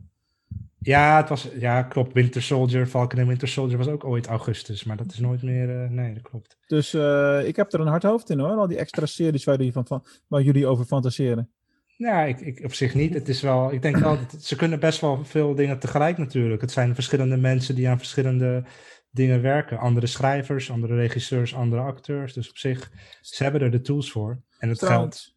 [0.80, 2.14] Ja, het was, ja, klopt.
[2.14, 4.84] Winter Soldier, Falcon en Winter Soldier was ook ooit augustus.
[4.84, 5.84] Maar dat is nooit meer...
[5.84, 6.58] eh, nee, dat klopt.
[6.68, 8.58] Dus eh, ik heb er een hard hoofd in hoor.
[8.58, 11.50] Al die extra series waar, jullie van, van, waar jullie over fantaseren.
[11.98, 13.14] Ja, ik, ik op zich niet.
[13.14, 16.62] Het is wel, ik denk wel, dat ze kunnen best wel veel dingen tegelijk natuurlijk.
[16.62, 18.64] Het zijn verschillende mensen die aan verschillende
[19.12, 19.78] dingen werken.
[19.78, 22.34] Andere schrijvers, andere regisseurs, andere acteurs.
[22.34, 22.92] Dus op zich,
[23.22, 24.30] ze hebben er de tools voor.
[24.60, 24.90] En het geld.
[24.90, 25.36] Trouwens,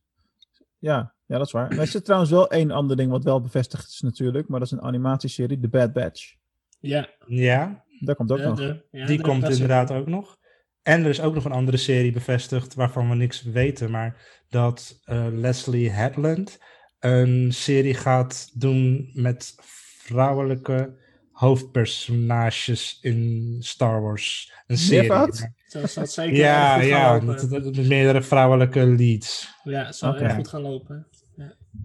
[0.79, 1.69] ja, ja, dat is waar.
[1.69, 4.49] Maar er is trouwens wel één ander ding wat wel bevestigd is natuurlijk.
[4.49, 6.35] Maar dat is een animatieserie, The Bad Batch.
[6.81, 8.57] Ja, Ja, Daar komt ook de- nog.
[8.59, 10.37] de- ja, die de- komt inderdaad ook nog.
[10.83, 13.91] En er is ook nog een andere serie bevestigd waarvan we niks weten.
[13.91, 16.59] Maar dat eh, Leslie Headland
[16.99, 21.03] een serie gaat doen met vrouwelijke
[21.35, 24.53] hoofdpersonages in Star Wars.
[24.67, 25.13] Een serie.
[25.13, 27.27] Het zeker Ja, ja, lopen.
[27.27, 29.49] met, met- met meerdere vrouwelijke leads.
[29.65, 30.23] Ja, het zal Oké.
[30.23, 31.07] erg goed gaan lopen.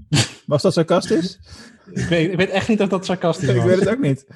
[0.45, 1.39] Was dat sarcastisch?
[1.93, 3.65] Ik weet, ik weet echt niet of dat sarcastisch ik was.
[3.65, 4.27] weet het ook niet.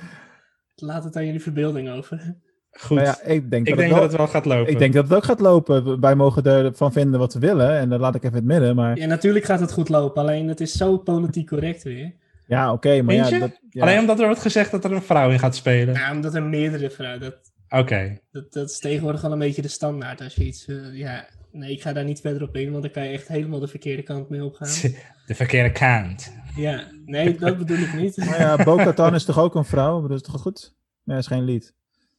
[0.76, 2.36] Laat het aan jullie verbeelding over.
[2.72, 4.72] Goed, ja, ik denk, ik dat, denk het dat wel, het wel gaat lopen.
[4.74, 6.00] ik denk dat het ook gaat lopen.
[6.02, 7.78] Wij mogen ervan vinden wat we willen.
[7.78, 8.76] En dat laat ik even in het midden.
[8.76, 12.14] Maar Ja, natuurlijk gaat het goed lopen, alleen het is zo politiek correct weer.
[12.48, 13.02] Ja, oké.
[13.02, 13.82] maar ja, dat, ja.
[13.82, 15.94] Alleen omdat er wordt gezegd dat er een vrouw in gaat spelen.
[15.94, 17.36] Ja, omdat er meerdere vrouwen, dat,
[17.70, 18.18] Oké.
[18.32, 20.22] dat, dat is tegenwoordig wel een beetje de standaard.
[20.22, 22.92] Als je iets, eh, ja, nee, ik ga daar niet verder op in, want dan
[22.92, 24.70] kan je echt helemaal de verkeerde kant mee opgaan.
[25.26, 26.34] De verkeerde kant.
[26.56, 28.18] Ja, nee, dat bedoel ik niet.
[28.18, 30.02] Maar ja, Bo-Katan is toch ook een vrouw?
[30.08, 30.76] Dat is toch goed?
[31.04, 31.74] Nee, is geen lied.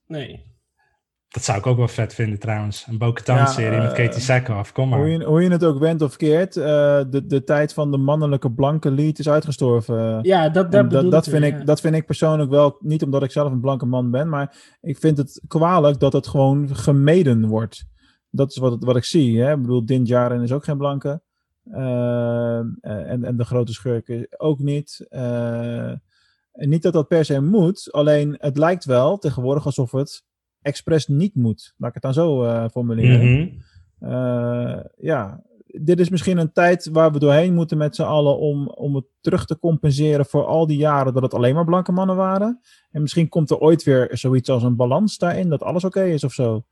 [0.06, 0.44] Nee.
[1.34, 2.86] Dat zou ik ook wel vet vinden trouwens.
[2.88, 4.72] Een bo Ja, serie met eh, Katie Sackhoff.
[4.72, 4.98] Kom maar.
[4.98, 6.64] Hoe je, hoe je het ook wendt of keert, eh,
[7.10, 10.18] de, de tijd van de mannelijke blanke lead is uitgestorven.
[10.22, 11.64] Ja, dat, dat bedoel dat, vind ik, ja.
[11.64, 14.98] dat vind ik persoonlijk wel, niet omdat ik zelf een blanke man ben, maar ik
[14.98, 17.84] vind het kwalijk dat het gewoon gemeden wordt.
[18.30, 19.40] Dat is wat, het- wat ik zie.
[19.40, 19.52] Hè?
[19.52, 21.20] Ik bedoel, Din Djarin is ook geen blanke.
[21.70, 25.06] Eh, en, en de grote schurken ook niet.
[25.08, 25.92] Eh,
[26.52, 30.24] niet dat dat per se moet, alleen het lijkt wel tegenwoordig alsof het
[30.64, 31.74] expres niet moet.
[31.76, 33.32] Laat ik het dan zo eh, formuleren.
[33.32, 33.48] Mhm.
[34.12, 38.68] Eh, ja, dit is misschien een tijd waar we doorheen moeten met z'n allen om,
[38.68, 42.16] om het terug te compenseren voor al die jaren dat het alleen maar blanke mannen
[42.16, 42.60] waren.
[42.90, 46.24] En misschien komt er ooit weer zoiets als een balans daarin, dat alles oké is
[46.24, 46.64] of zo.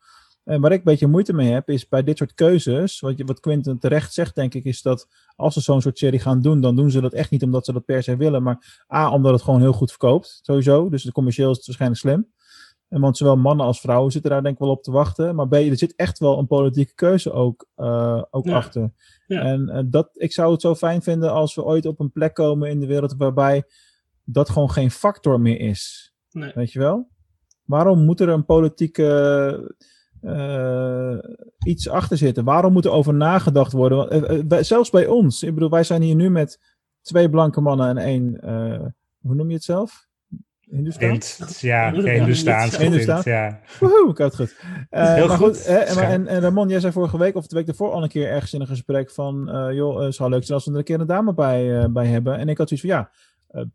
[0.45, 3.25] En waar ik een beetje moeite mee heb, is bij dit soort keuzes, wat, je,
[3.25, 6.61] wat Quinten terecht zegt, denk ik, is dat als ze zo'n soort serie gaan doen,
[6.61, 9.33] dan doen ze dat echt niet omdat ze dat per se willen, maar A, omdat
[9.33, 10.89] het gewoon heel goed verkoopt, sowieso.
[10.89, 12.33] Dus de commercieel is het waarschijnlijk slim.
[12.93, 15.35] En want zowel mannen als vrouwen zitten daar denk ik wel op te wachten.
[15.35, 18.57] Maar B, er zit echt wel een politieke keuze ook, eh, ook Ja.
[18.57, 18.93] achter.
[19.27, 19.41] Ja.
[19.41, 22.35] En eh, dat, ik zou het zo fijn vinden als we ooit op een plek
[22.35, 23.65] komen in de wereld waarbij
[24.25, 26.13] dat gewoon geen factor meer is.
[26.31, 26.53] Nee.
[26.55, 27.09] Weet je wel?
[27.65, 29.75] Waarom moet er een politieke
[30.21, 31.19] eh,
[31.67, 32.45] iets achter zitten?
[32.45, 34.49] Waarom moet er over nagedacht worden?
[34.49, 35.43] Want, zelfs bij ons.
[35.43, 36.61] Ik bedoel, wij zijn hier nu met
[37.01, 38.39] twee blanke mannen en één,
[39.21, 40.11] hoe noem je het zelf?
[40.73, 41.09] Hindustan?
[41.09, 42.77] Hint, ja, Hindoestaans.
[42.77, 43.15] Hindustan.
[43.15, 43.61] Hint, ja.
[43.81, 44.57] Woehoe, ik had het goed.
[44.91, 45.57] Eh, Heel maar goed.
[45.57, 45.67] goed.
[45.67, 48.29] hè, en, en, Ramon, jij zei vorige week of de week ervoor al een keer
[48.29, 50.79] ergens in een gesprek van, eh, joh, eh, het zou leuk zijn als we er
[50.79, 52.39] een keer een dame bij, bij hebben.
[52.39, 53.11] En ik had zoiets van, ja,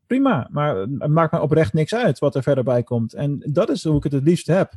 [0.08, 3.14] prima, maar het maakt me oprecht niks uit wat er verder bij komt.
[3.14, 4.72] En dat is hoe ik het het liefst heb.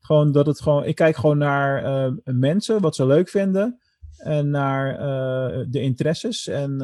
[0.00, 3.80] Gewoon dat het gewoon, ik kijk gewoon naar mensen, wat ze leuk vinden.
[4.16, 4.98] En naar
[5.70, 6.48] de interesses.
[6.48, 6.78] En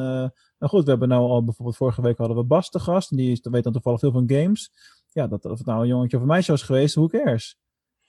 [0.59, 3.11] nou goed, we hebben nou al bijvoorbeeld vorige week hadden we Bas te gast.
[3.11, 4.71] En die is, weet dan toevallig veel van games.
[5.11, 7.57] Ja, dat, of het nou een jongetje of een meisje was geweest, who cares?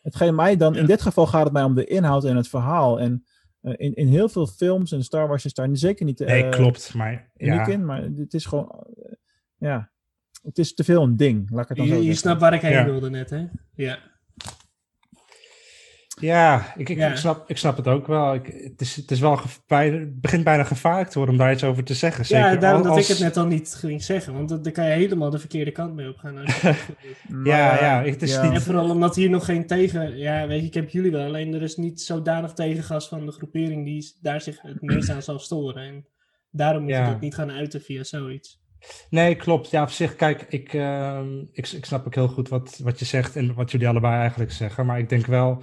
[0.00, 3.00] Hetgeen mij dan, in dit geval gaat het mij om de inhoud en het verhaal.
[3.00, 3.24] En
[3.60, 6.50] eh, in, in heel veel films en Star Wars is daar zeker niet Nee, eh,
[6.50, 6.94] klopt.
[6.94, 7.66] Maar ja.
[7.66, 7.84] in.
[7.84, 9.12] Maar het is gewoon, eh,
[9.56, 9.90] ja,
[10.42, 11.50] het is te veel een ding.
[11.50, 12.84] Laat ik het dan zo Je, je snapt waar ik heen Ja.
[12.84, 13.46] wilde net, hè?
[13.74, 13.98] Ja.
[16.20, 17.10] Ja, ik, ik, Ja.
[17.10, 18.34] Ik, snap, ik snap het ook wel.
[18.34, 21.64] Ik, het, is, het, is wel het begint bijna gevaarlijk te worden om daar iets
[21.64, 22.26] over te zeggen.
[22.26, 24.84] Zeker ja, daarom dat als- ik het net al niet ging zeggen, want daar kan
[24.84, 26.06] je helemaal de verkeerde kant mee.
[26.06, 27.28] Als je goed doet.
[27.36, 28.42] Maar, Ja, ja, het is ja.
[28.42, 30.16] niet- En vooral omdat hier nog geen tegen...
[30.18, 31.24] Ja, weet je, ik heb jullie wel.
[31.26, 35.22] Alleen er is niet zodanig tegengas van de groepering die daar zich het meest aan
[35.22, 35.82] zal storen.
[35.82, 36.06] En
[36.50, 37.04] daarom moet Ja.
[37.04, 38.58] je dat niet gaan uiten via zoiets.
[39.10, 39.70] Nee, klopt.
[39.70, 43.04] Ja, op zich, kijk, ik, ehm, ik, ik snap ook heel goed wat, wat je
[43.04, 44.86] zegt en wat jullie allebei eigenlijk zeggen.
[44.86, 45.62] Maar ik denk wel,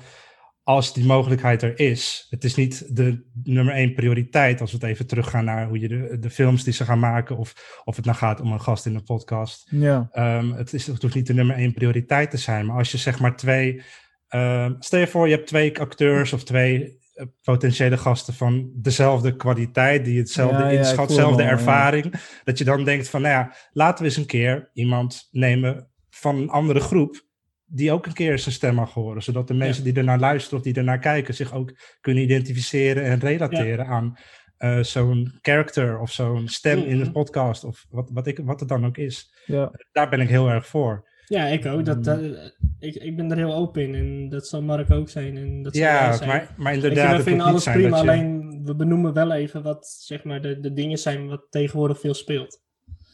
[0.68, 4.86] als die mogelijkheid er is, het is niet de nummer één prioriteit als we het
[4.86, 8.06] even teruggaan naar hoe je de, de films die ze gaan maken of, of het
[8.06, 9.68] nou gaat om een gast in een podcast.
[9.70, 12.92] Ja, Ehm, het, is, het hoeft niet de nummer één prioriteit te zijn, maar als
[12.92, 13.82] je zeg maar twee,
[14.28, 19.36] ehm, stel je voor je hebt twee acteurs of twee eh, potentiële gasten van dezelfde
[19.36, 21.50] kwaliteit, die hetzelfde Ja, inschat, dezelfde ja.
[21.50, 22.14] ervaring,
[22.44, 26.38] dat je dan denkt van, nou ja, laten we eens een keer iemand nemen van
[26.38, 27.26] een andere groep
[27.70, 30.64] die ook een keer zijn stem mag horen, zodat de mensen die ernaar luisteren of
[30.64, 34.18] die ernaar kijken zich ook kunnen identificeren en relateren aan
[34.58, 37.12] eh, zo'n character of zo'n stem in de Mhm.
[37.12, 39.34] podcast of wat, wat, ik, wat het dan ook is.
[39.46, 39.72] Ja.
[39.92, 41.08] Daar ben ik heel erg voor.
[41.26, 41.86] Ja, ik ook.
[41.86, 43.96] Dat, dat- ik, ik ben er heel open in.
[43.96, 45.38] En dat zal Mark ook zijn.
[45.38, 46.30] En dat zal Ja, zijn.
[46.30, 50.24] maar, maar inderdaad, we vinden alles prima, je- alleen we benoemen wel even wat zeg
[50.24, 52.66] maar, de, de dingen zijn wat tegenwoordig veel speelt.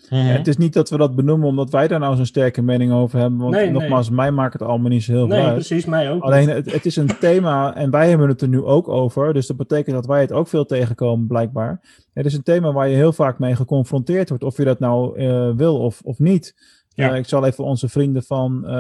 [0.10, 0.22] Mhm.
[0.22, 3.20] Het is niet dat we dat benoemen omdat wij daar nou zo'n sterke mening over
[3.20, 3.40] hebben.
[3.40, 3.74] Want Nee, nee.
[3.74, 5.54] nogmaals, mij maakt het allemaal niet zo heel veel Nee, uit.
[5.54, 6.22] precies, mij ook.
[6.22, 9.34] Alleen het, het is een thema en wij hebben het er nu ook over.
[9.34, 11.82] Dus dat betekent dat wij het ook veel tegenkomen, blijkbaar.
[12.14, 14.44] Het is een thema waar je heel vaak mee geconfronteerd wordt.
[14.44, 16.54] Of je dat nou eh, wil of, of niet.
[16.90, 17.12] Ja.
[17.12, 18.72] Eh, ik zal even onze vrienden van eh,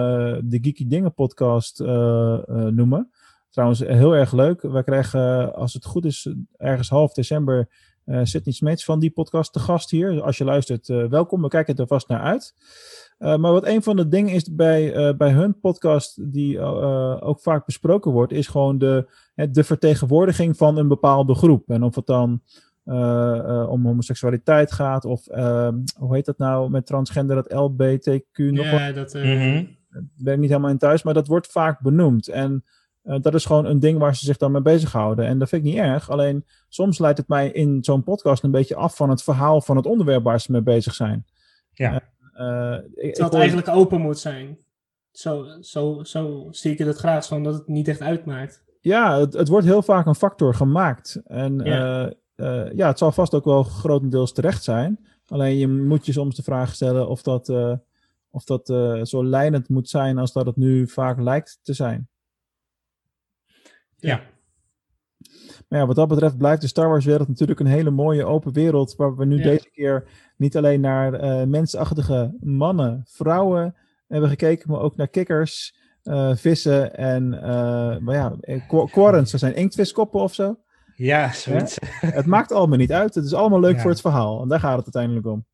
[0.43, 1.79] de Geeky Dingen podcast
[2.69, 3.09] noemen.
[3.49, 4.61] Trouwens, heel erg leuk.
[4.61, 7.69] We krijgen, als het goed is, ergens half december
[8.05, 10.21] eh Sydney Smets van die podcast te gast hier.
[10.21, 11.41] Als je luistert, eh, welkom.
[11.41, 12.53] We kijken er vast naar uit.
[13.19, 17.27] Uh, maar wat een van de dingen is bij, uh, bij hun podcast, die uh,
[17.27, 19.09] ook vaak besproken wordt, is gewoon de,
[19.51, 21.69] de vertegenwoordiging van een bepaalde groep.
[21.69, 22.41] En of het dan
[22.85, 28.65] uh, om homoseksualiteit gaat, of ehm, hoe heet dat nou met transgender, dat LBTQ nog
[28.65, 29.13] Ja, dat.
[29.13, 29.77] Mm -hmm.
[30.17, 32.27] ben ik niet helemaal in thuis, maar dat wordt vaak benoemd.
[32.27, 32.63] En
[33.03, 35.25] uh, dat is gewoon een ding waar ze zich dan mee bezighouden.
[35.25, 36.09] En dat vind ik niet erg.
[36.09, 39.75] Alleen soms leidt het mij in zo'n podcast een beetje af van het verhaal van
[39.75, 41.25] het onderwerp waar ze mee bezig zijn.
[41.71, 41.91] Ja.
[42.37, 44.57] Uh, ik, Terwijl het eigenlijk open moet zijn.
[45.11, 48.63] Zo, zo, zo zie ik het graag, gewoon dat het niet echt uitmaakt.
[48.79, 51.21] Ja, het, het wordt heel vaak een factor gemaakt.
[51.25, 52.13] En ja.
[52.35, 55.07] Uh, ja, het zal vast ook wel grotendeels terecht zijn.
[55.27, 57.49] Alleen je moet je soms de vraag stellen of dat,
[58.29, 58.67] of dat
[59.07, 62.07] zo lijnend moet zijn als dat het nu vaak lijkt te zijn.
[64.03, 64.21] Ja.
[65.67, 68.53] Maar ja, wat dat betreft blijft de Star Wars wereld natuurlijk een hele mooie open
[68.53, 68.95] wereld.
[68.95, 69.43] Waar we nu ja.
[69.43, 73.75] deze keer niet alleen naar uh, mensachtige mannen, vrouwen
[74.07, 78.35] hebben gekeken, maar ook naar kikkers, uh, vissen en uh, maar ja,
[78.91, 79.31] quarrens.
[79.31, 80.57] Dat zijn inktviskoppen of zo.
[80.95, 81.77] Ja, zoiets.
[82.01, 82.07] Ja?
[82.19, 83.15] het maakt allemaal niet uit.
[83.15, 83.81] Het is allemaal leuk ja.
[83.81, 84.41] voor het verhaal.
[84.41, 85.45] En daar gaat het uiteindelijk om.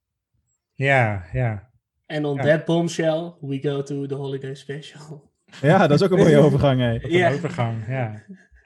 [0.74, 1.70] Ja, ja.
[2.06, 5.29] En on that bombshell, we go to the holiday special.
[5.62, 6.92] Ja, dat is ook een mooie overgang, hè.
[6.92, 7.32] Ja.
[7.32, 8.24] overgang, ja.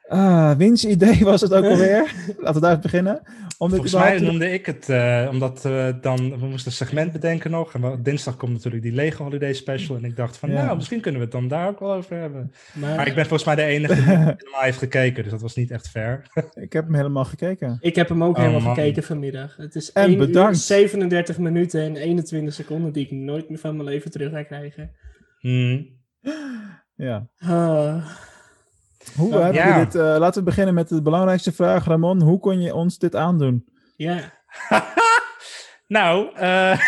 [0.07, 2.13] Ah, Wiens idee was het ook alweer.
[2.39, 3.21] Laten we daar beginnen.
[3.57, 7.51] Om Volgens mij noemde ik het, uh, omdat uh, dan, we moesten een segment bedenken
[7.51, 7.73] nog.
[7.73, 9.95] En dinsdag komt natuurlijk die Lego Holiday Special.
[9.95, 10.63] En ik dacht van, ja.
[10.63, 12.51] nou, misschien kunnen we het dan daar ook wel over hebben.
[12.73, 15.23] Maar, maar ik ben volgens mij de enige die helemaal heeft gekeken.
[15.23, 16.25] Dus dat was niet echt fair.
[16.53, 17.77] ik heb hem helemaal gekeken.
[17.81, 18.75] Ik heb hem ook oh, helemaal man.
[18.75, 19.55] gekeken vanmiddag.
[19.55, 20.49] Het is en 1 bedankt.
[20.49, 24.43] uur 37 minuten en 21 seconden die ik nooit meer van mijn leven terug ga
[24.43, 24.91] krijgen.
[25.39, 25.87] Hmm.
[26.95, 27.27] Ja.
[27.39, 28.05] Uh.
[29.15, 29.77] Hoe heb ja.
[29.77, 29.95] je dit?
[29.95, 32.21] Uh, laten we beginnen met de belangrijkste vraag, Ramon.
[32.21, 33.65] Hoe kon je ons dit aandoen?
[33.95, 34.31] Ja.
[35.87, 36.79] nou, uh,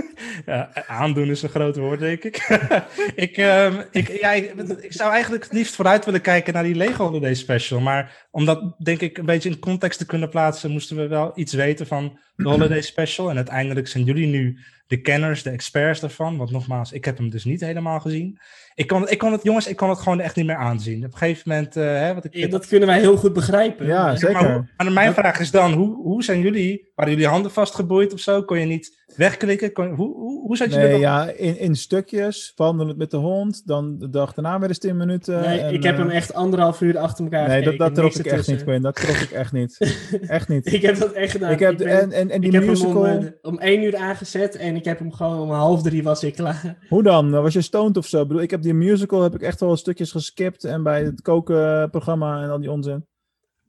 [0.46, 2.36] ja, aandoen is een groot woord, denk ik.
[3.14, 6.74] ik, uh, ik, ja, ik, ik, zou eigenlijk het liefst vooruit willen kijken naar die
[6.74, 7.80] Lego Holiday Special.
[7.80, 11.32] Maar om dat, denk ik, een beetje in context te kunnen plaatsen, moesten we wel
[11.34, 13.30] iets weten van de Holiday Special.
[13.30, 16.36] En uiteindelijk zijn jullie nu de kenners, de experts daarvan.
[16.36, 18.38] Want nogmaals, ik heb hem dus niet helemaal gezien.
[18.74, 21.04] Ik kon, ik kon het, jongens, ik kon het gewoon echt niet meer aanzien.
[21.04, 21.76] Op een gegeven moment...
[21.76, 23.86] Uh, hè, wat ik, ja, dat kunnen wij heel goed begrijpen.
[23.86, 24.70] Ja, zeker.
[24.76, 26.90] Maar, mijn vraag is dan, hoe, hoe zijn jullie...
[26.94, 28.42] Waren jullie handen vastgeboeid of zo?
[28.42, 29.72] Kon je niet wegklikken?
[29.72, 31.00] Kon, hoe, hoe, hoe zat je nee, dan?
[31.00, 32.52] ja, in, in stukjes.
[32.56, 33.66] Wandelend met de hond.
[33.66, 35.40] Dan de dag daarna weer eens 10 minuten.
[35.40, 38.04] Nee, en, ik heb uh, hem echt anderhalf uur achter elkaar Nee, gekeken, dat, dat
[38.04, 38.82] trok ik echt niet, Quinn.
[38.82, 39.78] Dat trok ik echt niet.
[40.26, 40.72] echt niet.
[40.72, 41.52] ik heb dat echt gedaan.
[41.52, 43.96] Ik heb, ben, en, en, en die ik heb hem om, uh, om één uur
[43.96, 46.86] aangezet en ik heb hem gewoon om half drie was ik klaar.
[46.88, 47.30] Hoe dan?
[47.30, 48.20] Was je stoned of zo?
[48.20, 50.64] Ik bedoel, ik heb die musical heb ik echt wel stukjes geskipt.
[50.64, 53.06] En bij het kokenprogramma en al die onzin.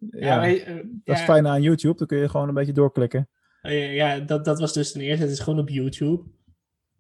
[0.10, 1.14] Ja, uh, dat ja.
[1.14, 1.98] is fijn aan YouTube.
[1.98, 3.30] Dan kun je gewoon een beetje doorklikken.
[3.62, 5.24] Uh, ja, dat, dat was dus ten eerste.
[5.24, 6.24] Het is gewoon op YouTube.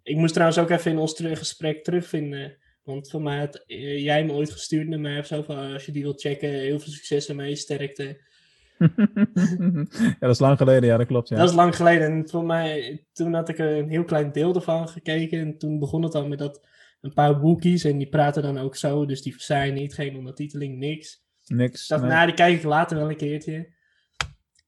[0.03, 2.57] Ik moest trouwens ook even in ons gesprek terugvinden.
[2.83, 5.41] Want voor mij had uh, jij me ooit gestuurd naar mij of zo.
[5.41, 8.31] Van, als je die wilt checken, heel veel succes ermee, sterkte.
[9.97, 11.29] ja, dat is lang geleden, ja, dat klopt.
[11.29, 11.37] Ja.
[11.37, 12.11] Dat is lang geleden.
[12.11, 15.39] En voor mij, toen had ik een heel klein deel ervan gekeken.
[15.39, 16.67] En toen begon het al met dat
[17.01, 17.83] een paar Wookiees.
[17.83, 19.05] En die praten dan ook zo.
[19.05, 21.23] Dus die zijn niet, geen ondertiteling, niks.
[21.45, 21.81] Niks.
[21.81, 22.11] Ik dacht, nee.
[22.11, 23.71] nou, die kijk ik later wel een keertje.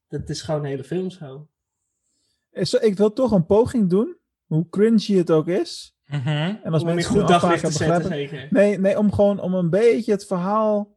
[0.07, 1.47] Dat is gewoon een hele film zo.
[2.79, 5.95] Ik wil toch een poging doen, hoe cringy het ook is.
[6.05, 6.59] Mm -hmm.
[6.63, 8.47] En als om mensen goed daglicht te zetten, zeker.
[8.49, 10.94] Nee, nee, om gewoon om een beetje het verhaal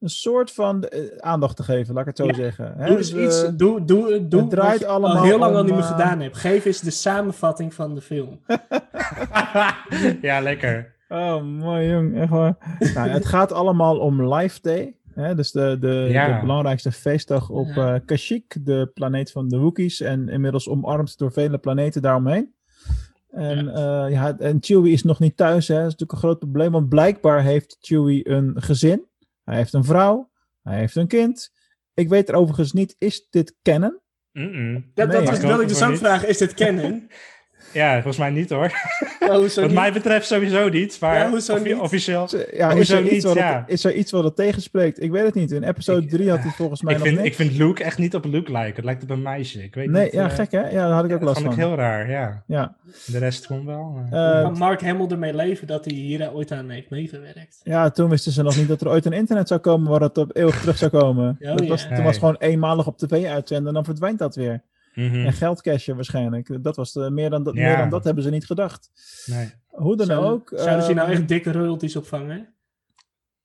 [0.00, 2.34] een soort van uh, aandacht te geven, laat ik het zo ja.
[2.34, 2.74] zeggen.
[2.76, 2.86] Hè?
[2.86, 5.50] Doe eens dus, iets, uh, doe, doe, doe het draait wat allemaal al heel lang
[5.50, 5.90] om, al niet meer uh...
[5.90, 6.36] gedaan hebt.
[6.36, 8.40] Geef eens de samenvatting van de film.
[10.22, 10.94] ja, lekker.
[11.08, 12.56] Oh, mooi jong, echt waar.
[12.94, 14.96] nou, het gaat allemaal om Life Day.
[15.14, 15.34] Hè?
[15.34, 16.34] Dus de, de, ja.
[16.34, 17.94] de belangrijkste feestdag op ja.
[17.94, 20.00] uh, Kashyyyk, de planeet van de Wookiees.
[20.00, 22.54] En inmiddels omarmd door vele planeten daaromheen.
[23.30, 24.06] En, ja.
[24.06, 25.68] Uh, ja, en Chewie is nog niet thuis.
[25.68, 25.74] Hè?
[25.74, 26.72] Dat is natuurlijk een groot probleem.
[26.72, 29.04] Want blijkbaar heeft Chewie een gezin.
[29.46, 30.30] Hij heeft een vrouw.
[30.62, 31.50] Hij heeft een kind.
[31.94, 33.54] Ik weet er overigens niet, is dit?
[34.32, 34.90] Mm-mm.
[34.94, 36.28] Dat, Nee, dat was, ik dus vragen.
[36.28, 37.10] Is dit canon?
[37.72, 38.70] Ja, volgens mij niet hoor.
[39.18, 39.78] Hoezo Wat niet?
[39.78, 41.00] mij betreft sowieso niet.
[41.00, 41.78] Maar Ja, hoezo offi- niet?
[41.80, 42.28] officieel.
[42.52, 43.22] Ja, Hoezo is er, iets niet?
[43.22, 43.64] wat het- Ja.
[43.66, 45.02] is er iets wat het tegenspreekt?
[45.02, 45.50] Ik weet het niet.
[45.50, 47.30] In episode Ik- 3 had hij volgens mij Ik nog vind, niks.
[47.30, 48.74] ik vind Luke echt niet op Luke lijken.
[48.76, 49.62] Het lijkt op een meisje.
[49.62, 50.12] Ik weet nee, niet.
[50.12, 50.60] ja, eh, gek hè?
[50.68, 51.62] Ja, daar had ik ook dat last vond van.
[51.62, 52.42] ik heel raar, ja.
[52.46, 52.76] Ja.
[53.06, 53.84] De rest kon wel.
[54.10, 57.60] maar- Eh, Kan Mark Hamill ermee leven dat hij hier ooit aan heeft meegewerkt?
[57.62, 60.18] ja, toen wisten ze nog niet dat er ooit een internet zou komen waar het
[60.18, 61.36] op eeuwig terug zou komen.
[61.40, 61.86] Oh, dat was.
[61.94, 64.62] Toen was gewoon eenmalig op tv uitzenden en dan verdwijnt dat weer.
[64.96, 65.14] Mhm.
[65.26, 66.62] En geld cashen waarschijnlijk.
[66.62, 67.62] Dat was de, meer, dan dat, Ja.
[67.68, 68.90] meer dan dat hebben ze niet gedacht.
[69.26, 69.50] Nee.
[69.66, 70.48] Hoe dan Zouden- ook.
[70.54, 72.54] Zouden ze hier nou ehm, echt dikke royalties opvangen?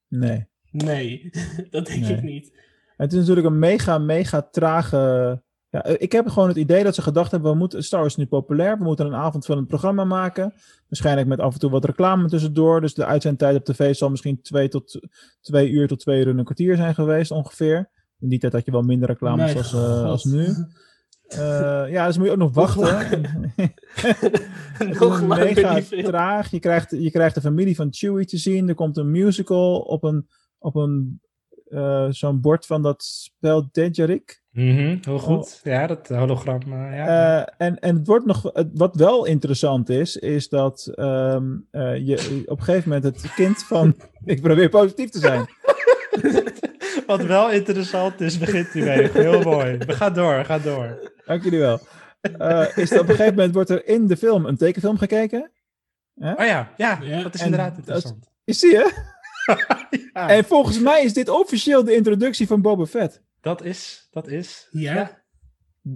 [0.08, 0.46] Nee.
[0.70, 1.30] Nee,
[1.70, 2.12] dat denk Nee.
[2.16, 2.60] ik niet.
[2.96, 5.42] Het is natuurlijk een mega, mega trage.
[5.68, 8.12] Ja, eh, ik heb gewoon het idee dat ze gedacht hebben: we moeten, Star Wars
[8.12, 10.54] is nu populair, we moeten een avondvullend programma maken.
[10.88, 12.80] Waarschijnlijk met af en toe wat reclame tussendoor.
[12.80, 15.00] Dus de uitzendtijd op tv zal misschien twee, tot,
[15.40, 17.90] twee uur tot twee uur en een kwartier zijn geweest ongeveer.
[18.18, 20.04] In die tijd had je wel minder reclames Mijn als, eh, God.
[20.04, 20.46] als nu.
[21.38, 22.98] Eh, ja, dus moet je ook nog wachten.
[24.76, 26.50] Het Nog langer mega traag.
[26.50, 28.68] Je krijgt, je krijgt de familie van Chewie te zien.
[28.68, 30.28] Er komt een musical op een,
[30.58, 31.20] op een
[31.68, 34.42] eh, zo'n bord van dat spel Dejarik.
[34.50, 35.60] Mhm, Heel goed.
[35.62, 36.60] Ja, dat hologram.
[36.62, 37.46] eh, ja.
[37.58, 42.42] En, en het wordt nog, het- wat wel interessant is, is dat ehm, eh, je
[42.46, 43.96] op een gegeven moment het kind van.
[44.24, 45.46] ik probeer positief te zijn.
[47.06, 49.08] Wat wel interessant is, begint u mee.
[49.12, 49.76] Heel mooi.
[49.78, 51.11] We gaan door, gaan door.
[51.24, 51.80] Dank jullie wel.
[52.20, 55.50] Eh, is dat op een gegeven moment wordt er in de film een tekenfilm gekeken.
[56.14, 58.30] Oh ja, ja, Ja, dat is en inderdaad interessant.
[58.44, 59.10] Je zie je?
[60.12, 63.22] Ja, En volgens mij is dit officieel de introductie van Boba Fett.
[63.40, 64.68] dat is, dat is.
[64.70, 65.22] Ja?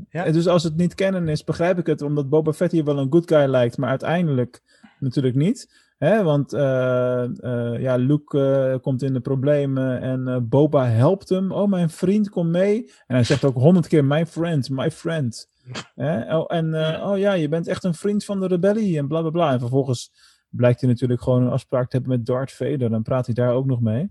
[0.09, 0.24] Ja.
[0.24, 2.98] En Dus als het niet kennen is, begrijp ik het, omdat Boba Fett hier wel
[2.98, 4.61] een good guy lijkt, maar uiteindelijk
[4.98, 5.85] natuurlijk niet.
[5.97, 6.23] Hè?
[6.23, 8.40] Want eh, eh, ja, Luke
[8.73, 11.52] eh, komt in de problemen en eh, Boba helpt hem.
[11.52, 12.90] Oh, mijn vriend, kom mee.
[13.06, 15.51] En hij zegt ook honderd keer, my friend, my friend.
[15.94, 16.36] Hè?
[16.39, 19.31] Oh, en oh ja, je bent echt een vriend van de rebellie en bla bla
[19.31, 19.52] bla.
[19.52, 20.10] En vervolgens
[20.48, 22.90] blijkt hij natuurlijk gewoon een afspraak te hebben met Darth Vader.
[22.90, 24.10] Dan praat hij daar ook nog mee.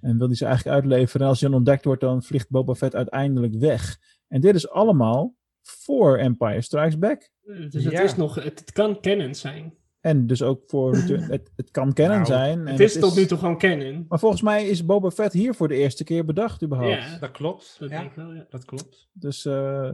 [0.00, 1.20] En wil hij ze eigenlijk uitleveren.
[1.22, 3.96] En als hij dan ontdekt wordt, dan vliegt Boba Fett uiteindelijk weg.
[4.28, 7.30] En dit is allemaal voor Empire Strikes Back.
[7.70, 8.00] Dus het Ja.
[8.02, 9.74] is nog, het, het kan canon zijn.
[10.00, 12.58] En dus ook voor Return- het, het kan canon Nou, zijn.
[12.58, 14.04] En Het is tot nu toe gewoon canon.
[14.08, 16.92] Maar volgens mij is Boba Fett hier voor de eerste keer bedacht überhaupt.
[16.94, 17.76] Ja, Dat klopt.
[17.78, 18.46] dat ja, denk ik wel, ja.
[18.50, 19.08] dat klopt.
[19.12, 19.90] Dus eh,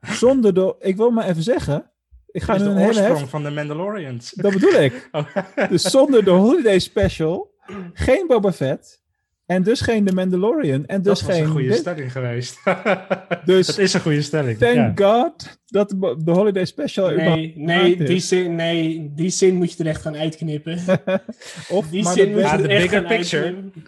[0.00, 0.74] zonder de...
[0.78, 1.90] Ik wil maar even zeggen.
[2.26, 3.28] Ik ga nu de een hele heft...
[3.28, 4.30] van de Mandalorians.
[4.30, 5.08] Dat bedoel ik.
[5.12, 5.68] Oh.
[5.68, 7.54] Dus zonder de Holiday Special
[7.92, 9.02] geen Boba Fett.
[9.46, 10.86] En dus geen The Mandalorian.
[10.86, 11.44] En dus dat was geen...
[11.44, 11.76] een goede dit.
[11.76, 12.58] stelling geweest.
[13.44, 14.58] Dus- dat is een goede stelling.
[14.58, 15.22] Thank ja.
[15.22, 15.88] God dat
[16.24, 18.28] de, Holiday Special Nee, nee, die is.
[18.28, 20.78] zin, nee, die zin moet je er echt gaan uitknippen.
[21.68, 23.44] Of, Die maar zin dat moet je er de bigger picture.
[23.44, 23.82] uitknippen.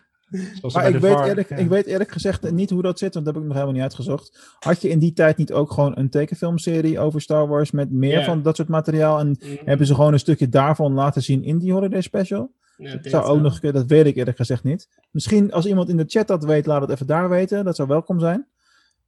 [0.72, 1.56] Maar ik weet, VAR, eerlijk, ja.
[1.56, 3.86] ik weet eerlijk gezegd niet hoe dat zit, want dat heb ik nog helemaal niet
[3.89, 4.56] uitgezocht.
[4.59, 8.24] Had je in die tijd niet ook gewoon een tekenfilmserie over Star Wars met meer
[8.24, 9.18] van dat soort materiaal?
[9.18, 12.51] En Mm, hebben ze gewoon een stukje daarvan laten zien in die Holiday Special?
[12.78, 14.88] Ja, Dat zou ook nog, dat weet ik eerlijk gezegd niet.
[15.10, 17.64] Misschien als iemand in de chat dat weet, laat het even daar weten.
[17.64, 18.46] Dat zou welkom zijn.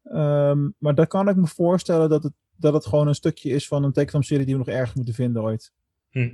[0.04, 3.66] Ehm, maar dan kan ik me voorstellen dat het, dat het gewoon een stukje is
[3.66, 5.72] van een tekenfilmserie die we nog ergens moeten vinden ooit.
[6.10, 6.28] Hm.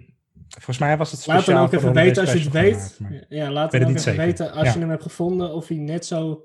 [0.49, 2.95] Volgens mij was het Laat speciaal dan ook voor even weten als je het weet.
[2.97, 4.25] Gemaakt, Ja, laat het ook niet even zeker.
[4.27, 4.73] weten als Ja.
[4.73, 6.45] je hem hebt gevonden of hij net zo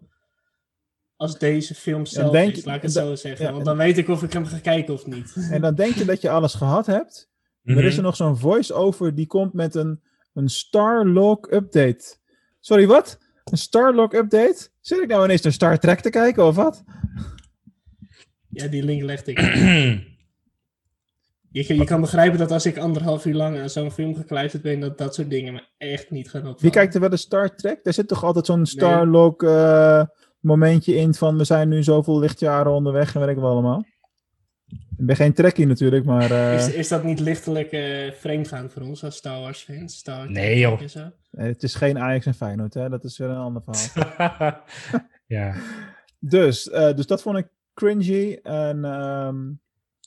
[1.16, 2.66] als deze film zelf denk- is.
[2.66, 3.46] Laat ik het zo zeggen.
[3.46, 5.36] ja, Want dan weet ik of ik hem ga kijken of niet.
[5.52, 7.30] En dan denk je dat je alles gehad hebt.
[7.62, 7.78] maar.
[7.78, 8.06] Er is er Mhm.
[8.06, 10.02] nog zo'n voice-over die komt met een,
[10.34, 12.16] een Starlog update.
[12.60, 13.18] Sorry, wat?
[13.44, 14.70] Een Starlog update?
[14.80, 16.84] Zit ik nou ineens naar Star Trek te kijken of wat?
[18.50, 19.40] Ja, die link legde ik.
[21.54, 24.64] Je, kan- je kan begrijpen dat als ik anderhalf uur lang aan zo'n film gekluisterd
[24.64, 26.62] ben, dat dat soort dingen me echt niet gaan opvallen.
[26.62, 27.84] Wie kijkt er wel eens Star Trek?
[27.84, 30.04] Daar zit toch altijd zo'n Starlog eh,
[30.40, 33.86] momentje in van we zijn nu zoveel lichtjaren onderweg en weet ik wel allemaal.
[35.02, 38.82] Ik ben geen trekkie natuurlijk, maar eh, Is, is dat niet lichtelijk eh vreemdgaan voor
[38.82, 39.98] ons als Star Wars fans?
[39.98, 40.82] Star Nee, joh.
[40.82, 41.00] zo?
[41.32, 42.90] eh, het is geen Ajax en Feyenoord, hè?
[42.90, 44.60] dat is weer een ander verhaal.
[45.38, 45.56] ja.
[46.20, 48.40] Dus, eh, dus dat vond ik cringy.
[48.44, 49.38] En ehm,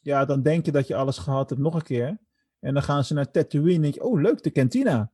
[0.03, 2.19] ja, dan denk je dat je alles gehad hebt nog een keer.
[2.61, 5.11] En dan gaan ze naar Tatooine en denk je, oh leuk, de kantina.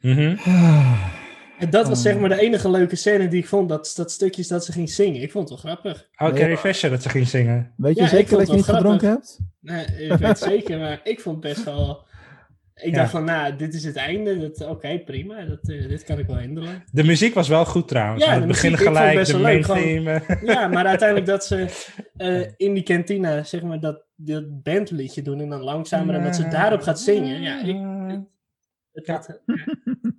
[0.00, 0.36] Mhm.
[1.58, 2.04] En dat was Oh.
[2.04, 4.90] zeg maar de enige leuke scène die ik vond, dat, dat stukjes dat ze ging
[4.90, 5.22] zingen.
[5.22, 6.08] Ik vond het wel grappig.
[6.16, 6.34] Oh.
[6.34, 7.72] Carrie Fisher dat ze ging zingen.
[7.76, 9.38] Weet je Ja, zeker dat je niet gedronken hebt?
[9.60, 12.04] Nee, ik weet zeker, maar ik vond het best wel...
[12.74, 12.98] Ik Ja.
[13.00, 14.38] dacht van, nou, dit is het einde.
[14.38, 15.44] Dat- Oké, prima.
[15.44, 16.84] Dat, eh, dit kan ik wel handelen.
[16.92, 18.24] De muziek was wel goed trouwens.
[18.24, 20.22] Ja, het begin gelijk, de main gewoon- theme.
[20.52, 21.66] Ja, maar uiteindelijk dat ze
[22.16, 26.36] eh, in die kantina, zeg maar, dat, dat bandliedje doen en dan langzamer en dat
[26.36, 27.40] ze daarop gaat zingen.
[27.42, 28.20] Ja, ik, het,
[28.92, 29.14] het, Ja.
[29.16, 30.10] het- ja.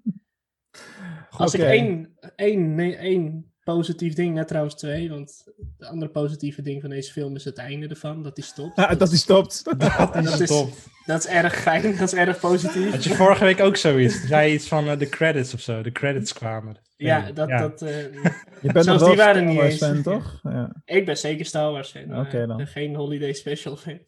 [1.37, 5.09] Als ik één, één, nee, één positief ding, net trouwens twee.
[5.09, 5.43] Want
[5.77, 8.77] het andere positieve ding van deze film is het einde ervan, dat die stopt.
[8.77, 9.63] Ja, dat hij stopt.
[9.77, 10.63] Dat is dat is-.
[11.05, 12.91] Dat is erg fijn, dat is erg positief.
[12.91, 14.27] Had je vorige week ook zoiets?
[14.27, 15.81] Zei je iets van eh, de credits of zo.
[15.81, 16.77] De credits kwamen.
[16.97, 18.03] Ja, dat, dat, eh,
[18.61, 19.83] Je bent Zelfs die waren Star niet Wars eens.
[19.83, 20.39] fan, toch?
[20.43, 20.75] Ja.
[20.85, 22.27] ik ben zeker Star Wars fan.
[22.47, 22.57] dan.
[22.57, 23.99] ben geen Holiday Special fan.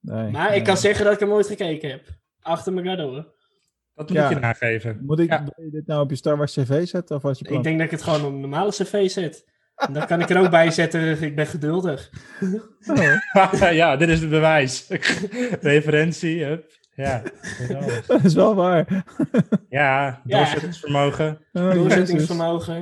[0.00, 0.58] Nee, Maar nee.
[0.58, 2.02] ik kan zeggen dat ik hem ooit gekeken heb.
[2.40, 3.34] Achter elkaar door.
[3.98, 4.28] Dat moet Ja.
[4.28, 4.98] ik je nageven.
[5.06, 5.44] Moet ik Ja.
[5.56, 7.16] wil je dit nou op je Star Wars CV zetten?
[7.16, 7.56] Of wat je plan?
[7.58, 9.44] Ik denk dat ik het gewoon op een normale cv zet.
[9.76, 12.10] En dan kan ik er ook bij zetten, ik ben geduldig.
[13.62, 14.86] Oh, ja, dit is het bewijs.
[15.60, 16.76] Referentie, hup.
[16.94, 17.22] Ja,
[18.06, 19.04] dat is wel waar.
[19.68, 21.38] ja doorzettingsvermogen.
[21.52, 21.72] Oh.
[21.72, 22.76] Doorzettingsvermogen.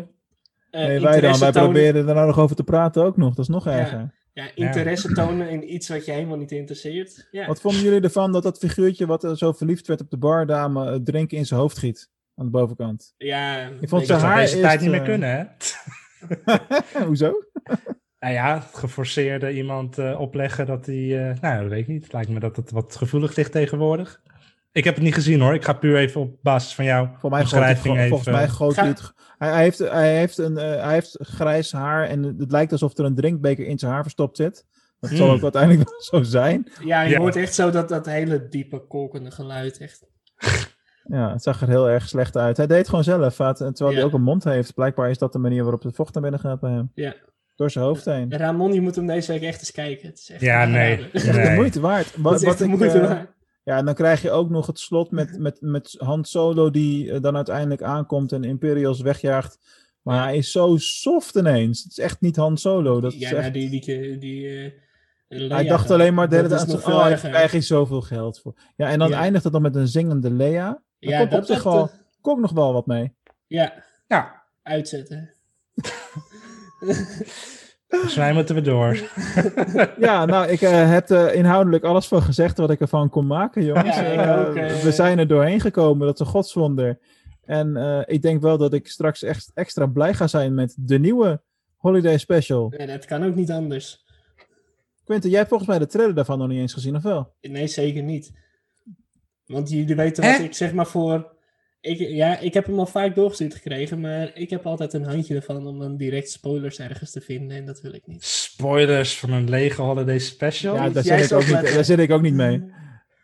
[0.71, 1.39] eh, Nee, wij dan.
[1.39, 3.29] Wij proberen er nou nog over te praten ook nog.
[3.35, 3.71] Dat is nog Ja.
[3.73, 4.15] erger.
[4.37, 7.29] Ja, interesse tonen in iets wat je helemaal niet interesseert.
[7.31, 10.17] Ja, Wat vonden jullie ervan dat dat figuurtje wat er zo verliefd werd op de
[10.17, 12.11] bardame het drinken in zijn hoofd giet?
[12.35, 13.15] Aan de bovenkant.
[13.17, 15.45] ja Ik vond zou haar deze is, tijd niet meer eh, kunnen, hè?
[17.07, 17.33] Hoezo?
[18.21, 21.29] Nou ja, geforceerde iemand eh, opleggen dat hij...
[21.31, 22.03] eh, nou, dat weet ik niet.
[22.03, 24.21] Het lijkt me dat het wat gevoelig ligt tegenwoordig.
[24.73, 25.55] Ik heb het niet gezien hoor.
[25.55, 27.97] Ik ga puur even op basis van jou Voor mij gooit hij het omschrijving gewoon-
[27.99, 28.09] even...
[28.57, 29.15] volgens mij Ga- het...
[29.39, 32.99] Hij, hij, heeft, hij, heeft een, eh, hij heeft grijs haar en het lijkt alsof
[32.99, 34.65] er een drinkbeker in zijn haar verstopt zit.
[35.01, 35.37] Dat zal Hmm.
[35.37, 36.69] ook uiteindelijk wel zo zijn.
[36.85, 37.19] Ja, je Ja.
[37.19, 39.79] hoort echt zo dat, dat hele diepe, kolkende geluid.
[39.79, 40.07] Echt.
[41.09, 42.57] Ja, het zag er heel erg slecht uit.
[42.57, 43.95] Hij deed het gewoon zelf, het- terwijl Ja.
[43.97, 44.75] hij ook een mond heeft.
[44.75, 46.91] Blijkbaar is dat de manier waarop het vocht naar binnen gaat bij hem.
[46.95, 47.15] Ja.
[47.57, 48.37] Door zijn hoofd heen.
[48.37, 50.09] Ramon, je moet hem deze week echt eens kijken.
[50.09, 50.97] Het is echt Ja, nee.
[51.03, 51.55] Het is echt de Nee.
[51.57, 52.13] moeite waard.
[52.13, 53.29] Dat Wat, is echt wat de moeite eh, waard.
[53.67, 57.13] Ja, en dan krijg je ook nog het slot met, met, met Han Solo die
[57.13, 59.59] eh, dan uiteindelijk aankomt en Imperials wegjaagt.
[60.03, 61.83] Maar hij is zo soft ineens.
[61.83, 63.01] Het is echt niet Han Solo.
[63.01, 63.41] Dat is ja, echt...
[63.41, 64.73] nou, die, die, die, eh,
[65.29, 68.01] Leia hij dacht alleen maar de hele Dat tijd zo, veel oh, krijg je zoveel
[68.01, 68.55] geld voor.
[68.77, 69.19] Ja, en dan Ja.
[69.19, 70.65] eindigt het dan met een zingende Leia.
[70.65, 73.15] Daar Ja, dat op zich wel, eh, kon ik nog wel wat mee.
[73.47, 75.35] Ja, Ja, uitzetten.
[77.89, 78.99] volgens mij moeten we door.
[79.99, 83.65] Ja, nou, ik eh, heb er inhoudelijk alles van gezegd wat ik ervan kon maken,
[83.65, 83.97] jongens.
[83.97, 84.83] Ja, Eh, eh.
[84.83, 86.99] We zijn er doorheen gekomen, dat is een godswonder.
[87.45, 90.99] En eh, ik denk wel dat ik straks echt extra blij ga zijn met de
[90.99, 91.41] nieuwe
[91.77, 92.73] Holiday Special.
[92.77, 94.05] Nee, dat kan ook niet anders.
[95.05, 97.33] Quinten, jij hebt volgens mij de trailer daarvan nog niet eens gezien, of wel?
[97.41, 98.33] Nee, zeker niet.
[99.47, 100.43] Want jullie weten wat Hè?
[100.43, 101.35] ik zeg maar voor...
[101.87, 105.35] Ik, ja, ik heb hem al vaak doorgestuurd gekregen, maar ik heb altijd een handje
[105.35, 108.25] ervan om dan direct spoilers ergens te vinden en dat wil ik niet.
[108.25, 110.75] Spoilers van een lege holiday special.
[110.75, 112.63] Ja, daar zit, ik ook niet, daar zit ik ook niet mee.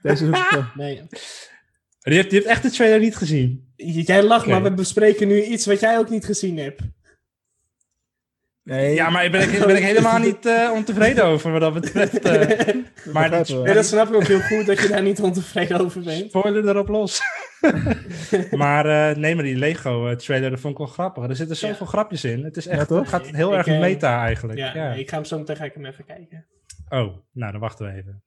[0.03, 0.27] Deze
[0.75, 1.03] Nee,
[1.99, 3.73] Die heeft, die heeft echt de trailer niet gezien.
[3.77, 6.81] jij lacht, maar we bespreken nu iets wat jij ook niet gezien hebt.
[8.65, 11.75] Nee, Ja, maar daar ben ik, ben ik helemaal niet eh, ontevreden over wat dat
[11.75, 12.19] betreft.
[12.19, 12.75] eh.
[13.13, 13.63] maar we.
[13.63, 16.29] Nee, dat snap ik ook heel goed dat je daar niet ontevreden over bent.
[16.31, 17.21] spoiler erop los.
[18.51, 21.29] maar eh, nee, maar die Lego eh, trailer, dat vond ik wel grappig.
[21.29, 22.45] Er zitten zoveel grapjes in.
[22.45, 24.59] Het is echt, Ja, gaat heel Ik, erg meta eigenlijk.
[24.59, 26.47] Ja, Ja, ik ga hem zo meteen ga ik hem even kijken.
[26.89, 28.23] Oh, nou dan wachten we even.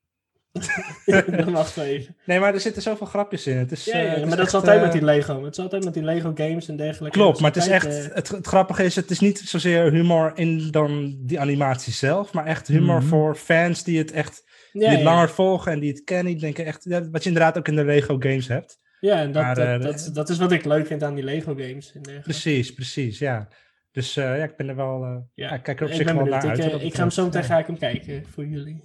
[1.45, 2.15] dan wachten we even.
[2.25, 3.57] Nee, maar er zitten zoveel grapjes in.
[3.57, 5.43] Het is, Ja, eh, ja, het maar is dat is altijd eh, met die Lego.
[5.43, 7.17] Het is altijd met die Lego games en dergelijke.
[7.17, 9.91] Klopt, Dat maar het is echt, eh, het, het grappige is, het is niet zozeer
[9.91, 13.07] humor in dan die animatie zelf, maar echt humor Mhm.
[13.07, 16.31] voor fans die het echt, die het langer volgen en die het kennen.
[16.33, 18.79] Die denken echt, wat je inderdaad ook in de Lego games hebt.
[18.99, 21.23] Ja, en dat, Maar, dat, eh, dat, dat is wat ik leuk vind aan die
[21.23, 21.93] Lego games.
[22.23, 23.47] Precies, precies, ja.
[23.91, 25.51] Dus eh, ja, ik ben er wel, eh, ja.
[25.51, 26.57] ik kijk er op ik zich wel naar uit.
[26.59, 28.83] Ik, eh, ik ga hem zo meteen ga ik hem kijken voor jullie.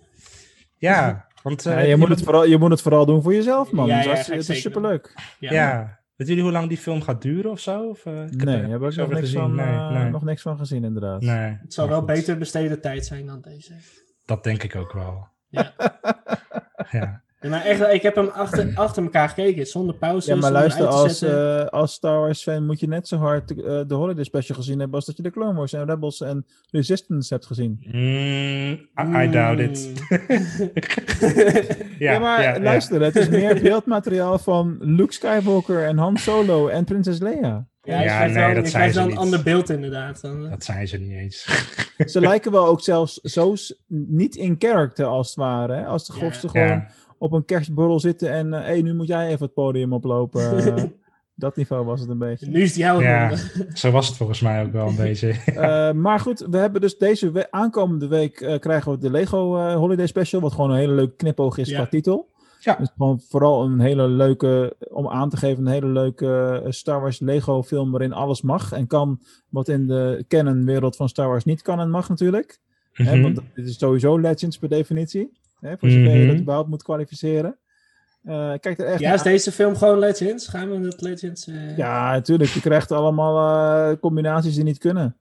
[0.76, 3.72] Ja, want eh, Ja, je, moet het vooral, je moet het vooral doen voor jezelf,
[3.72, 3.86] man.
[3.86, 5.14] Ja, Dus het is superleuk.
[5.38, 5.52] Ja.
[5.52, 5.98] ja.
[6.16, 7.88] Weet jullie hoe lang die film gaat duren of zo?
[7.88, 9.40] Of, eh, heb Nee, daar heb ik nog niks, gezien.
[9.40, 10.10] van, Nee, eh, nee.
[10.10, 11.20] nog niks van gezien, inderdaad.
[11.20, 12.14] Nee, Het zal maar wel goed.
[12.14, 13.74] beter besteden tijd zijn dan deze.
[14.24, 15.28] Dat denk ik ook wel.
[15.48, 15.72] Ja.
[16.90, 17.22] ja.
[17.40, 20.30] Nee, maar echt, ik heb hem achter, achter elkaar gekeken, zonder pauze.
[20.30, 23.80] Ja, maar luister, als, eh, als Star Wars fan moet je net zo hard eh,
[23.86, 27.34] de Holiday Special gezien hebben als dat je de Clone Wars en Rebels en Resistance
[27.34, 27.78] hebt gezien.
[27.80, 29.92] Mm, I, I doubt it.
[31.98, 37.18] Ja, maar luister, het is meer beeldmateriaal van Luke Skywalker en Han Solo en Prinses
[37.18, 37.66] Leia.
[37.82, 39.18] Ja, nee, wel, dat zijn ze wel een niet.
[39.18, 40.20] ander beeld inderdaad.
[40.20, 40.50] Dan.
[40.50, 41.48] Dat zijn ze niet eens.
[42.12, 43.54] Ze lijken wel ook zelfs zo
[43.88, 45.74] niet in character als het ware.
[45.74, 45.84] Hè?
[45.86, 46.20] Als de Ja.
[46.24, 46.86] gofsten gewoon Ja.
[47.20, 50.40] Op een kerstborrel zitten en hé, hey, nu moet jij even het podium oplopen.
[51.40, 52.46] Eh, dat niveau was het een beetje.
[52.46, 53.04] Nu is die oude.
[53.04, 53.32] Ja,
[53.74, 55.28] zo was het volgens mij ook wel een beetje.
[55.28, 59.56] Eh, maar goed, we hebben dus deze we- aankomende week eh, krijgen we de Lego
[59.58, 61.76] eh, Holiday Special, wat gewoon een hele leuke knipoog is Ja.
[61.76, 62.28] qua titel.
[62.60, 62.74] Ja.
[62.76, 67.00] Dus gewoon vooral een hele leuke, om aan te geven, een hele leuke eh, Star
[67.00, 71.28] Wars Lego film waarin alles mag en kan, wat in de canon wereld van Star
[71.28, 72.58] Wars niet kan en mag natuurlijk.
[72.92, 73.22] Hè, Mhm.
[73.22, 76.26] want dit is sowieso Legends per definitie, hè, voor zover je Mhm.
[76.28, 77.58] dat überhaupt moet kwalificeren.
[78.24, 80.48] Eh, kijk er echt Ja, naar is deze film gewoon Legends?
[80.48, 81.46] Gaan we dat Legends...
[81.46, 82.50] eh, Ja, natuurlijk.
[82.50, 83.36] Je krijgt allemaal
[83.90, 85.16] eh, combinaties die niet kunnen.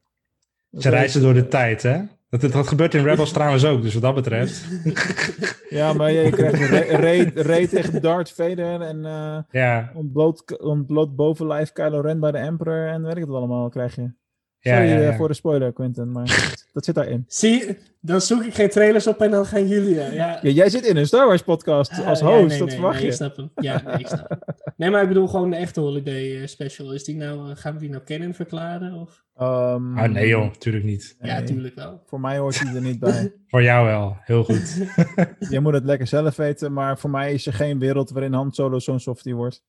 [0.77, 1.99] Ze reizen door de tijd, hè?
[2.29, 4.63] Dat, dat gebeurt in Rebels trouwens ook, dus wat dat betreft.
[5.69, 11.15] Ja, maar je krijgt een Ray, Ray tegen Darth Vader en eh Ja, ontbloot, ontbloot
[11.15, 14.11] bovenlijf Kylo Ren bij de Emperor en weet ik het allemaal krijg je.
[14.59, 15.15] Ja, Sorry ja, eh, ja.
[15.15, 17.25] voor de spoiler, Quentin, maar dat zit daarin.
[17.27, 19.99] Zie, dan zoek ik geen trailers op en dan gaan jullie.
[20.01, 22.57] eh, Ja, Ja, jij zit in een Star Wars podcast als Ah, host, ja, nee,
[22.59, 23.09] dat nee, verwacht nee, je.
[23.09, 23.51] Ik snap hem.
[23.55, 24.39] Ja, nee, ik snap hem.
[24.77, 26.93] Nee, maar ik bedoel gewoon de echte holiday eh, special.
[26.93, 28.93] Is die nou, gaan we die nou canon verklaren?
[28.93, 29.23] Of?
[29.35, 31.15] Ehm, Ah, nee joh, natuurlijk niet.
[31.21, 31.43] Ja, Nee.
[31.45, 32.01] tuurlijk wel.
[32.05, 33.33] Voor mij hoort hij er niet bij.
[33.47, 34.87] Voor jou wel, heel goed.
[35.49, 38.51] Je moet het lekker zelf weten, maar voor mij is er geen wereld waarin Han
[38.51, 39.63] Solo zo'n softie wordt.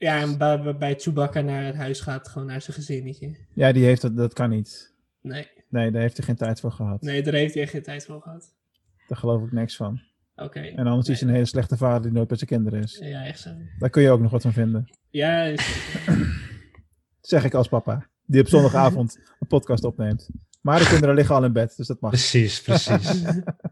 [0.00, 0.38] Ja, en
[0.78, 3.36] bij, Chewbacca naar het huis gaat, gewoon naar zijn gezinnetje.
[3.54, 4.94] Ja, die heeft dat, dat kan niet.
[5.22, 7.02] Nee, Nee, daar heeft hij geen tijd voor gehad.
[7.02, 8.54] nee, daar heeft hij echt geen tijd voor gehad.
[9.06, 10.00] Daar geloof ik niks van.
[10.36, 10.60] Oké.
[10.60, 12.98] En anders is hij een hele slechte vader die nooit bij zijn kinderen is.
[13.02, 13.50] Ja, echt zo.
[13.78, 14.90] Daar kun je ook nog wat van vinden.
[15.10, 15.94] Ja, is-
[17.20, 20.28] Zeg ik als papa, die op zondagavond een podcast opneemt.
[20.60, 22.10] Maar de kinderen liggen al in bed, dus dat mag.
[22.10, 23.22] Precies, precies.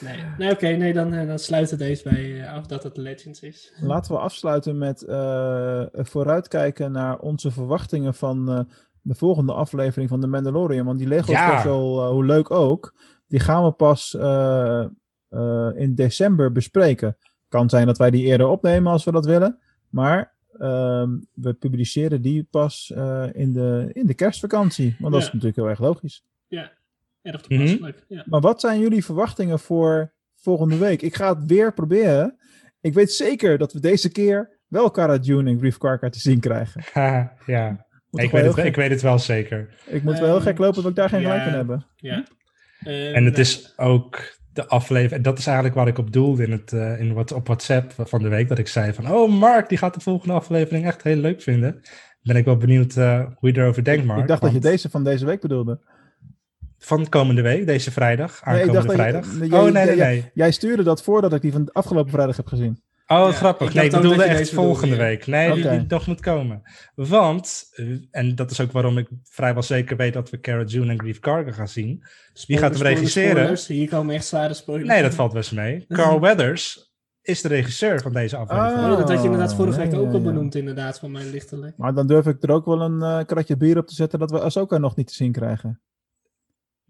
[0.00, 3.40] nee, nee oké, nee, dan, eh, dan sluiten deze bij eh, af dat het Legends
[3.40, 3.72] is.
[3.80, 8.66] Laten we afsluiten met eh, vooruitkijken naar onze verwachtingen van
[9.02, 10.86] de volgende aflevering van The Mandalorian.
[10.86, 11.48] Want die Lego Ja.
[11.58, 12.94] special, hoe leuk ook,
[13.28, 14.14] die gaan we pas
[15.76, 17.16] in december bespreken.
[17.48, 19.58] Kan zijn dat wij die eerder opnemen als we dat willen.
[19.88, 22.90] Maar ehm, we publiceren die pas
[23.32, 24.96] in, de, in de kerstvakantie.
[24.98, 25.26] Want dat Ja.
[25.26, 26.24] is natuurlijk heel erg logisch.
[27.24, 28.04] Erg toepasselijk.
[28.08, 28.22] Ja.
[28.26, 31.02] Maar wat zijn jullie verwachtingen voor volgende week?
[31.02, 32.36] Ik ga het weer proberen.
[32.80, 36.40] Ik weet zeker dat we deze keer wel Cara Dune en Grief Karka te zien
[36.40, 36.82] krijgen.
[36.92, 39.74] Ha, ja, ik weet, het, ik weet het wel zeker.
[39.86, 41.28] ik moet wel heel Ehm, gek lopen dat ik daar geen ja.
[41.30, 41.86] gelijk in hebben.
[41.96, 42.24] ja.
[42.80, 46.44] Eh, En het is ook de aflevering, en dat is eigenlijk waar ik op doelde
[46.44, 49.30] in het, eh, in wat, op WhatsApp van de week, dat ik zei van, oh
[49.40, 51.80] Mark, die gaat de volgende aflevering echt heel leuk vinden.
[52.22, 54.20] Ben ik wel benieuwd eh, hoe je erover denkt, Mark.
[54.20, 55.80] ik dacht dat je deze van deze week bedoelde.
[56.84, 59.32] Van komende week, deze vrijdag, Nee, ik aankomende dat vrijdag.
[59.32, 60.30] nee, oh, nee, nee, jij- nee.
[60.34, 62.82] Jij stuurde dat voordat ik die van afgelopen vrijdag heb gezien.
[63.06, 63.68] Oh, Ja, grappig.
[63.68, 65.02] ik nee, ik bedoelde echt bedoelde, volgende ja.
[65.02, 65.26] week.
[65.26, 66.62] Nee, die, nog moet komen.
[66.94, 70.92] Want, eh, en dat is ook waarom ik vrijwel zeker weet dat we Cara June
[70.92, 72.04] en Grief Karga gaan zien.
[72.46, 73.30] Wie gaat hem regisseren?
[73.30, 73.66] spoilers.
[73.66, 74.88] Hier komen echt zware spoilers.
[74.88, 75.84] Nee, dat valt best mee.
[75.88, 76.92] Carl Weathers
[77.22, 78.78] is de regisseur van deze aflevering.
[78.90, 81.76] Oh, dat had je inderdaad vorige Ja, week ook al benoemd, inderdaad, van mijn lichtelijk.
[81.76, 84.30] Maar dan durf ik er ook wel een eh, kratje bier op te zetten dat
[84.30, 85.80] we Ahsoka nog niet te zien krijgen.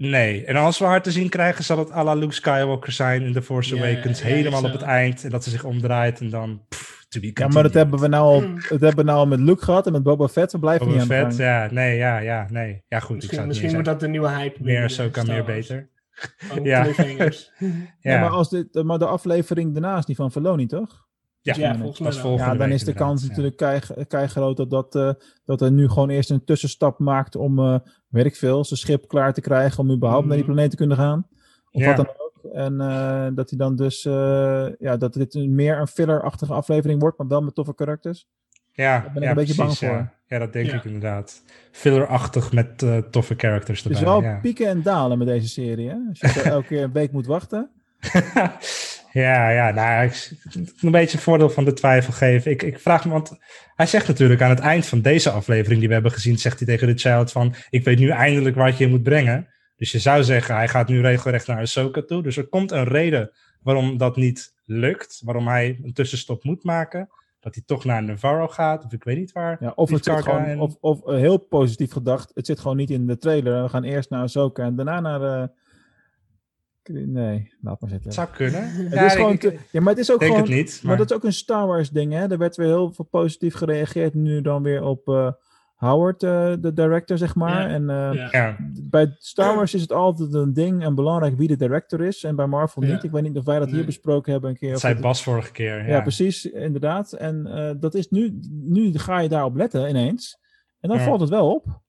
[0.09, 3.22] Nee, en als we haar te zien krijgen, zal het à la Luke Skywalker zijn
[3.22, 4.22] in The Force Awakens.
[4.22, 4.66] helemaal zo.
[4.66, 5.24] op het eind.
[5.24, 6.62] En dat ze zich omdraait en dan...
[6.68, 9.26] Pff, to be Ja, maar dat hebben we nou al, dat hebben we nou al
[9.26, 10.52] met Luke gehad en met Boba Fett.
[10.52, 11.48] We blijven Boba niet aan de Fett, gang.
[11.48, 12.82] ja, nee, ja, ja, nee.
[12.89, 14.62] Ja, goed, ik Misschien, zou het misschien wordt dat de nieuwe hype.
[14.62, 15.89] Meer Ahsoka, Star meer beter.
[16.36, 16.86] Gewoon Ja.
[16.97, 17.31] Ja.
[18.01, 21.05] Ja, maar, als dit, maar de aflevering daarna is die van Filoni, toch?
[21.40, 22.36] ja, ja, volgens mij wel.
[22.36, 23.28] Ja, dan is de kans ja.
[23.28, 25.10] natuurlijk kei, kei groot dat, dat, eh,
[25.44, 27.78] dat er nu gewoon eerst een tussenstap maakt om, eh
[28.15, 30.53] weet ik veel, zijn schip klaar te krijgen om überhaupt naar die Mhm.
[30.53, 31.27] planeet te kunnen gaan.
[31.70, 32.53] Of wat dan ook.
[32.53, 37.19] En eh, dat hij dan dus, eh, ja, dat dit meer een filler-achtige aflevering wordt,
[37.19, 38.27] maar wel met toffe karakters.
[38.73, 39.97] Ja, Daar ben ik ja, een beetje bang precies, voor.
[39.97, 40.12] Ja.
[40.27, 40.74] ja, dat denk Ja.
[40.77, 41.43] ik inderdaad.
[41.70, 44.03] Filler-achtig met eh, toffe characters Het erbij.
[44.03, 44.39] is wel ja.
[44.41, 45.97] pieken en dalen met deze serie, hè?
[46.09, 47.70] Als je elke keer een week moet wachten.
[49.23, 50.31] ja, ja, nou, ik
[50.81, 52.51] een beetje het voordeel van de twijfel geven.
[52.51, 53.39] Ik, ik vraag me, want
[53.74, 56.66] hij zegt natuurlijk aan het eind van deze aflevering die we hebben gezien, zegt hij
[56.69, 59.49] tegen de child van, ik weet nu eindelijk waar je je moet brengen.
[59.77, 62.23] Dus je zou zeggen, hij gaat nu regelrecht naar Ahsoka toe.
[62.23, 63.31] Dus er komt een reden
[63.62, 67.09] waarom dat niet lukt, waarom hij een tussenstop moet maken.
[67.41, 69.57] Dat hij toch naar Navarro gaat, of ik weet niet waar.
[69.61, 72.91] Ja, of, het gewoon, en- of, of eh, heel positief gedacht, het zit gewoon niet
[72.91, 73.62] in de trailer.
[73.62, 75.23] We gaan eerst naar Ahsoka en daarna naar...
[75.43, 75.49] eh,
[76.89, 78.06] nee, laat maar zitten.
[78.09, 78.69] Het zou kunnen.
[78.85, 80.48] Het Ja, is ik- gewoon te- ja, maar het is ook denk gewoon...
[80.48, 80.73] het niet.
[80.82, 80.86] Maar...
[80.89, 82.27] Maar, dat is ook een Star Wars ding, hè?
[82.31, 85.31] Er werd weer heel veel positief gereageerd nu dan weer op eh,
[85.74, 87.69] Howard, eh, de director, zeg maar.
[87.69, 87.74] Ja.
[87.74, 88.56] En eh, Ja.
[88.90, 92.24] bij Star Wars is het altijd een ding en belangrijk wie de director is.
[92.24, 92.93] En bij Marvel Ja.
[92.93, 93.02] niet.
[93.05, 94.66] Ik weet niet of wij dat hier besproken hebben een keer.
[94.69, 95.78] Dat of zei het- Bas vorige keer.
[95.78, 96.01] Ja, ja.
[96.01, 97.12] precies, inderdaad.
[97.12, 100.39] En eh, dat is nu, nu ga je daarop letten ineens.
[100.81, 101.05] En dan Ja.
[101.05, 101.82] valt het wel op.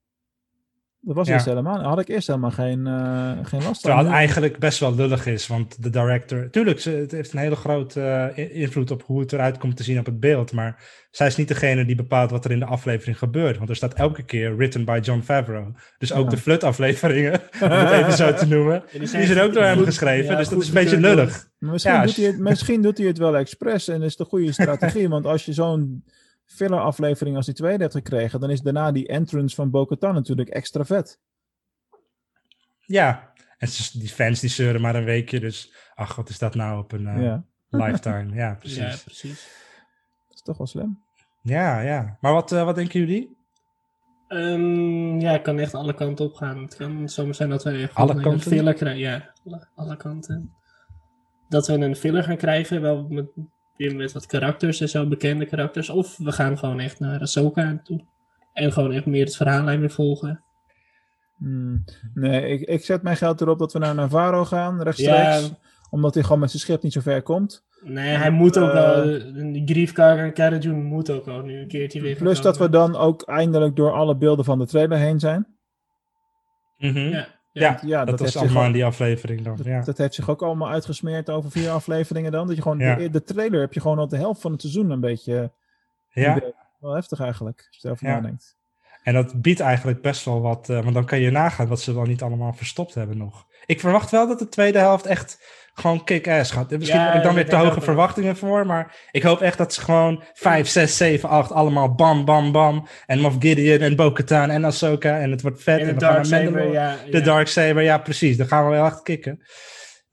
[1.07, 1.33] Dat was Ja.
[1.33, 3.73] eerst helemaal, had ik eerst helemaal geen, eh, geen last van.
[3.81, 6.49] Terwijl het eigenlijk best wel lullig is, want de director...
[6.49, 8.01] Tuurlijk, ze, het heeft een hele grote
[8.35, 10.51] eh, invloed op hoe het eruit komt te zien op het beeld.
[10.51, 13.57] Maar zij is niet degene die bepaalt wat er in de aflevering gebeurt.
[13.57, 15.73] Want er staat elke keer written by John Favreau.
[15.97, 16.29] Dus ook Ja.
[16.29, 18.83] de Flut-afleveringen, om het even zo te noemen...
[18.99, 21.47] Die zijn ook door hem goed- geschreven, ja, dus dat goed is een beetje lullig.
[21.59, 24.19] Maar Misschien, Ja, doet hij het, misschien doet hij het wel expres en is het
[24.19, 25.09] een goede strategie.
[25.09, 26.03] want als je zo'n
[26.45, 30.49] filler aflevering als die tweede hebt gekregen, dan is daarna die entrance van Bo-Katan natuurlijk
[30.49, 31.19] extra vet.
[32.79, 35.73] Ja, en ze- die fans die zeuren maar een weekje, dus...
[35.93, 38.33] Ach, wat is dat nou op een eh, Ja, lifetime?
[38.35, 38.77] Ja, precies.
[38.77, 39.47] Ja, Ja, precies.
[40.27, 41.03] dat is toch wel slim.
[41.41, 42.17] ja.
[42.21, 43.37] Maar wat, eh, wat denken jullie?
[44.27, 46.61] Ehm, ja, het kan echt alle kanten op gaan.
[46.61, 48.51] Het kan zomaar zijn dat we echt Alle een kanten?
[48.51, 48.99] filler krijgen.
[49.01, 50.53] Ja, alle, alle kanten.
[51.49, 53.25] Dat we een filler gaan krijgen, wel met,
[53.77, 55.89] weer met wat karakters en zo, bekende karakters.
[55.89, 58.03] Of we gaan gewoon echt naar Ahsoka toe.
[58.53, 60.43] En gewoon echt meer het verhaallijn weer volgen.
[61.37, 61.83] Hmm.
[62.13, 65.47] Nee, ik, ik zet mijn geld erop dat we naar Navarro gaan, rechtstreeks.
[65.47, 65.57] Ja.
[65.89, 67.63] Omdat hij gewoon met zijn schip niet zo ver komt.
[67.83, 69.03] Nee, hij moet ook Eh, wel.
[69.03, 72.15] De Griefkarger en Cara Dune moet ook al nu een keertje weer.
[72.15, 75.47] Plus dat we dan ook eindelijk door alle beelden van de trailer heen zijn.
[76.77, 76.97] Mhm.
[76.99, 77.27] Ja,
[77.61, 79.55] Ja, Ja, dat, dat, was allemaal ook, in die aflevering dan.
[79.55, 79.81] dat, Ja.
[79.81, 82.47] dat heeft zich ook allemaal uitgesmeerd over vier afleveringen dan.
[82.47, 82.95] Dat je gewoon, Ja.
[82.95, 85.51] de, de trailer heb je gewoon al de helft van het seizoen een beetje...
[86.11, 86.41] ja.
[86.79, 88.13] Wel heftig eigenlijk, als je erover Ja.
[88.13, 88.55] nadenkt.
[89.03, 91.93] En dat biedt eigenlijk best wel wat, eh, want dan kan je nagaan wat ze
[91.93, 93.45] wel niet allemaal verstopt hebben nog.
[93.65, 95.37] Ik verwacht wel dat de tweede helft echt
[95.73, 96.69] gewoon kick-ass gaat.
[96.69, 99.73] Misschien Ja, heb ik dan weer te hoge verwachtingen voor, maar ik hoop echt dat
[99.73, 102.87] ze gewoon 5, 6, 7, 8 allemaal bam, bam, bam.
[103.05, 105.79] En Moff Gideon en Bo-Katan en Ahsoka en het wordt vet.
[105.79, 106.71] En En, de Darksaber, Mandalore.
[106.73, 106.95] ja.
[107.11, 107.23] De ja.
[107.23, 108.37] Darksaber, ja precies.
[108.37, 109.41] Dan gaan we wel echt kicken.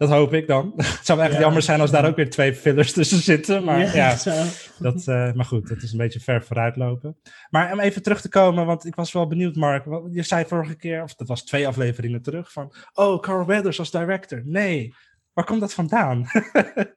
[0.02, 0.72] Dat hoop ik dan.
[0.76, 1.38] het zou echt Ja.
[1.40, 3.64] jammer zijn als daar ook weer twee fillers tussen zitten.
[3.64, 4.30] Maar ja, Ja, zo.
[4.78, 7.16] dat, eh, maar goed, dat is een beetje ver vooruitlopen.
[7.50, 9.84] Maar om even terug te komen, want ik was wel benieuwd, Mark.
[10.10, 12.72] Je zei vorige keer, of dat was twee afleveringen terug, van...
[12.94, 14.42] Oh, Carl Weathers als director.
[14.44, 14.94] Nee,
[15.32, 16.24] waar komt dat vandaan?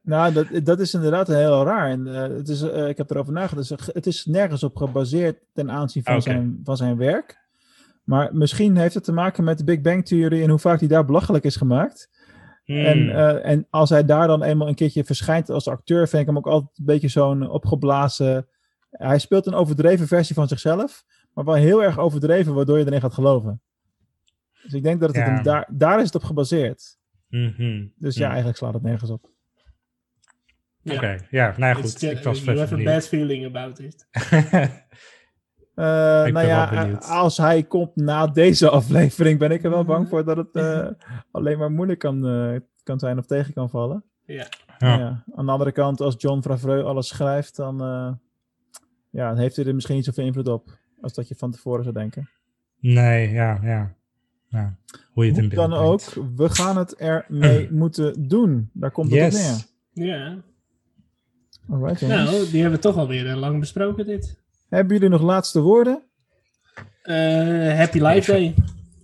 [0.02, 1.90] Nou, dat, dat is inderdaad heel raar.
[1.90, 3.70] En, eh, het is, eh, ik heb erover nagedacht.
[3.70, 6.22] Het is, het is nergens op gebaseerd ten aanzien van, Oké.
[6.24, 7.44] zijn, van zijn werk.
[8.04, 10.88] Maar misschien heeft het te maken met de Big Bang Theory en hoe vaak die
[10.88, 12.10] daar belachelijk is gemaakt.
[12.66, 12.86] Hmm.
[12.86, 16.28] En, eh, en als hij daar dan eenmaal een keertje verschijnt als acteur, vind ik
[16.28, 18.48] hem ook altijd een beetje zo'n opgeblazen.
[18.90, 23.02] Hij speelt een overdreven versie van zichzelf, maar wel heel erg overdreven, waardoor je erin
[23.02, 23.62] gaat geloven.
[24.64, 25.34] Dus ik denk dat het Ja.
[25.34, 26.98] hem daar, daar is het op gebaseerd.
[27.28, 27.86] Mhm.
[27.96, 28.28] Dus ja, Hmm.
[28.30, 29.30] eigenlijk slaat het nergens op.
[30.84, 32.02] Oké, ja, nou ja, It's goed.
[32.02, 34.08] Ik was you even have a bad feeling about it.
[35.76, 39.86] Eh, Ik nou ben ja, als hij komt na deze aflevering, ben ik er wel
[39.86, 40.88] bang voor dat het eh,
[41.32, 44.04] alleen maar moeilijk kan, eh, kan zijn of tegen kan vallen.
[44.26, 44.48] Ja.
[44.78, 44.98] Ja.
[44.98, 45.24] Ja.
[45.36, 48.12] Aan de andere kant, als John Favreau alles schrijft, dan eh,
[49.10, 51.84] ja, dan heeft hij er misschien niet zoveel invloed op als dat je van tevoren
[51.84, 52.30] zou denken.
[52.80, 53.94] Nee, ja, ja.
[54.48, 54.76] ja.
[55.14, 56.38] Hoe je het in Hoe beeld dan ook, brengt.
[56.38, 58.70] we gaan het ermee moeten doen.
[58.74, 59.70] Daar komt het op Yes.
[59.94, 60.08] neer.
[60.08, 60.36] Ja.
[61.70, 62.02] Alright.
[62.02, 64.44] Nou, die hebben we toch alweer lang besproken, dit.
[64.70, 66.04] Hebben jullie nog laatste woorden?
[67.02, 68.54] Eh, happy Life Day.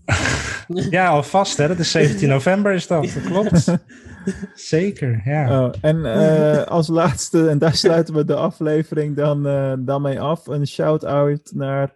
[0.89, 1.67] Ja, alvast, hè.
[1.67, 3.03] Dat is 17 november, is dat.
[3.03, 3.65] Dat klopt.
[4.55, 5.63] Zeker, ja.
[5.63, 10.19] Oh, en eh, als laatste, en daar sluiten we de aflevering dan, eh, dan mee
[10.19, 10.47] af.
[10.47, 11.93] Een shout-out naar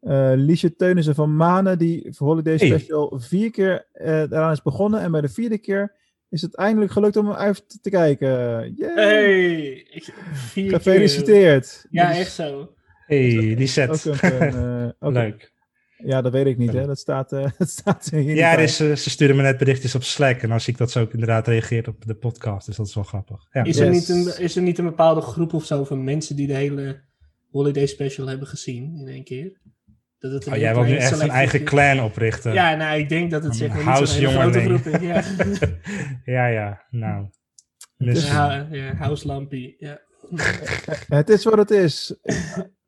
[0.00, 2.66] eh Liesje Teunissen van Manen, die voor Holiday Hey.
[2.66, 5.00] Special vier keer eh eraan is begonnen.
[5.00, 5.92] En bij de vierde keer
[6.28, 8.28] is het eindelijk gelukt om hem uit te kijken.
[8.76, 8.94] Yay!
[8.94, 9.64] Hey!
[9.90, 10.76] Ik, vier keer.
[10.76, 11.86] Gefeliciteerd!
[11.90, 12.74] Ja, Dus echt zo.
[13.06, 14.04] Hey, die Ook set.
[14.04, 15.54] een, eh, ook- Leuk.
[16.04, 16.86] Ja, dat weet ik niet, hè?
[16.86, 20.02] Dat staat, eh dat staat hier Ja, dus, eh, ze sturen me net berichtjes op
[20.02, 20.42] Slack.
[20.42, 22.66] En dan zie ik dat ze ook inderdaad reageert op de podcast.
[22.66, 23.46] Dus dat is wel grappig.
[23.50, 23.64] Ja.
[23.64, 24.08] Is, er Yes.
[24.08, 27.00] niet een, is er niet een bepaalde groep of zo van mensen die de hele
[27.50, 29.60] Holiday Special hebben gezien in één keer?
[30.18, 31.64] Dat het Oh, jij wil nu echt een eigen is.
[31.68, 32.52] clan oprichten.
[32.52, 35.00] Ja, nou, ik denk dat het zeg maar niet zo'n grote groep is.
[35.00, 35.22] Ja.
[36.36, 36.84] ja, ja.
[36.90, 37.26] Nou.
[37.96, 39.76] Ja, ja, House Lampie.
[39.78, 40.00] Ja.
[41.08, 42.14] Het is wat het is.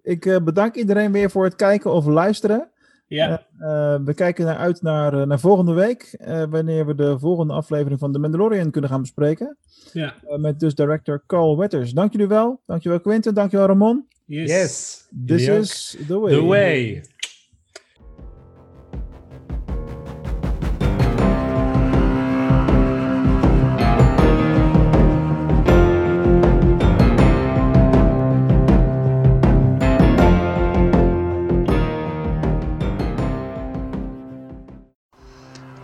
[0.08, 2.68] Ik eh, bedank iedereen weer voor het kijken of luisteren.
[3.06, 3.46] ja.
[3.58, 7.52] Eh, we kijken naar uit naar, eh, naar volgende week, eh, wanneer we de volgende
[7.52, 9.56] aflevering van The Mandalorian kunnen gaan bespreken.
[9.92, 10.14] ja.
[10.26, 11.92] Eh, met dus director Carl Wetters.
[11.92, 12.60] Dank jullie wel.
[12.66, 14.06] Dankjewel Quinten, dankjewel Ramon.
[14.24, 14.50] Yes.
[14.50, 15.06] Yes.
[15.26, 16.32] This is the way.
[16.34, 17.02] The way.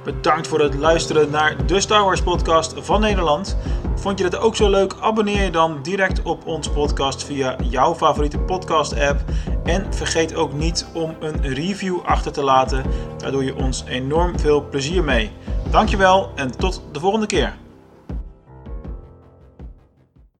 [0.04, 3.56] Bedankt voor het luisteren naar de Star Wars podcast van Nederland.
[3.94, 4.94] Vond je dit ook zo leuk?
[5.00, 9.20] Abonneer je dan direct op ons podcast via jouw favoriete podcast app.
[9.64, 12.84] En vergeet ook niet om een review achter te laten.
[13.18, 15.30] Daar doe je ons enorm veel plezier mee.
[15.70, 17.63] Dankjewel en tot de volgende keer.